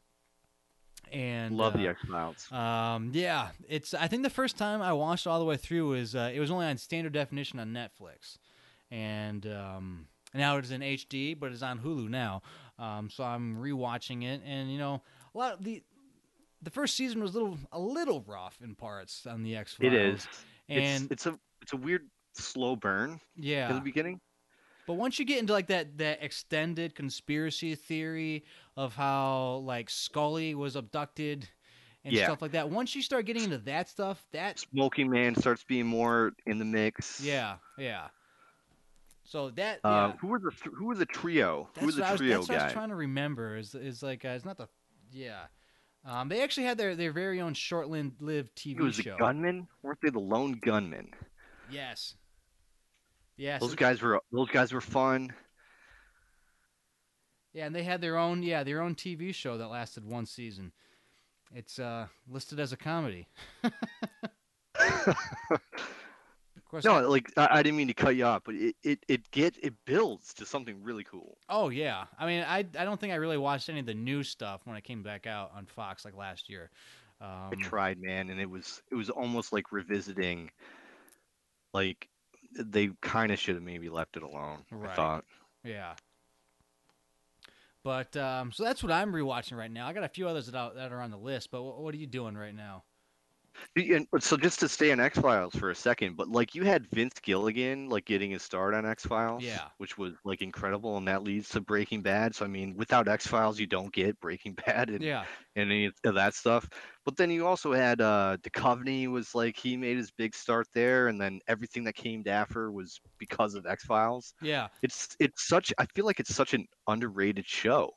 [1.11, 2.51] And Love the uh, X Files.
[2.51, 3.93] um, yeah, it's.
[3.93, 6.51] I think the first time I watched all the way through was uh, it was
[6.51, 8.37] only on standard definition on Netflix,
[8.91, 12.41] and um, now it's in HD, but it's on Hulu now.
[12.77, 15.01] Um, so I'm rewatching it, and you know,
[15.33, 15.83] a lot of the
[16.61, 19.93] the first season was a little a little rough in parts on the X Files.
[19.93, 20.27] it is.
[20.69, 24.19] and it's, it's a it's a weird slow burn Yeah, in the beginning.
[24.85, 28.43] But once you get into like that that extended conspiracy theory
[28.75, 31.47] of how like Scully was abducted
[32.03, 32.25] and Yeah.
[32.25, 35.85] stuff like that, once you start getting into that stuff, that Smoking Man starts being
[35.85, 37.19] more in the mix.
[37.23, 38.07] yeah, yeah.
[39.29, 41.69] So that Uh, yeah, Who were the who were the trio?
[41.75, 42.63] that's who was the I was, trio that's what I guy?
[42.65, 43.57] was trying to remember.
[43.57, 44.67] Is is like uh, it's not the
[45.11, 45.43] yeah.
[46.03, 48.81] Um, they actually had their, their very own short-lived TV show.
[48.81, 49.11] It was show.
[49.11, 49.67] the gunmen.
[49.83, 51.11] Weren't they the lone gunmen?
[51.69, 52.15] Yes.
[53.37, 53.61] Yes.
[53.61, 55.31] Those guys were those guys were fun.
[57.53, 60.71] Yeah, and they had their own yeah their own TV show that lasted one season.
[61.53, 63.27] It's uh, listed as a comedy.
[66.73, 69.31] I- No, like I, I didn't mean to cut you off, but it, it, it
[69.31, 71.37] get it builds to something really cool.
[71.49, 72.05] oh yeah.
[72.17, 74.75] I mean, I I don't think I really watched any of the new stuff when
[74.77, 76.69] it came back out on Fox like last year.
[77.21, 80.51] Um, I tried, man, and it was it was almost like revisiting.
[81.73, 82.07] Like
[82.57, 84.59] they kind of should have maybe left it alone.
[84.71, 84.91] Right.
[84.91, 85.25] I thought.
[85.63, 85.93] Yeah.
[87.83, 89.87] But um, so that's what I'm rewatching right now.
[89.87, 91.49] I got a few others that out, that are on the list.
[91.51, 92.83] But what, what are you doing right now?
[93.75, 96.87] And so just to stay on X Files for a second, but like you had
[96.91, 99.67] Vince Gilligan like getting his start on X Files, Yeah.
[99.77, 102.35] which was like incredible, and that leads to Breaking Bad.
[102.35, 105.25] So I mean, without X Files, you don't get Breaking Bad and, Yeah.
[105.55, 106.67] and any of that stuff.
[107.05, 111.07] But then you also had uh Duchovny was like he made his big start there,
[111.07, 114.33] and then everything that came after was because of X Files.
[114.41, 114.67] Yeah.
[114.83, 117.91] It's it's such I feel like it's such an underrated show.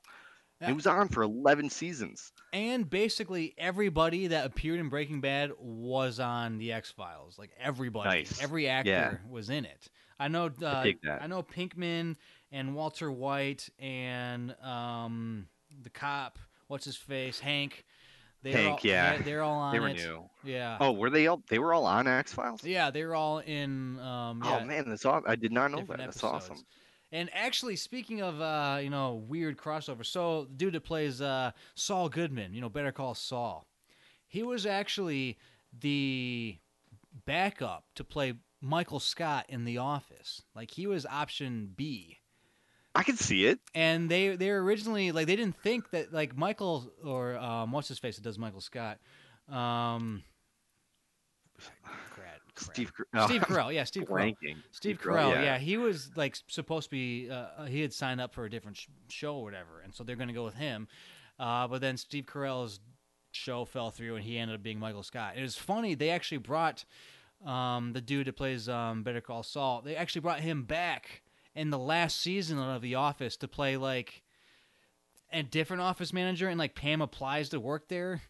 [0.62, 0.70] Yeah.
[0.70, 2.32] It was on for eleven seasons.
[2.52, 7.38] And basically everybody that appeared in Breaking Bad was on the X Files.
[7.38, 8.40] Like everybody, Nice.
[8.40, 9.14] every actor Yeah.
[9.28, 9.88] was in it.
[10.20, 10.46] I know.
[10.46, 11.20] Uh, that.
[11.22, 12.14] I know Pinkman
[12.52, 15.48] and Walter White and um,
[15.82, 16.38] the cop.
[16.68, 17.40] What's his face?
[17.40, 17.84] Hank.
[18.44, 19.14] They're Hank, all, yeah.
[19.16, 19.96] They're, they're all on They were it.
[19.96, 20.24] new.
[20.44, 20.76] Yeah.
[20.80, 21.42] Oh, were they all?
[21.48, 22.64] They were all on X Files.
[22.64, 23.98] Yeah, they were all in.
[24.00, 25.24] Um, yeah, Oh man, that's awesome!
[25.28, 25.98] I did not know that.
[25.98, 26.50] That's episodes.
[26.50, 26.64] awesome.
[27.12, 31.52] And actually, speaking of uh, you know weird crossover, so the dude that plays uh,
[31.74, 33.66] Saul Goodman, you know Better Call Saul,
[34.26, 35.36] he was actually
[35.78, 36.56] the
[37.26, 40.42] backup to play Michael Scott in The Office.
[40.54, 42.18] Like he was option B.
[42.94, 43.58] I can see it.
[43.74, 47.88] And they they were originally like they didn't think that like Michael or um, what's
[47.88, 48.98] his face that does Michael Scott,
[49.50, 50.22] um,
[52.56, 52.92] Steve.
[52.94, 54.34] Car- Steve Carell, yeah, Steve Carell.
[54.70, 55.42] Steve Carell, Carell, yeah.
[55.42, 55.58] yeah.
[55.58, 57.30] he was like supposed to be.
[57.30, 60.16] Uh, he had signed up for a different sh- show or whatever, and so they're
[60.16, 60.88] going to go with him.
[61.38, 62.80] Uh, but then Steve Carell's
[63.32, 65.34] show fell through, and he ended up being Michael Scott.
[65.36, 65.94] It was funny.
[65.94, 66.84] They actually brought
[67.44, 69.82] um, the dude that plays um, Better Call Saul.
[69.82, 71.22] They actually brought him back
[71.54, 74.22] in the last season of The Office to play like
[75.32, 78.22] a different office manager, and like Pam applies to work there.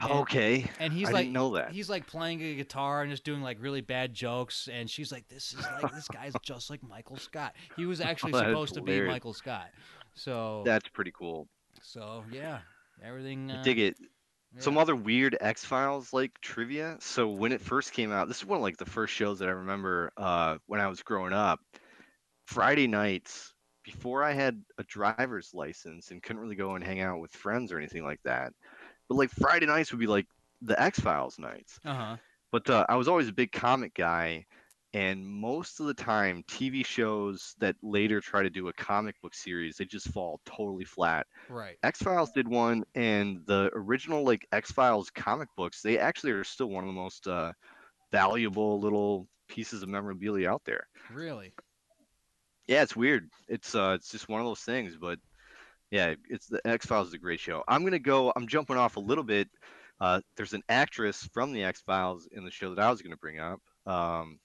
[0.00, 0.68] And- Okay.
[0.80, 1.70] and he's I like know that.
[1.72, 5.28] he's like playing a guitar and just doing like really bad jokes and she's like
[5.28, 9.00] this is like this guy's just like michael scott he was actually supposed to be
[9.02, 9.68] michael scott
[10.14, 11.46] so That's pretty cool.
[11.82, 12.58] so yeah
[13.04, 13.96] everything uh, dig it.
[14.58, 16.98] Some other weird X Files like trivia.
[17.00, 19.48] So when it first came out, this is one of like the first shows that
[19.48, 21.58] I remember uh, when I was growing up.
[22.44, 27.18] Friday nights, before I had a driver's license and couldn't really go and hang out
[27.18, 28.52] with friends or anything like that.
[29.12, 30.26] But like Friday nights would be like
[30.62, 31.80] the X Files nights.
[31.84, 32.16] uh-huh
[32.52, 34.46] But uh, I was always a big comic guy,
[34.94, 39.34] and most of the time, TV shows that later try to do a comic book
[39.34, 41.26] series, they just fall totally flat.
[41.48, 46.32] right X Files did one, and the original like X Files comic books, they actually
[46.32, 47.52] are still one of the most uh,
[48.12, 50.86] valuable little pieces of memorabilia out there.
[51.14, 51.54] really
[52.66, 53.28] Yeah, it's weird.
[53.48, 55.18] It's uh, it's just one of those things, but
[55.92, 57.62] yeah, it's the X Files is a great show.
[57.68, 58.32] I'm gonna go.
[58.34, 59.48] I'm jumping off a little bit.
[60.00, 63.16] Uh, there's an actress from the X Files in the show that I was gonna
[63.16, 63.60] bring up.
[63.86, 64.40] Um,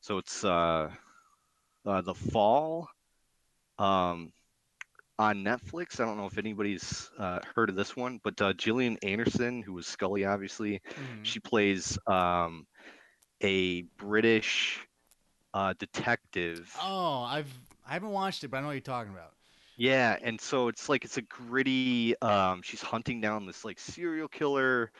[0.00, 0.90] so it's uh,
[1.84, 2.88] uh, the Fall.
[3.78, 4.32] Um,
[5.20, 5.98] on Netflix.
[5.98, 9.72] I don't know if anybody's uh, heard of this one, but uh, Gillian Anderson, who
[9.72, 11.24] was Scully, obviously, Mhm.
[11.24, 12.68] she plays um,
[13.42, 14.78] a British
[15.54, 16.72] uh, detective.
[16.80, 17.50] oh i've
[17.88, 19.32] i haven't watched it but i know what you're talking about
[19.78, 22.20] Yeah, and so it's like it's a gritty.
[22.20, 24.90] Um, she's hunting down this like serial killer,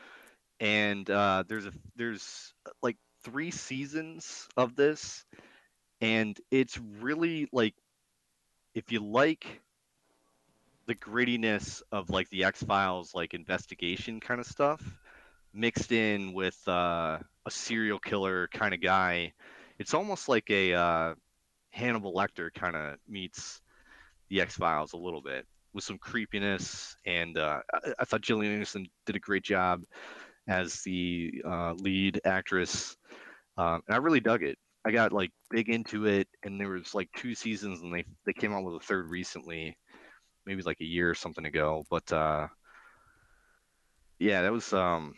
[0.59, 5.25] and uh, there's a there's uh, like three seasons of this,
[6.01, 7.75] and it's really like
[8.73, 9.61] if you like
[10.87, 14.81] the grittiness of like the X Files like investigation kind of stuff,
[15.53, 19.33] mixed in with uh, a serial killer kind of guy,
[19.79, 21.15] it's almost like a uh,
[21.71, 23.61] Hannibal Lecter kind of meets
[24.29, 28.53] the X Files a little bit with some creepiness, and uh, I, I thought Gillian
[28.53, 29.81] Anderson did a great job
[30.47, 32.95] as the uh, lead actress,
[33.57, 34.57] um, and I really dug it.
[34.85, 38.33] I got like big into it, and there was like two seasons, and they they
[38.33, 39.77] came out with a third recently,
[40.45, 41.85] maybe like a year or something ago.
[41.89, 42.47] But uh,
[44.19, 45.15] yeah, that was um,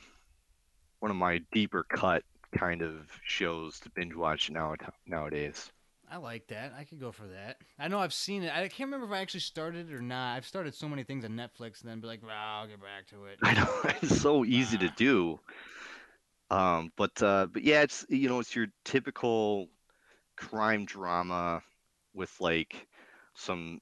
[0.99, 2.23] one of my deeper cut
[2.57, 4.75] kind of shows to binge watch now
[5.05, 5.71] nowadays.
[6.11, 6.73] I like that.
[6.77, 7.55] I could go for that.
[7.79, 8.53] I know I've seen it.
[8.53, 10.35] I can't remember if I actually started it or not.
[10.35, 13.07] I've started so many things on Netflix and then be like, "Wow, I'll get back
[13.11, 13.69] to it." I know
[14.01, 15.39] it's so easy to do.
[16.49, 19.69] Um, but uh, but yeah, it's you know it's your typical
[20.35, 21.61] crime drama
[22.13, 22.87] with like
[23.33, 23.79] some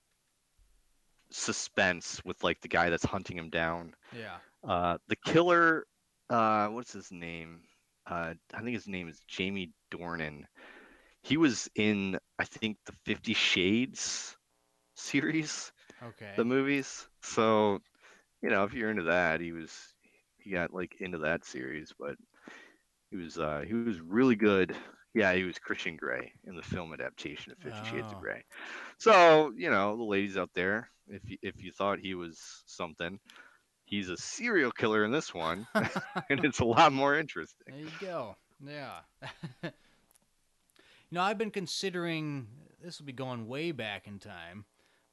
[1.31, 3.95] suspense with like the guy that's hunting him down.
[4.15, 4.35] Yeah.
[4.63, 5.87] Uh, the killer,
[6.29, 7.61] uh, what's his name?
[8.05, 10.43] Uh, I think his name is Jamie Dornan.
[11.23, 14.35] He was in I think the Fifty Shades
[14.95, 15.71] series
[16.01, 16.37] Okay.
[16.37, 17.07] the movies.
[17.21, 17.79] So,
[18.41, 19.71] you know, if you're into that, he was
[20.39, 22.15] he got like into that series, but
[23.11, 24.75] he was uh he was really good.
[25.05, 28.13] Yeah, he was Christian Grey in the film adaptation of Fifty Shades Oh.
[28.13, 28.43] of Grey.
[28.99, 33.19] So, you know, the ladies out there, if you, if you thought he was something,
[33.85, 35.67] he's a serial killer in this one,
[36.29, 37.67] and it's a lot more interesting.
[37.67, 38.37] There you go.
[38.59, 39.01] Yeah.
[41.09, 42.47] you know, I've been considering
[42.83, 44.65] this will be going way back in time,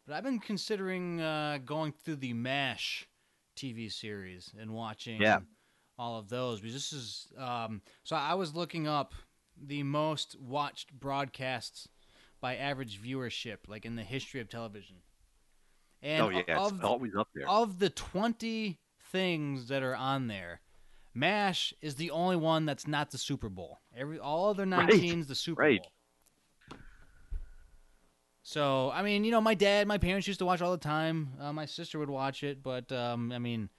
[0.06, 3.09] but I've been considering uh, going through the MASH
[3.56, 5.40] TV series and watching Yeah.
[5.98, 9.14] all of those because this is um, so I was looking up
[9.60, 11.89] the most watched broadcasts
[12.40, 14.97] by average viewership like in the history of television.
[16.02, 17.48] And oh yeah, of it's always up there.
[17.48, 18.78] of the 20
[19.10, 20.60] things that are on there,
[21.16, 23.80] MASH is the only one that's not the Super Bowl.
[23.97, 25.80] Every all other Right, 19's the Super right.
[25.80, 25.93] Bowl.
[28.43, 31.32] So, I mean, you know, my dad, my parents used to watch all the time.
[31.40, 33.70] Uh, my sister would watch it, but um, I mean,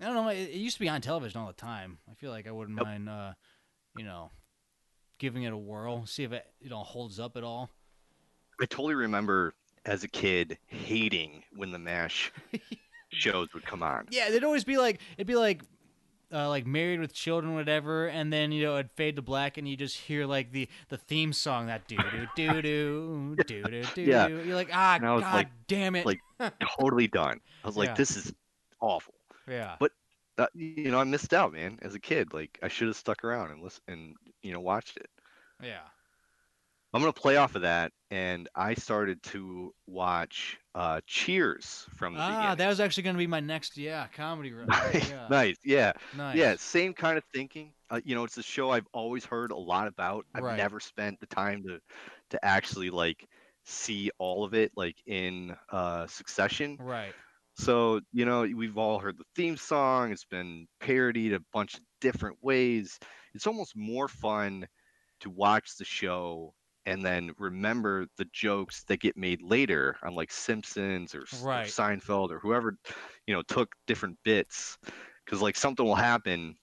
[0.00, 0.28] I don't know.
[0.28, 1.98] It, it used to be on television all the time.
[2.10, 2.76] I feel like I wouldn't Yep.
[2.76, 3.32] mind, uh,
[3.94, 4.30] you know,
[5.18, 7.70] giving it a whirl, see if it you know holds up at all.
[8.60, 12.32] I totally remember as a kid hating when the MASH
[13.10, 14.06] shows would come on.
[14.10, 15.62] Yeah, it'd always be like it'd be like
[16.32, 19.66] uh, like married with children, whatever, and then you know it'd fade to black, and
[19.68, 21.96] you just hear like the the theme song that do
[22.36, 24.02] do do do do do do.
[24.02, 24.26] Yeah.
[24.28, 26.04] You're like, ah, god like- damn it.
[26.06, 26.20] like-
[26.78, 27.40] Totally done.
[27.64, 27.94] I was like, Yeah.
[27.94, 28.32] this is
[28.80, 29.14] awful.
[29.48, 29.76] yeah.
[29.78, 29.92] but-
[30.36, 31.80] that, you know, I missed out, man.
[31.82, 34.96] As a kid, like I should have stuck around and listen and you know watched
[34.96, 35.08] it.
[35.60, 35.80] Yeah.
[36.92, 42.20] I'm gonna play off of that, and I started to watch uh, Cheers from the
[42.20, 42.56] Ah, beginning.
[42.58, 44.50] that was actually going to be my next, yeah, comedy.
[44.66, 45.26] nice, yeah.
[45.28, 46.36] nice, yeah, Nice.
[46.36, 46.56] yeah.
[46.56, 47.72] Same kind of thinking.
[47.90, 50.24] Uh, you know, it's a show I've always heard a lot about.
[50.34, 50.56] I've Right.
[50.56, 51.80] never spent the time to
[52.30, 53.26] to actually like
[53.64, 56.76] see all of it like in uh, succession.
[56.80, 57.14] Right.
[57.56, 60.12] So, you know, we've all heard the theme song.
[60.12, 62.98] It's been parodied a bunch of different ways.
[63.34, 64.66] It's almost more fun
[65.20, 66.54] to watch the show
[66.88, 71.48] and then remember the jokes that get made later on like Simpsons or, S- or
[71.64, 72.76] Seinfeld or whoever,
[73.26, 74.78] you know, took different bits.
[75.24, 76.56] Because like something will happen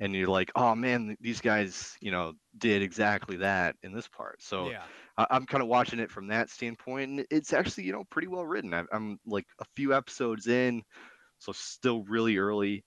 [0.00, 4.42] and you're like, oh man, these guys, you know, did exactly that in this part.
[4.42, 4.82] So yeah.
[5.18, 8.28] I, I'm kind of watching it from that standpoint, and it's actually you know pretty
[8.28, 8.72] well written.
[8.72, 10.82] I, I'm like a few episodes in,
[11.38, 12.84] so still really early,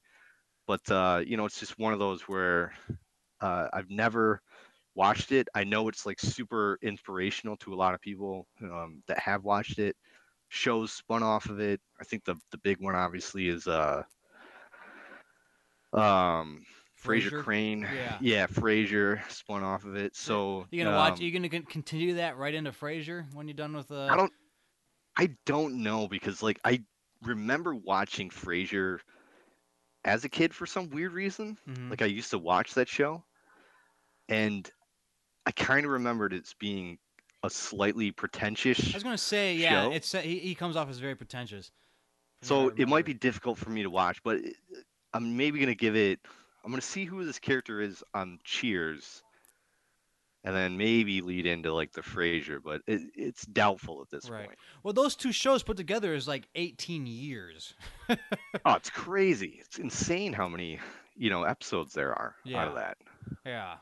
[0.66, 2.74] but uh, you know it's just one of those where
[3.42, 4.42] uh, I've never
[4.98, 5.48] watched it.
[5.56, 9.80] I know it's like super inspirational to a lot of people um, that have watched
[9.80, 9.96] it.
[10.50, 11.82] Shows spun off of it.
[12.02, 14.04] I think the the big one obviously is uh,
[15.94, 16.66] um,
[16.96, 17.44] Fraser Frasier?
[17.44, 17.88] Crane.
[17.94, 18.18] Yeah.
[18.22, 20.16] yeah, Frasier spun off of it.
[20.16, 21.20] So You gonna watch?
[21.20, 24.08] um, You gonna continue that right into Frasier when you're done with uh?
[24.12, 24.34] I don't
[25.18, 26.84] I don't know because like I
[27.24, 29.00] remember watching Frasier
[30.06, 31.58] as a kid for some weird reason.
[31.68, 31.90] Mhm.
[31.90, 33.24] Like I used to watch that show
[34.30, 34.70] and
[35.48, 36.98] I kind of remembered it's being
[37.44, 39.92] a slightly pretentious I was gonna say, yeah, show.
[39.94, 41.72] it's uh, he, he comes off as very pretentious.
[42.42, 44.56] so it might be difficult for me to watch, but it-
[45.14, 46.20] I'm maybe going to give it
[46.66, 49.24] I'm going to see who this character is on Cheers
[50.44, 54.46] and then maybe lead into like the Frasier, but it, it's doubtful at this Right.
[54.48, 54.60] point.
[54.84, 57.74] Well, those two shows put together is like 18 years.
[58.66, 59.60] Oh, it's crazy.
[59.62, 60.80] It's insane how many,
[61.16, 62.98] you know, episodes there are out of that.
[63.46, 63.76] Yeah.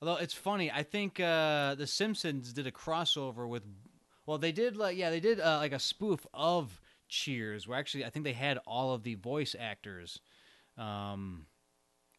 [0.00, 3.64] Although it's funny, I think uh, the Simpsons did a crossover with,
[4.26, 8.04] well, they did like yeah, they did uh, like a spoof of Cheers, where actually
[8.04, 10.20] I think they had all of the voice actors
[10.76, 11.46] um,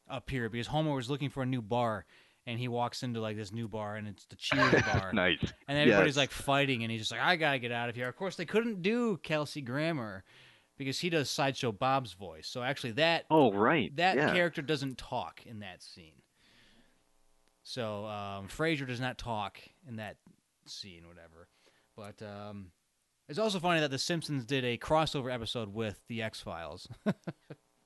[0.09, 2.05] up here because Homer was looking for a new bar,
[2.47, 5.39] and he walks into like this new bar, and it's the Cheers bar, Nice.
[5.67, 6.17] and everybody's Yes.
[6.17, 8.07] like fighting, and he's just like, I gotta get out of here.
[8.09, 10.23] Of course, they couldn't do Kelsey Grammer
[10.77, 13.95] because he does Sideshow Bob's voice, so actually that Oh, right.
[13.97, 14.33] that yeah.
[14.33, 16.13] character doesn't talk in that scene.
[17.69, 20.15] So um, Frasier does not talk in that
[20.65, 21.47] scene, whatever.
[21.95, 22.71] But um,
[23.27, 26.87] it's also funny that The Simpsons did a crossover episode with The X Files.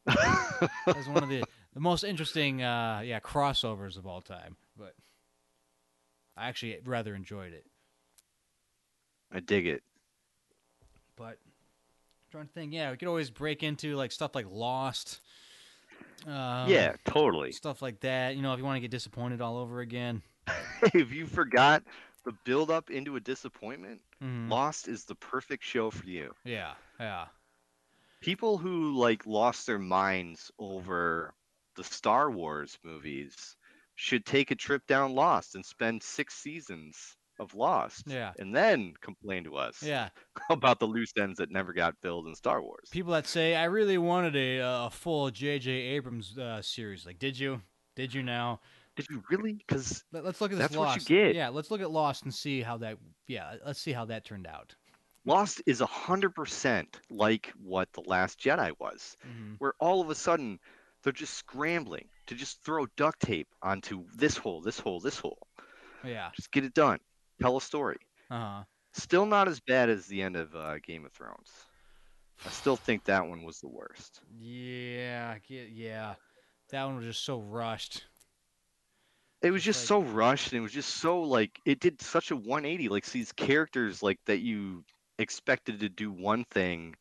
[0.05, 1.43] That's one of the,
[1.73, 4.55] the most interesting, uh, yeah, crossovers of all time.
[4.77, 4.93] But
[6.37, 7.65] I actually rather enjoyed it.
[9.33, 9.83] I dig it.
[11.17, 15.19] But I'm trying to think, yeah, we could always break into like stuff like Lost.
[16.25, 17.51] Um, yeah, totally.
[17.51, 18.35] stuff like that.
[18.35, 20.21] You know, if you want to get disappointed all over again.
[20.93, 21.83] if you forgot
[22.25, 24.49] the build up into a disappointment, Mhm.
[24.49, 26.33] Lost is the perfect show for you.
[26.43, 27.27] Yeah, yeah,
[28.21, 31.33] People who like lost their minds over
[31.75, 33.55] the Star Wars movies
[33.95, 38.93] should take a trip down Lost and spend 6 seasons of Lost yeah, and then
[39.01, 40.09] complain to us yeah.
[40.49, 42.89] about the loose ends that never got filled in Star Wars.
[42.91, 45.69] People that say I really wanted a, a full J.J.
[45.71, 47.61] Abrams uh, series, like, did you?
[47.95, 48.59] Did you now?
[48.95, 49.53] Did you really?
[49.53, 51.07] Because Let, us look at this That's what you Lost.
[51.07, 51.35] get.
[51.35, 52.97] Yeah, let's look at Lost and see how that.
[53.27, 54.75] Yeah, let's see how that turned out.
[55.25, 59.55] Lost is a hundred percent like what the Last Jedi was, Mhm.
[59.59, 60.59] where all of a sudden
[61.03, 65.47] they're just scrambling to just throw duct tape onto this hole, this hole, this hole.
[66.03, 66.29] Yeah.
[66.35, 66.99] Just get it done.
[67.41, 67.97] Tell a story.
[68.29, 68.63] Uh huh.
[68.93, 71.49] Still not as bad as the end of uh, Game of Thrones.
[72.45, 74.21] I still think that one was the worst.
[74.39, 75.37] Yeah.
[75.47, 76.15] Yeah.
[76.69, 78.05] That one was just so rushed.
[79.41, 82.35] It was just so rushed and it was just so like it did such a
[82.35, 84.85] 180 like these characters like that you
[85.19, 86.95] expected to do one thing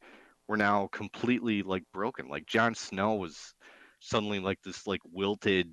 [0.48, 3.54] were now completely like broken like Jon Snow was
[4.00, 5.72] suddenly like this like wilted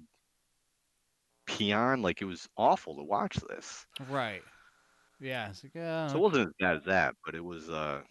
[1.49, 4.43] peon like it was awful to watch this Right.
[5.19, 5.49] Yeah.
[5.49, 8.01] It's like, uh, so it wasn't as bad as that but it was uh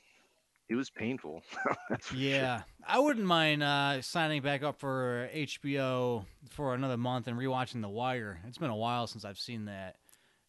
[0.69, 1.43] it was painful
[2.01, 2.48] for sure.
[2.48, 7.82] Yeah, I wouldn't mind uh, signing back up for HBO for another month and rewatching
[7.82, 8.40] The Wire.
[8.47, 9.97] It's been a while since I've seen that,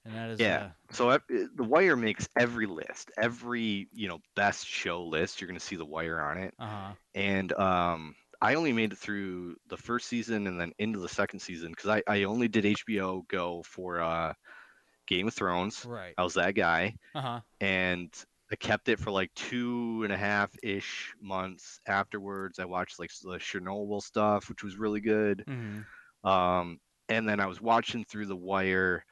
[0.05, 0.71] and that is Yeah.
[0.91, 5.41] So uh, the Wire makes every list, every you know best show list.
[5.41, 6.53] You're gonna see the Wire on it.
[6.59, 6.93] Uh huh.
[7.15, 11.39] and um, I only made it through the first season and then into the second
[11.41, 14.33] season because I, I only did HBO Go for uh,
[15.07, 15.85] Game of Thrones.
[15.85, 16.17] Right.
[16.17, 17.41] I was that guy, Uh huh.
[17.61, 18.13] and
[18.51, 22.59] I kept it for like two and a half ish months afterwards.
[22.59, 25.45] I watched like the Chernobyl stuff, which was really good.
[25.45, 25.87] Mhm.
[26.23, 26.79] Um,
[27.09, 29.03] and then I was watching through The Wire,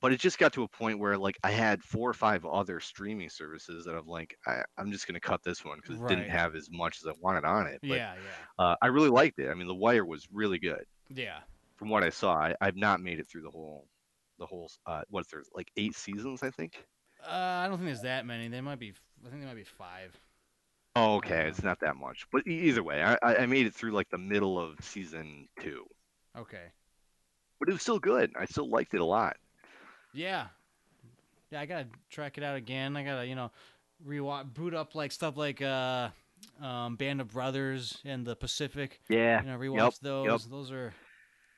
[0.00, 2.80] but it just got to a point where like I had four or five other
[2.80, 6.30] streaming services that I'm like, I, I'm just gonna cut this one because it didn't
[6.30, 7.78] have as much as I wanted on it.
[7.80, 9.48] But Yeah, yeah, uh, I really liked it.
[9.50, 10.84] I mean, The Wire was really good
[11.14, 11.40] yeah.
[11.76, 12.34] from what I saw.
[12.34, 13.86] I, I've not made it through the whole,
[14.38, 14.70] the whole.
[14.86, 16.42] Uh, what's there like eight seasons?
[16.42, 16.84] I think.
[17.26, 18.48] Uh, I don't think there's that many.
[18.48, 18.92] There might be.
[19.26, 20.16] I think there might be five.
[20.96, 21.46] Oh, okay.
[21.46, 24.58] It's not that much, but either way, I I made it through like the middle
[24.58, 25.84] of season two,
[26.36, 26.72] Okay.
[27.60, 28.32] but it was still good.
[28.38, 29.36] I still liked it a lot.
[30.12, 30.46] Yeah.
[31.50, 32.96] Yeah, I gotta track it out again.
[32.96, 33.50] I gotta, you know,
[34.06, 36.08] rewatch, boot up like stuff like uh,
[36.60, 39.00] um, Band of Brothers and the Pacific.
[39.08, 39.40] Yeah.
[39.42, 39.94] You know, rewatch Yep.
[40.02, 40.26] those.
[40.26, 40.40] Yep.
[40.50, 40.92] Those are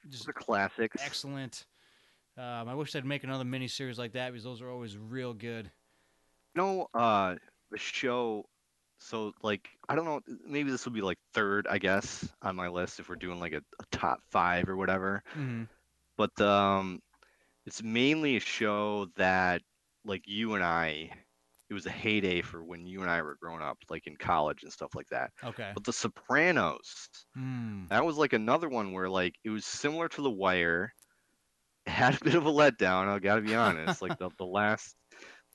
[0.09, 0.97] just Those are classics.
[1.05, 1.67] excellent.
[2.39, 5.71] Um, I wish they'd make another miniseries like that because those are always real good.
[6.55, 7.35] No, uh,
[7.71, 8.47] the show.
[8.99, 10.21] So like, I don't know.
[10.47, 13.53] Maybe this will be like third, I guess, on my list if we're doing like
[13.55, 15.23] a, a top five or whatever.
[15.33, 15.65] Mm-hmm.
[16.17, 17.01] But um,
[17.71, 19.63] it's mainly a show that
[20.05, 21.11] like you and I.
[21.69, 24.65] It was a heyday for when you and I were growing up, like in college
[24.65, 25.31] and stuff like that.
[25.45, 25.71] Okay.
[25.73, 27.89] But The Sopranos, Mm.
[27.91, 30.93] that was like another one where like it was similar to The Wire.
[31.87, 33.07] It had a bit of a letdown.
[33.09, 34.03] I gotta be honest.
[34.03, 34.97] like the, the last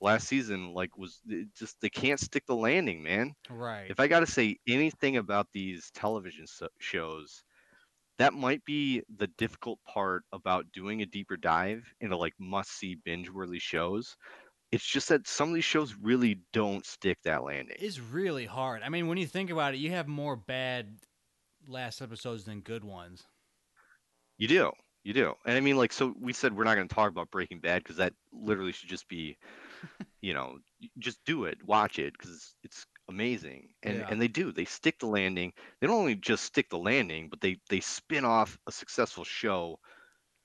[0.00, 3.34] last season, like was it just they can't stick the landing, man.
[3.50, 3.90] Right.
[3.90, 7.44] If I gotta say anything about these television so- shows,
[8.18, 12.96] that might be the difficult part about doing a deeper dive into like must see
[13.04, 14.16] binge worthy shows.
[14.72, 17.76] It's just that some of these shows really don't stick that landing.
[17.78, 18.82] It's really hard.
[18.82, 20.96] I mean, when you think about it, you have more bad
[21.68, 23.24] last episodes than good ones.
[24.38, 24.72] You do.
[25.04, 25.34] You do.
[25.44, 27.84] And I mean, like, so we said we're not going to talk about Breaking Bad
[27.84, 29.36] because that literally should just be,
[30.20, 30.58] you know,
[30.98, 33.74] just do it, watch it because it's amazing.
[33.82, 34.08] And Yeah.
[34.10, 34.52] and they do.
[34.52, 35.52] They stick the landing.
[35.80, 39.78] They don't only just stick the landing, but they they spin off a successful show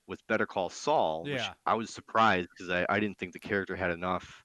[0.08, 1.54] with Better Call Saul, which Yeah.
[1.66, 4.42] I was surprised because I, I didn't think the character had enough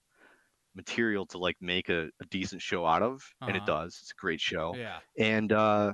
[0.76, 3.66] material to like make a, a decent show out of, and it Uh-huh.
[3.84, 3.98] does.
[4.02, 4.76] It's a great show.
[4.76, 5.00] Yeah.
[5.18, 5.94] And uh,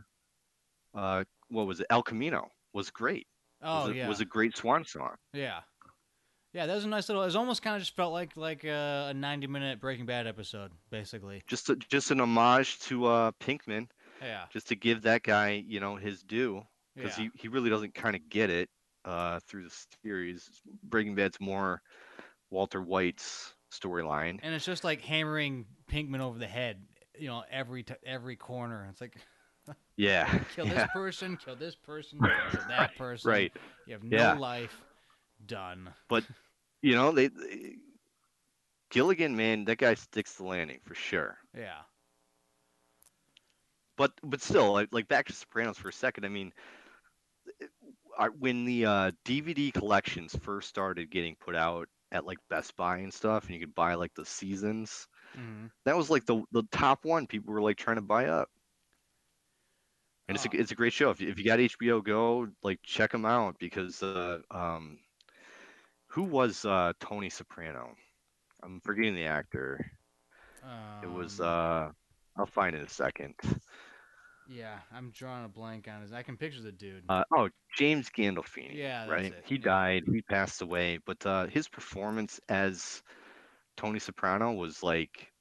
[0.93, 1.87] uh, what was it?
[1.89, 3.27] El Camino was great
[3.61, 4.07] Oh was a, yeah.
[4.09, 5.15] was a great swan song.
[5.31, 5.61] Yeah.
[6.53, 7.23] Yeah, that was a nice little.
[7.23, 10.27] It was almost kind of just felt like like a, a ninety minute Breaking Bad
[10.27, 11.41] episode, basically.
[11.47, 13.87] Just a, just an homage to uh, Pinkman,
[14.21, 14.43] Yeah.
[14.51, 16.61] just to give that guy you know his due
[16.95, 17.29] because Yeah.
[17.33, 18.69] he, he really doesn't kind of get it
[19.03, 20.47] uh, through the series.
[20.83, 21.81] Breaking Bad's more
[22.51, 24.39] Walter White's storyline.
[24.43, 26.83] And it's just like hammering Pinkman over the head,
[27.17, 28.87] you know, every t- every corner.
[28.91, 29.15] It's like
[29.97, 32.19] Yeah, kill yeah, this person, kill this person,
[32.51, 33.31] kill that person.
[33.31, 33.51] right.
[33.87, 34.33] You have no Yeah.
[34.33, 34.79] life.
[35.45, 35.89] Done.
[36.83, 37.77] You know they, they
[38.91, 41.39] Gilligan, man, that guy sticks the landing for sure.
[41.55, 41.83] Yeah.
[43.97, 46.53] but but still like, like back to sopranos for a second i mean
[48.39, 53.13] when the uh, dvd collections first started getting put out at like best buy and
[53.13, 57.05] stuff and you could buy like the seasons hmm that was like the the top
[57.05, 58.49] one people were like trying to buy up
[60.27, 60.53] and it's Oh.
[60.53, 63.25] a, it's a great show if you, if you got hbo go like check them
[63.25, 64.99] out because uh um
[66.13, 67.95] who was uh tony soprano
[68.63, 69.79] i'm forgetting the actor
[71.01, 71.89] it was Um, uh
[72.37, 73.35] i'll find it in a second
[74.47, 76.13] Yeah, I'm drawing a blank on his.
[76.13, 77.03] I can picture the dude.
[77.09, 78.79] Uh, oh, James Gandolfini.
[78.79, 79.31] Yeah, that's right.
[79.31, 79.59] it, He yeah.
[79.59, 80.03] died.
[80.11, 80.99] He passed away.
[81.05, 83.03] But uh, his performance as
[83.77, 85.31] Tony Soprano was like,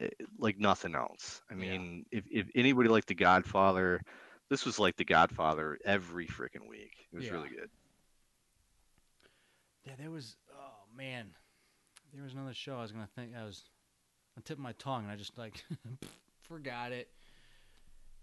[0.00, 0.08] eh,
[0.38, 1.42] like nothing else.
[1.50, 1.78] I Yeah.
[1.78, 4.02] mean, if if anybody liked The Godfather,
[4.50, 6.92] this was like The Godfather every freaking week.
[7.12, 7.32] It was Yeah.
[7.32, 7.70] really good.
[9.86, 10.36] Yeah, there was.
[10.52, 11.26] Oh man,
[12.12, 13.32] there was another show I was gonna think.
[13.38, 13.62] I was
[14.36, 15.64] on the tip of my tongue, and I just like
[16.42, 17.08] forgot it.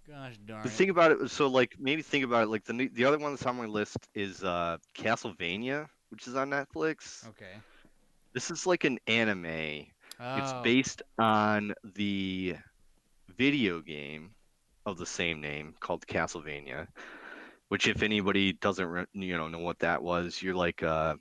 [0.08, 2.50] Gosh darn The thing about it, was so like maybe think about it.
[2.50, 6.36] Like the new- the other one that's on my list is uh, Castlevania, which is
[6.36, 7.26] on Netflix.
[7.30, 7.54] okay.
[8.34, 9.86] This is like an anime.
[10.20, 10.38] Oh.
[10.38, 12.56] It's based on the
[13.38, 14.32] video game
[14.86, 16.88] of the same name called Castlevania,
[17.70, 21.16] which if anybody doesn't re- you know know what that was, you're like uh,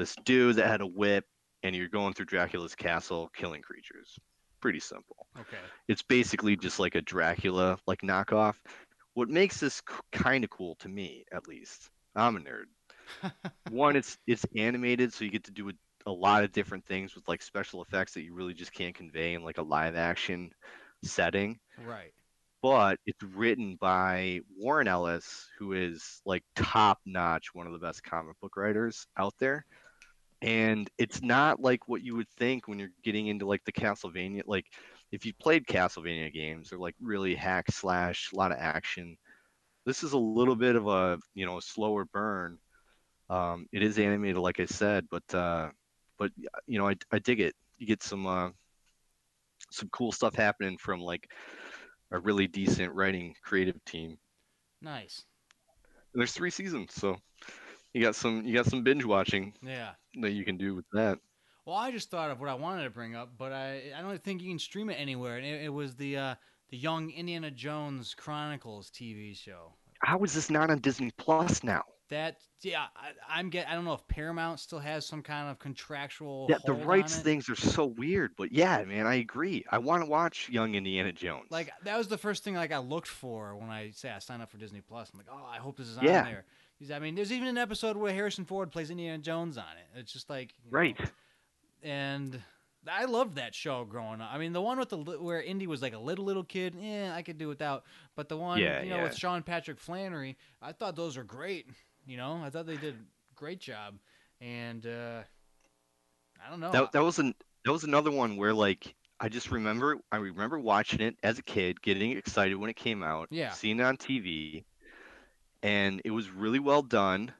[0.00, 1.26] this dude that had a whip
[1.62, 4.18] and you're going through Dracula's castle killing creatures.
[4.62, 5.26] Pretty simple.
[5.38, 5.58] Okay.
[5.88, 8.54] It's basically just like a Dracula like knockoff.
[9.12, 13.32] What makes this kind of cool to me, at least, I'm a nerd.
[13.70, 15.72] One, it's it's animated, so you get to do a,
[16.06, 19.34] a lot of different things with like special effects that you really just can't convey
[19.34, 20.50] in like a live action
[21.04, 21.58] setting.
[21.84, 22.12] Right.
[22.62, 28.02] But it's written by Warren Ellis, who is like top notch, one of the best
[28.02, 29.66] comic book writers out there.
[30.42, 34.42] And it's not like what you would think when you're getting into like the Castlevania.
[34.46, 34.66] Like
[35.12, 39.16] if you played Castlevania games, they're like really hack slash, a lot of action.
[39.84, 42.58] This is a little bit of a you know slower burn.
[43.28, 45.70] Um, it is animated, like I said, but uh,
[46.18, 46.30] but
[46.66, 47.54] you know I, I dig it.
[47.78, 48.50] You get some uh,
[49.70, 51.28] some cool stuff happening from like
[52.12, 54.18] a really decent writing creative team.
[54.82, 55.24] Nice.
[56.12, 57.16] And there's three seasons, so
[57.94, 59.90] you got some you got some binge watching Yeah.
[60.20, 61.18] that you can do with that.
[61.66, 64.22] Well, I just thought of what I wanted to bring up, but I I don't
[64.22, 65.36] think you can stream it anywhere.
[65.36, 66.34] And it, it was the uh,
[66.70, 69.74] the Young Indiana Jones Chronicles TV show.
[70.00, 71.84] How is this not on Disney Plus now?
[72.08, 73.68] That yeah, I, I'm get.
[73.68, 76.46] I don't know if Paramount still has some kind of contractual.
[76.50, 79.64] Yeah, the rights things are so weird, but yeah, man, I agree.
[79.70, 81.46] I want to watch Young Indiana Jones.
[81.50, 84.42] Like that was the first thing like I looked for when I say I signed
[84.42, 85.08] up for Disney Plus.
[85.12, 86.24] I'm like, oh, I hope this is on Yeah.
[86.24, 86.44] there.
[86.90, 89.98] I mean, there's even an episode where Harrison Ford plays Indiana Jones on it.
[89.98, 90.96] It's just like you know, right.
[91.82, 92.40] and
[92.88, 94.30] I loved that show growing up.
[94.32, 97.12] I mean, the one with the where Indy was like a little little kid, yeah,
[97.14, 97.84] I could do without.
[98.16, 99.02] But the one, Yeah, you know, yeah.
[99.02, 101.66] with Sean Patrick Flanery, I thought those were great.
[102.06, 103.96] You know, I thought they did a great job.
[104.40, 105.20] And uh,
[106.44, 106.72] I don't know.
[106.72, 107.34] That that was an
[107.66, 111.42] that was another one where like I just remember I remember watching it as a
[111.42, 113.50] kid, getting excited when it came out, Yeah.
[113.50, 114.64] seeing it on TV,
[115.62, 117.32] and it was really well done.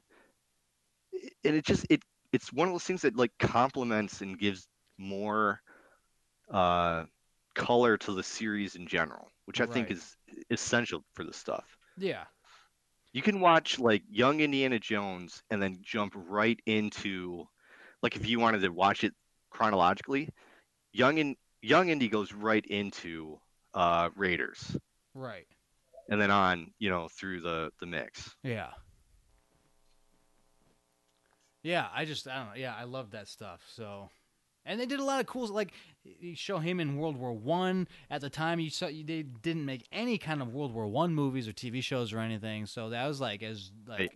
[1.43, 4.67] And it just it it's one of those things that like complements and gives
[4.97, 5.61] more
[6.51, 7.05] uh
[7.55, 10.15] color to the series in general, which I think is
[10.49, 11.65] essential for the stuff.
[11.97, 12.25] yeah,
[13.13, 17.45] You can watch like Young Indiana Jones and then jump right into
[18.01, 19.13] like if you wanted to watch it
[19.49, 20.29] chronologically,
[20.93, 23.39] Young and Young Indy goes right into
[23.73, 24.77] uh Raiders
[25.13, 25.47] right.
[26.11, 28.35] And then on, you know, through the the mix.
[28.43, 28.69] Yeah.
[31.63, 32.55] Yeah, I just I don't know.
[32.55, 33.61] Yeah, I love that stuff.
[33.75, 34.09] So,
[34.65, 35.73] and they did a lot of cool like
[36.03, 37.87] you show him in World War One.
[38.09, 41.47] At the time, you saw they didn't make any kind of World War One movies
[41.47, 42.65] or TV shows or anything.
[42.65, 44.11] So that was like as like Right.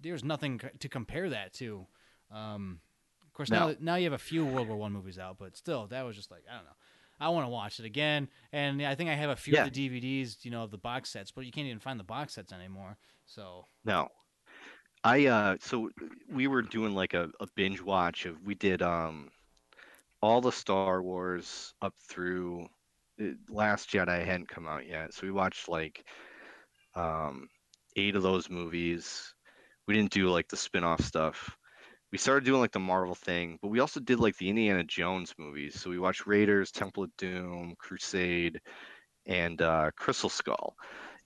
[0.00, 1.86] there's nothing to compare that to.
[2.32, 2.80] Um,
[3.24, 3.76] of course, now No.
[3.80, 6.32] now you have a few World War One movies out, but still, that was just
[6.32, 6.76] like I don't know.
[7.22, 9.60] I want to watch it again, and I think I have a few Yeah.
[9.60, 12.04] of the DVDs, you know, of the box sets, but you can't even find the
[12.04, 12.98] box sets anymore.
[13.26, 14.08] So No.
[15.04, 15.90] I uh so
[16.28, 19.30] we were doing like a, a binge watch of we did um
[20.22, 22.68] all the Star Wars up through
[23.20, 25.14] uh, Last Jedi hadn't come out yet.
[25.14, 26.06] So we watched like
[26.94, 27.48] um
[27.96, 29.34] eight of those movies.
[29.88, 31.56] We didn't do like the spin-off stuff.
[32.12, 35.34] We started doing like the Marvel thing, but we also did like the Indiana Jones
[35.38, 35.80] movies.
[35.80, 38.60] So we watched Raiders, Temple of Doom, Crusade,
[39.26, 40.76] and uh Crystal Skull.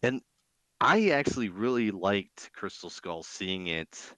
[0.03, 0.23] And
[0.81, 4.15] I actually really liked Crystal Skull, seeing it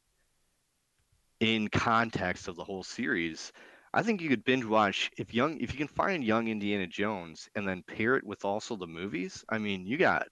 [1.41, 3.53] in context of the whole series.
[3.95, 7.49] I think you could binge watch if young if you can find young Indiana Jones
[7.55, 9.45] and then pair it with also the movies.
[9.49, 10.27] I mean, you got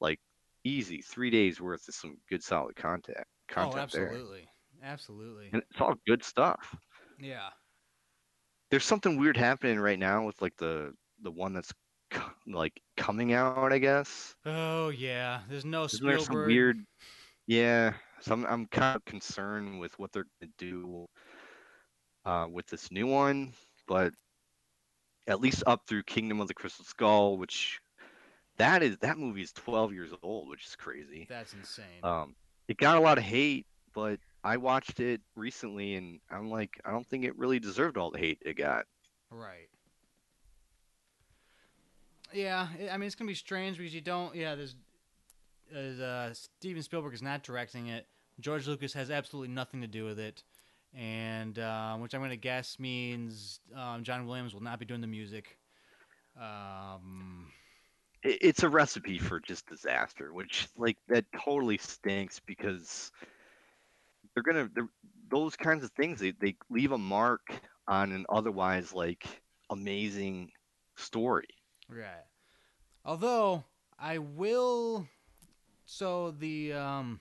[0.00, 0.20] like
[0.64, 4.12] easy three days worth of some good solid content content oh, there,
[4.82, 6.74] absolutely, and it's all good stuff.
[7.20, 7.48] Yeah.
[8.70, 11.72] There's something weird happening right now with like the the one that's
[12.46, 13.72] like coming out.
[13.72, 15.40] I guess Oh yeah.
[15.48, 16.42] There's no Isn't there Spielberg.
[16.42, 16.76] some weird?
[17.46, 21.06] Yeah, so I'm I'm kind of concerned with what they're gonna do
[22.24, 23.52] uh, with this new one,
[23.86, 24.12] but
[25.26, 27.80] at least up through Kingdom of the Crystal Skull, which
[28.58, 31.26] that is that movie is 12 years old, which is crazy.
[31.28, 31.84] That's insane.
[32.02, 32.34] Um,
[32.68, 36.90] it got a lot of hate, but I watched it recently, and I'm like, I
[36.90, 38.86] don't think it really deserved all the hate it got.
[39.30, 39.68] right.
[42.32, 44.34] Yeah, I mean it's gonna be strange because you don't.
[44.34, 44.74] Yeah, there's.
[46.00, 48.06] Uh, Steven Spielberg is not directing it.
[48.40, 50.42] George Lucas has absolutely nothing to do with it,
[50.94, 55.06] and uh, which I'm gonna guess means um, John Williams will not be doing the
[55.06, 55.58] music.
[56.40, 57.52] Um,
[58.22, 63.12] it- it's a recipe for just disaster, which like that totally stinks because
[64.34, 64.88] they're gonna they're,
[65.30, 67.40] those kinds of things they, they leave a mark
[67.88, 69.26] on an otherwise like
[69.70, 70.50] amazing
[70.96, 71.48] story.
[71.88, 72.24] Right.
[73.04, 73.64] Although
[73.98, 75.06] I will,
[75.86, 77.20] so the um,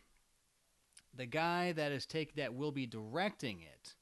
[1.15, 3.95] the guy that is take that will be directing it,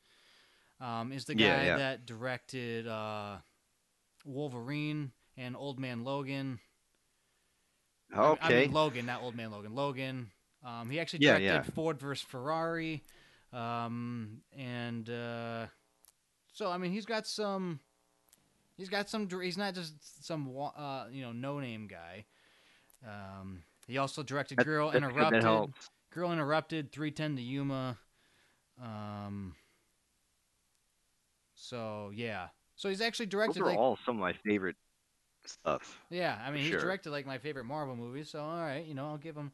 [0.83, 1.77] um, is the guy Yeah, yeah.
[1.77, 3.37] that directed uh,
[4.25, 6.59] Wolverine and Old Man Logan.
[8.13, 9.75] I- I Okay, mean Logan, not Old Man Logan.
[9.75, 10.31] Logan.
[10.63, 11.61] Um, he actually directed yeah.
[11.73, 13.03] Ford versus Ferrari,
[13.53, 15.67] um, and uh,
[16.53, 17.79] so I mean he's got some.
[18.77, 19.27] He's got some.
[19.41, 22.25] He's not just some uh, you know no name guy.
[23.07, 25.73] Um, he also directed That- Girl that's Interrupted.
[26.11, 27.97] Girl Interrupted, Three Ten to Yuma.
[28.81, 29.55] Um,
[31.59, 32.47] So yeah.
[32.75, 33.55] So he's actually directed.
[33.55, 34.77] Those are like all some of my favorite
[35.45, 35.99] stuff.
[36.09, 36.39] yeah.
[36.43, 36.79] I mean, he's sure.
[36.79, 38.29] directed like my favorite Marvel movies.
[38.31, 39.51] So all right, you know, I'll give him.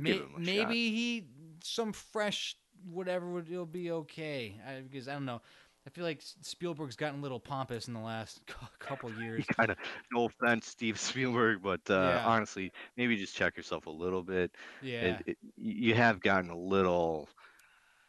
[0.00, 0.38] May- a shot.
[0.38, 1.26] maybe he
[1.62, 2.56] some fresh
[2.90, 4.60] whatever would it'll be okay.
[4.66, 5.40] I, because I don't know.
[5.86, 8.40] I feel like Spielberg's gotten a little pompous in the last
[8.78, 9.44] couple years.
[9.46, 9.76] kind of
[10.12, 12.24] no offense, Steve Spielberg, but uh, Yeah.
[12.26, 14.50] honestly, maybe just check yourself a little bit.
[14.82, 15.02] Yeah.
[15.02, 17.28] It, it, you have gotten a little,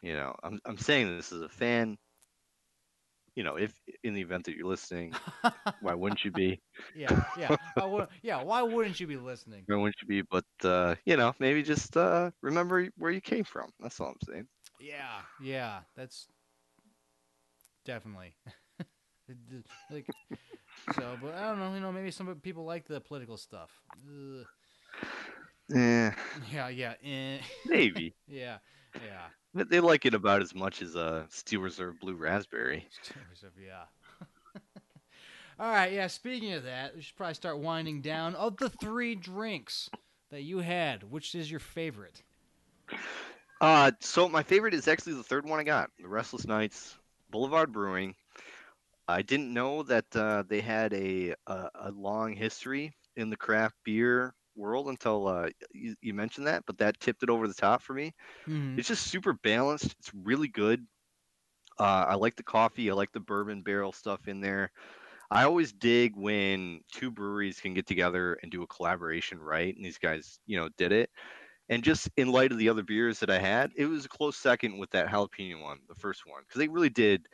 [0.01, 0.33] you know.
[0.43, 1.97] I'm I'm saying this as a fan.
[3.35, 5.13] You know, if in the event that you're listening,
[5.79, 6.61] why wouldn't you be?
[6.93, 7.17] yeah.
[7.35, 7.55] Yeah.
[7.73, 8.41] Why wou- yeah.
[8.41, 9.67] Why wouldn't you be listening?
[9.67, 10.21] Why wouldn't you be?
[10.21, 13.69] But uh, you know, maybe just uh, remember where you came from.
[13.79, 14.47] That's all I'm saying.
[14.79, 16.27] Yeah, yeah, that's
[17.85, 18.35] definitely
[19.89, 20.07] like
[20.89, 21.17] so.
[21.21, 21.73] But I don't know.
[21.73, 23.71] You know, maybe some people like the political stuff.
[24.07, 24.45] Ugh.
[25.69, 26.13] Yeah,
[26.51, 27.39] Yeah, yeah, eh.
[27.65, 28.15] maybe.
[28.27, 28.57] yeah,
[28.99, 29.29] yeah.
[29.55, 32.87] But they like it about as much as uh, Steel Reserve Blue Raspberry.
[33.33, 33.83] So, yeah.
[35.59, 36.07] All right, yeah.
[36.07, 38.35] Speaking of that, we should probably start winding down.
[38.35, 39.89] Of the three drinks
[40.31, 42.23] that you had, which is your favorite?
[43.61, 46.97] Uh, so my favorite is actually the third one I got, the Restless Nights
[47.29, 48.15] Boulevard Brewing.
[49.07, 53.75] I didn't know that uh, they had a, a a long history in the craft
[53.83, 57.81] beer world until uh, you, you mentioned that, but that tipped it over the top
[57.81, 58.13] for me.
[58.47, 58.77] Mhm.
[58.77, 59.95] It's just super balanced.
[59.99, 60.85] It's really good.
[61.77, 62.89] Uh, I like the coffee.
[62.89, 64.71] I like the bourbon barrel stuff in there.
[65.31, 69.85] I always dig when two breweries can get together and do a collaboration right, and
[69.85, 71.09] these guys, you know, did it.
[71.69, 74.37] And just in light of the other beers that I had, it was a close
[74.37, 77.27] second with that jalapeno one, the first one, because they really did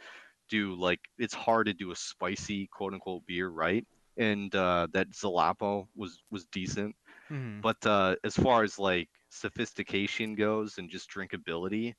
[0.49, 3.85] do like it's hard to do a spicy quote unquote beer right,
[4.17, 6.95] and uh, that Zalapo was was decent.
[7.31, 7.61] Mhm.
[7.61, 11.93] But uh, as far as like sophistication goes and just drinkability,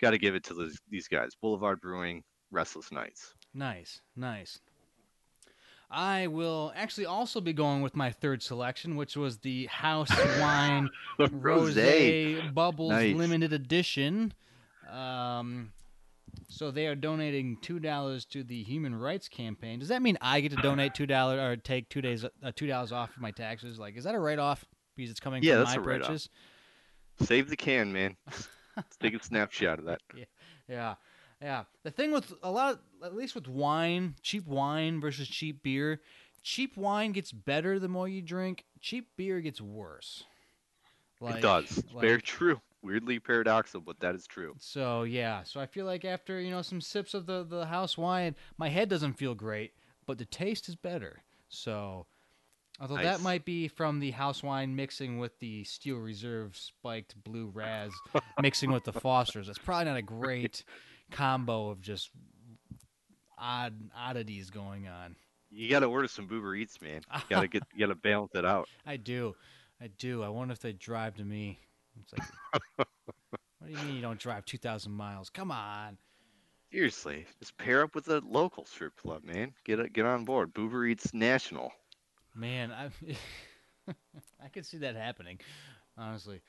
[0.00, 1.30] got to give it to those, these guys.
[1.40, 3.34] Boulevard Brewing, Restless Nights.
[3.52, 4.60] Nice, nice.
[5.90, 10.10] I will actually also be going with my third selection, which was the House
[10.40, 10.88] Wine
[11.30, 11.76] Rose
[12.52, 13.14] Bubbles Nice.
[13.14, 14.32] Limited Edition.
[14.90, 15.72] Um,
[16.54, 19.78] so they are donating two dollars to the Human Rights Campaign.
[19.80, 22.66] Does that mean I get to donate two dollars or take two days uh, two
[22.66, 23.78] dollars off of my taxes?
[23.78, 24.64] Like, is that a write off
[24.96, 26.06] because it's coming Yeah, from that's my a write-off.
[26.08, 26.28] purchase?
[27.22, 28.16] Save the can, man.
[28.76, 30.00] Let's take a snapshot of that.
[30.16, 30.24] Yeah,
[30.68, 30.94] yeah.
[31.40, 31.64] yeah.
[31.84, 36.00] The thing with a lot, at least with wine, cheap wine versus cheap beer,
[36.42, 38.64] cheap wine gets better the more you drink.
[38.80, 40.24] Cheap beer gets worse.
[41.22, 41.78] it does.
[41.78, 42.60] It's like- very true.
[42.84, 44.54] Weirdly paradoxical, but that is true.
[44.58, 47.96] So yeah, so I feel like after you know some sips of the the house
[47.96, 49.72] wine, my head doesn't feel great,
[50.06, 51.22] but the taste is better.
[51.48, 52.06] So,
[52.78, 57.50] although that might be from the house wine mixing with the Steel Reserve spiked blue
[57.54, 57.90] raz
[58.42, 60.62] mixing with the Fosters, that's probably not a great
[61.10, 62.10] combo of just
[63.38, 65.16] odd oddities going on.
[65.50, 67.02] You got to order some Boober Eats, man.
[67.14, 68.68] You got to get, you got to balance it out.
[68.84, 69.36] I do,
[69.80, 70.22] I do.
[70.22, 71.60] I wonder if they drive to me.
[72.02, 72.28] It's like,
[73.58, 75.30] what do you mean you don't drive two thousand miles?
[75.30, 75.96] Come on.
[76.72, 79.52] Seriously, just pair up with a local strip club, man.
[79.64, 80.52] Get it, get on board.
[80.52, 81.72] Boober Eats National.
[82.34, 82.90] Man, I
[84.44, 85.38] I could see that happening,
[85.96, 86.40] honestly.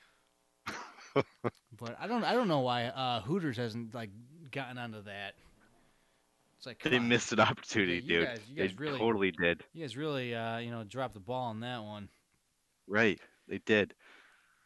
[1.14, 4.10] but I don't I don't know why uh, Hooters hasn't like
[4.50, 5.34] gotten onto that.
[6.58, 7.08] It's like They on.
[7.08, 8.26] missed an opportunity, Yeah, you dude.
[8.28, 9.62] guys- you guys they really- totally did.
[9.74, 12.08] You guys really uh, you know dropped the ball on that one.
[12.88, 13.94] Right, they did.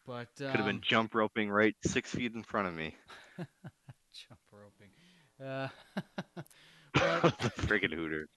[0.05, 2.95] But Could have been um, jump roping right six feet in front of me.
[3.37, 4.89] jump roping.
[5.43, 5.67] Uh,
[6.93, 8.29] but, Friggin' Hooters.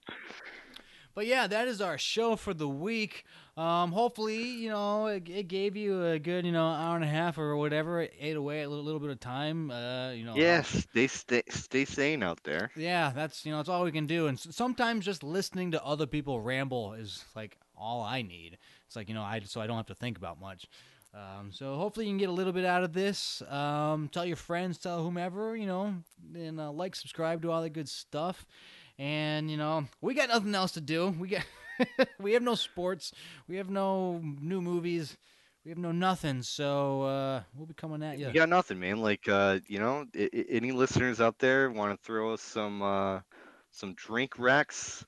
[1.15, 3.23] But yeah, that is our show for the week.
[3.55, 7.07] Um, hopefully, you know, it, it gave you a good, you know, hour and a
[7.07, 8.01] half or whatever.
[8.01, 9.71] It ate away a little, little bit of time.
[9.71, 10.35] Uh, you know.
[10.35, 12.69] Yes, they stay stay sane out there.
[12.75, 14.27] Yeah, that's you know, it's all we can do.
[14.27, 18.57] And sometimes just listening to other people ramble is like all I need.
[18.85, 20.65] It's like you know, I so I don't have to think about much.
[21.15, 23.41] Um, so hopefully you can get a little bit out of this.
[23.49, 25.95] Um, tell your friends, tell whomever, you know,
[26.33, 28.45] and uh, like, subscribe, do all the good stuff.
[28.99, 31.09] And you know, we got nothing else to do.
[31.19, 31.43] We got
[32.19, 33.13] we have no sports.
[33.47, 35.15] We have no new movies.
[35.63, 36.43] We have no nothing.
[36.43, 38.27] So uh, we'll be coming at you.
[38.27, 38.99] You got nothing, man.
[38.99, 42.81] Like, uh, you know, I- I- any listeners out there want to throw us some
[42.81, 43.19] uh,
[43.71, 45.05] some drink racks?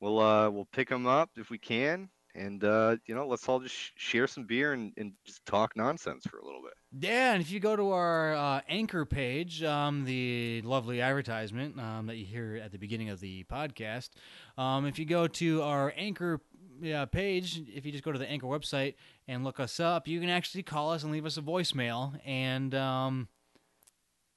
[0.00, 3.60] We'll uh, we'll pick them up if we can, and uh, you know, let's all
[3.60, 6.72] just sh- share some beer and, and just talk nonsense for a little bit.
[7.00, 12.06] Yeah, and if you go to our uh, anchor page, um, the lovely advertisement um,
[12.06, 14.10] that you hear at the beginning of the podcast,
[14.56, 16.40] um, if you go to our anchor
[16.92, 18.94] uh, page, if you just go to the anchor website
[19.28, 22.74] and look us up, you can actually call us and leave us a voicemail, and
[22.74, 23.28] um,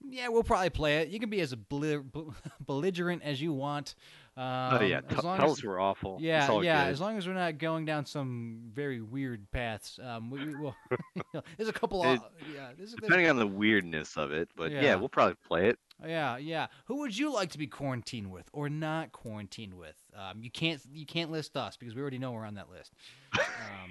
[0.08, 1.10] Yeah, we'll probably play it.
[1.10, 3.96] You can be as bel- bel- belligerent as you want.
[4.38, 6.20] Um, oh yeah, t- as- us awful.
[6.22, 6.86] Yeah, yeah.
[6.86, 6.92] good.
[6.92, 10.76] As long as we're not going down some very weird paths, um, we, we will.
[11.58, 12.24] there's a couple It- of
[12.54, 12.68] yeah.
[12.78, 14.82] There's, there's, Depending on the weirdness of it, but yeah.
[14.82, 14.96] Yeah.
[14.96, 15.80] we'll probably play it.
[16.06, 16.68] yeah, yeah.
[16.86, 19.96] Who would you like to be quarantined with or not quarantined with?
[20.16, 22.94] Um, you can't you can't list us because we already know we're on that list.
[23.34, 23.42] Um,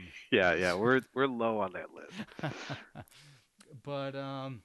[0.31, 2.55] Yeah, yeah, we're we're low on that list.
[3.83, 4.63] but um,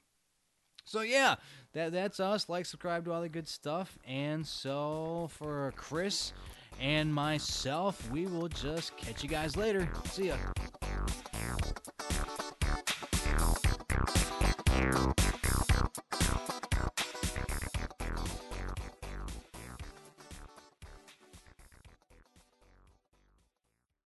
[0.84, 1.36] so yeah,
[1.72, 2.48] that that's us.
[2.48, 3.98] Like, subscribe to all the good stuff.
[4.06, 6.32] And so for Chris
[6.80, 9.88] and myself, we will just catch you guys later.
[10.06, 10.36] See ya.
[14.82, 16.51] Thank you.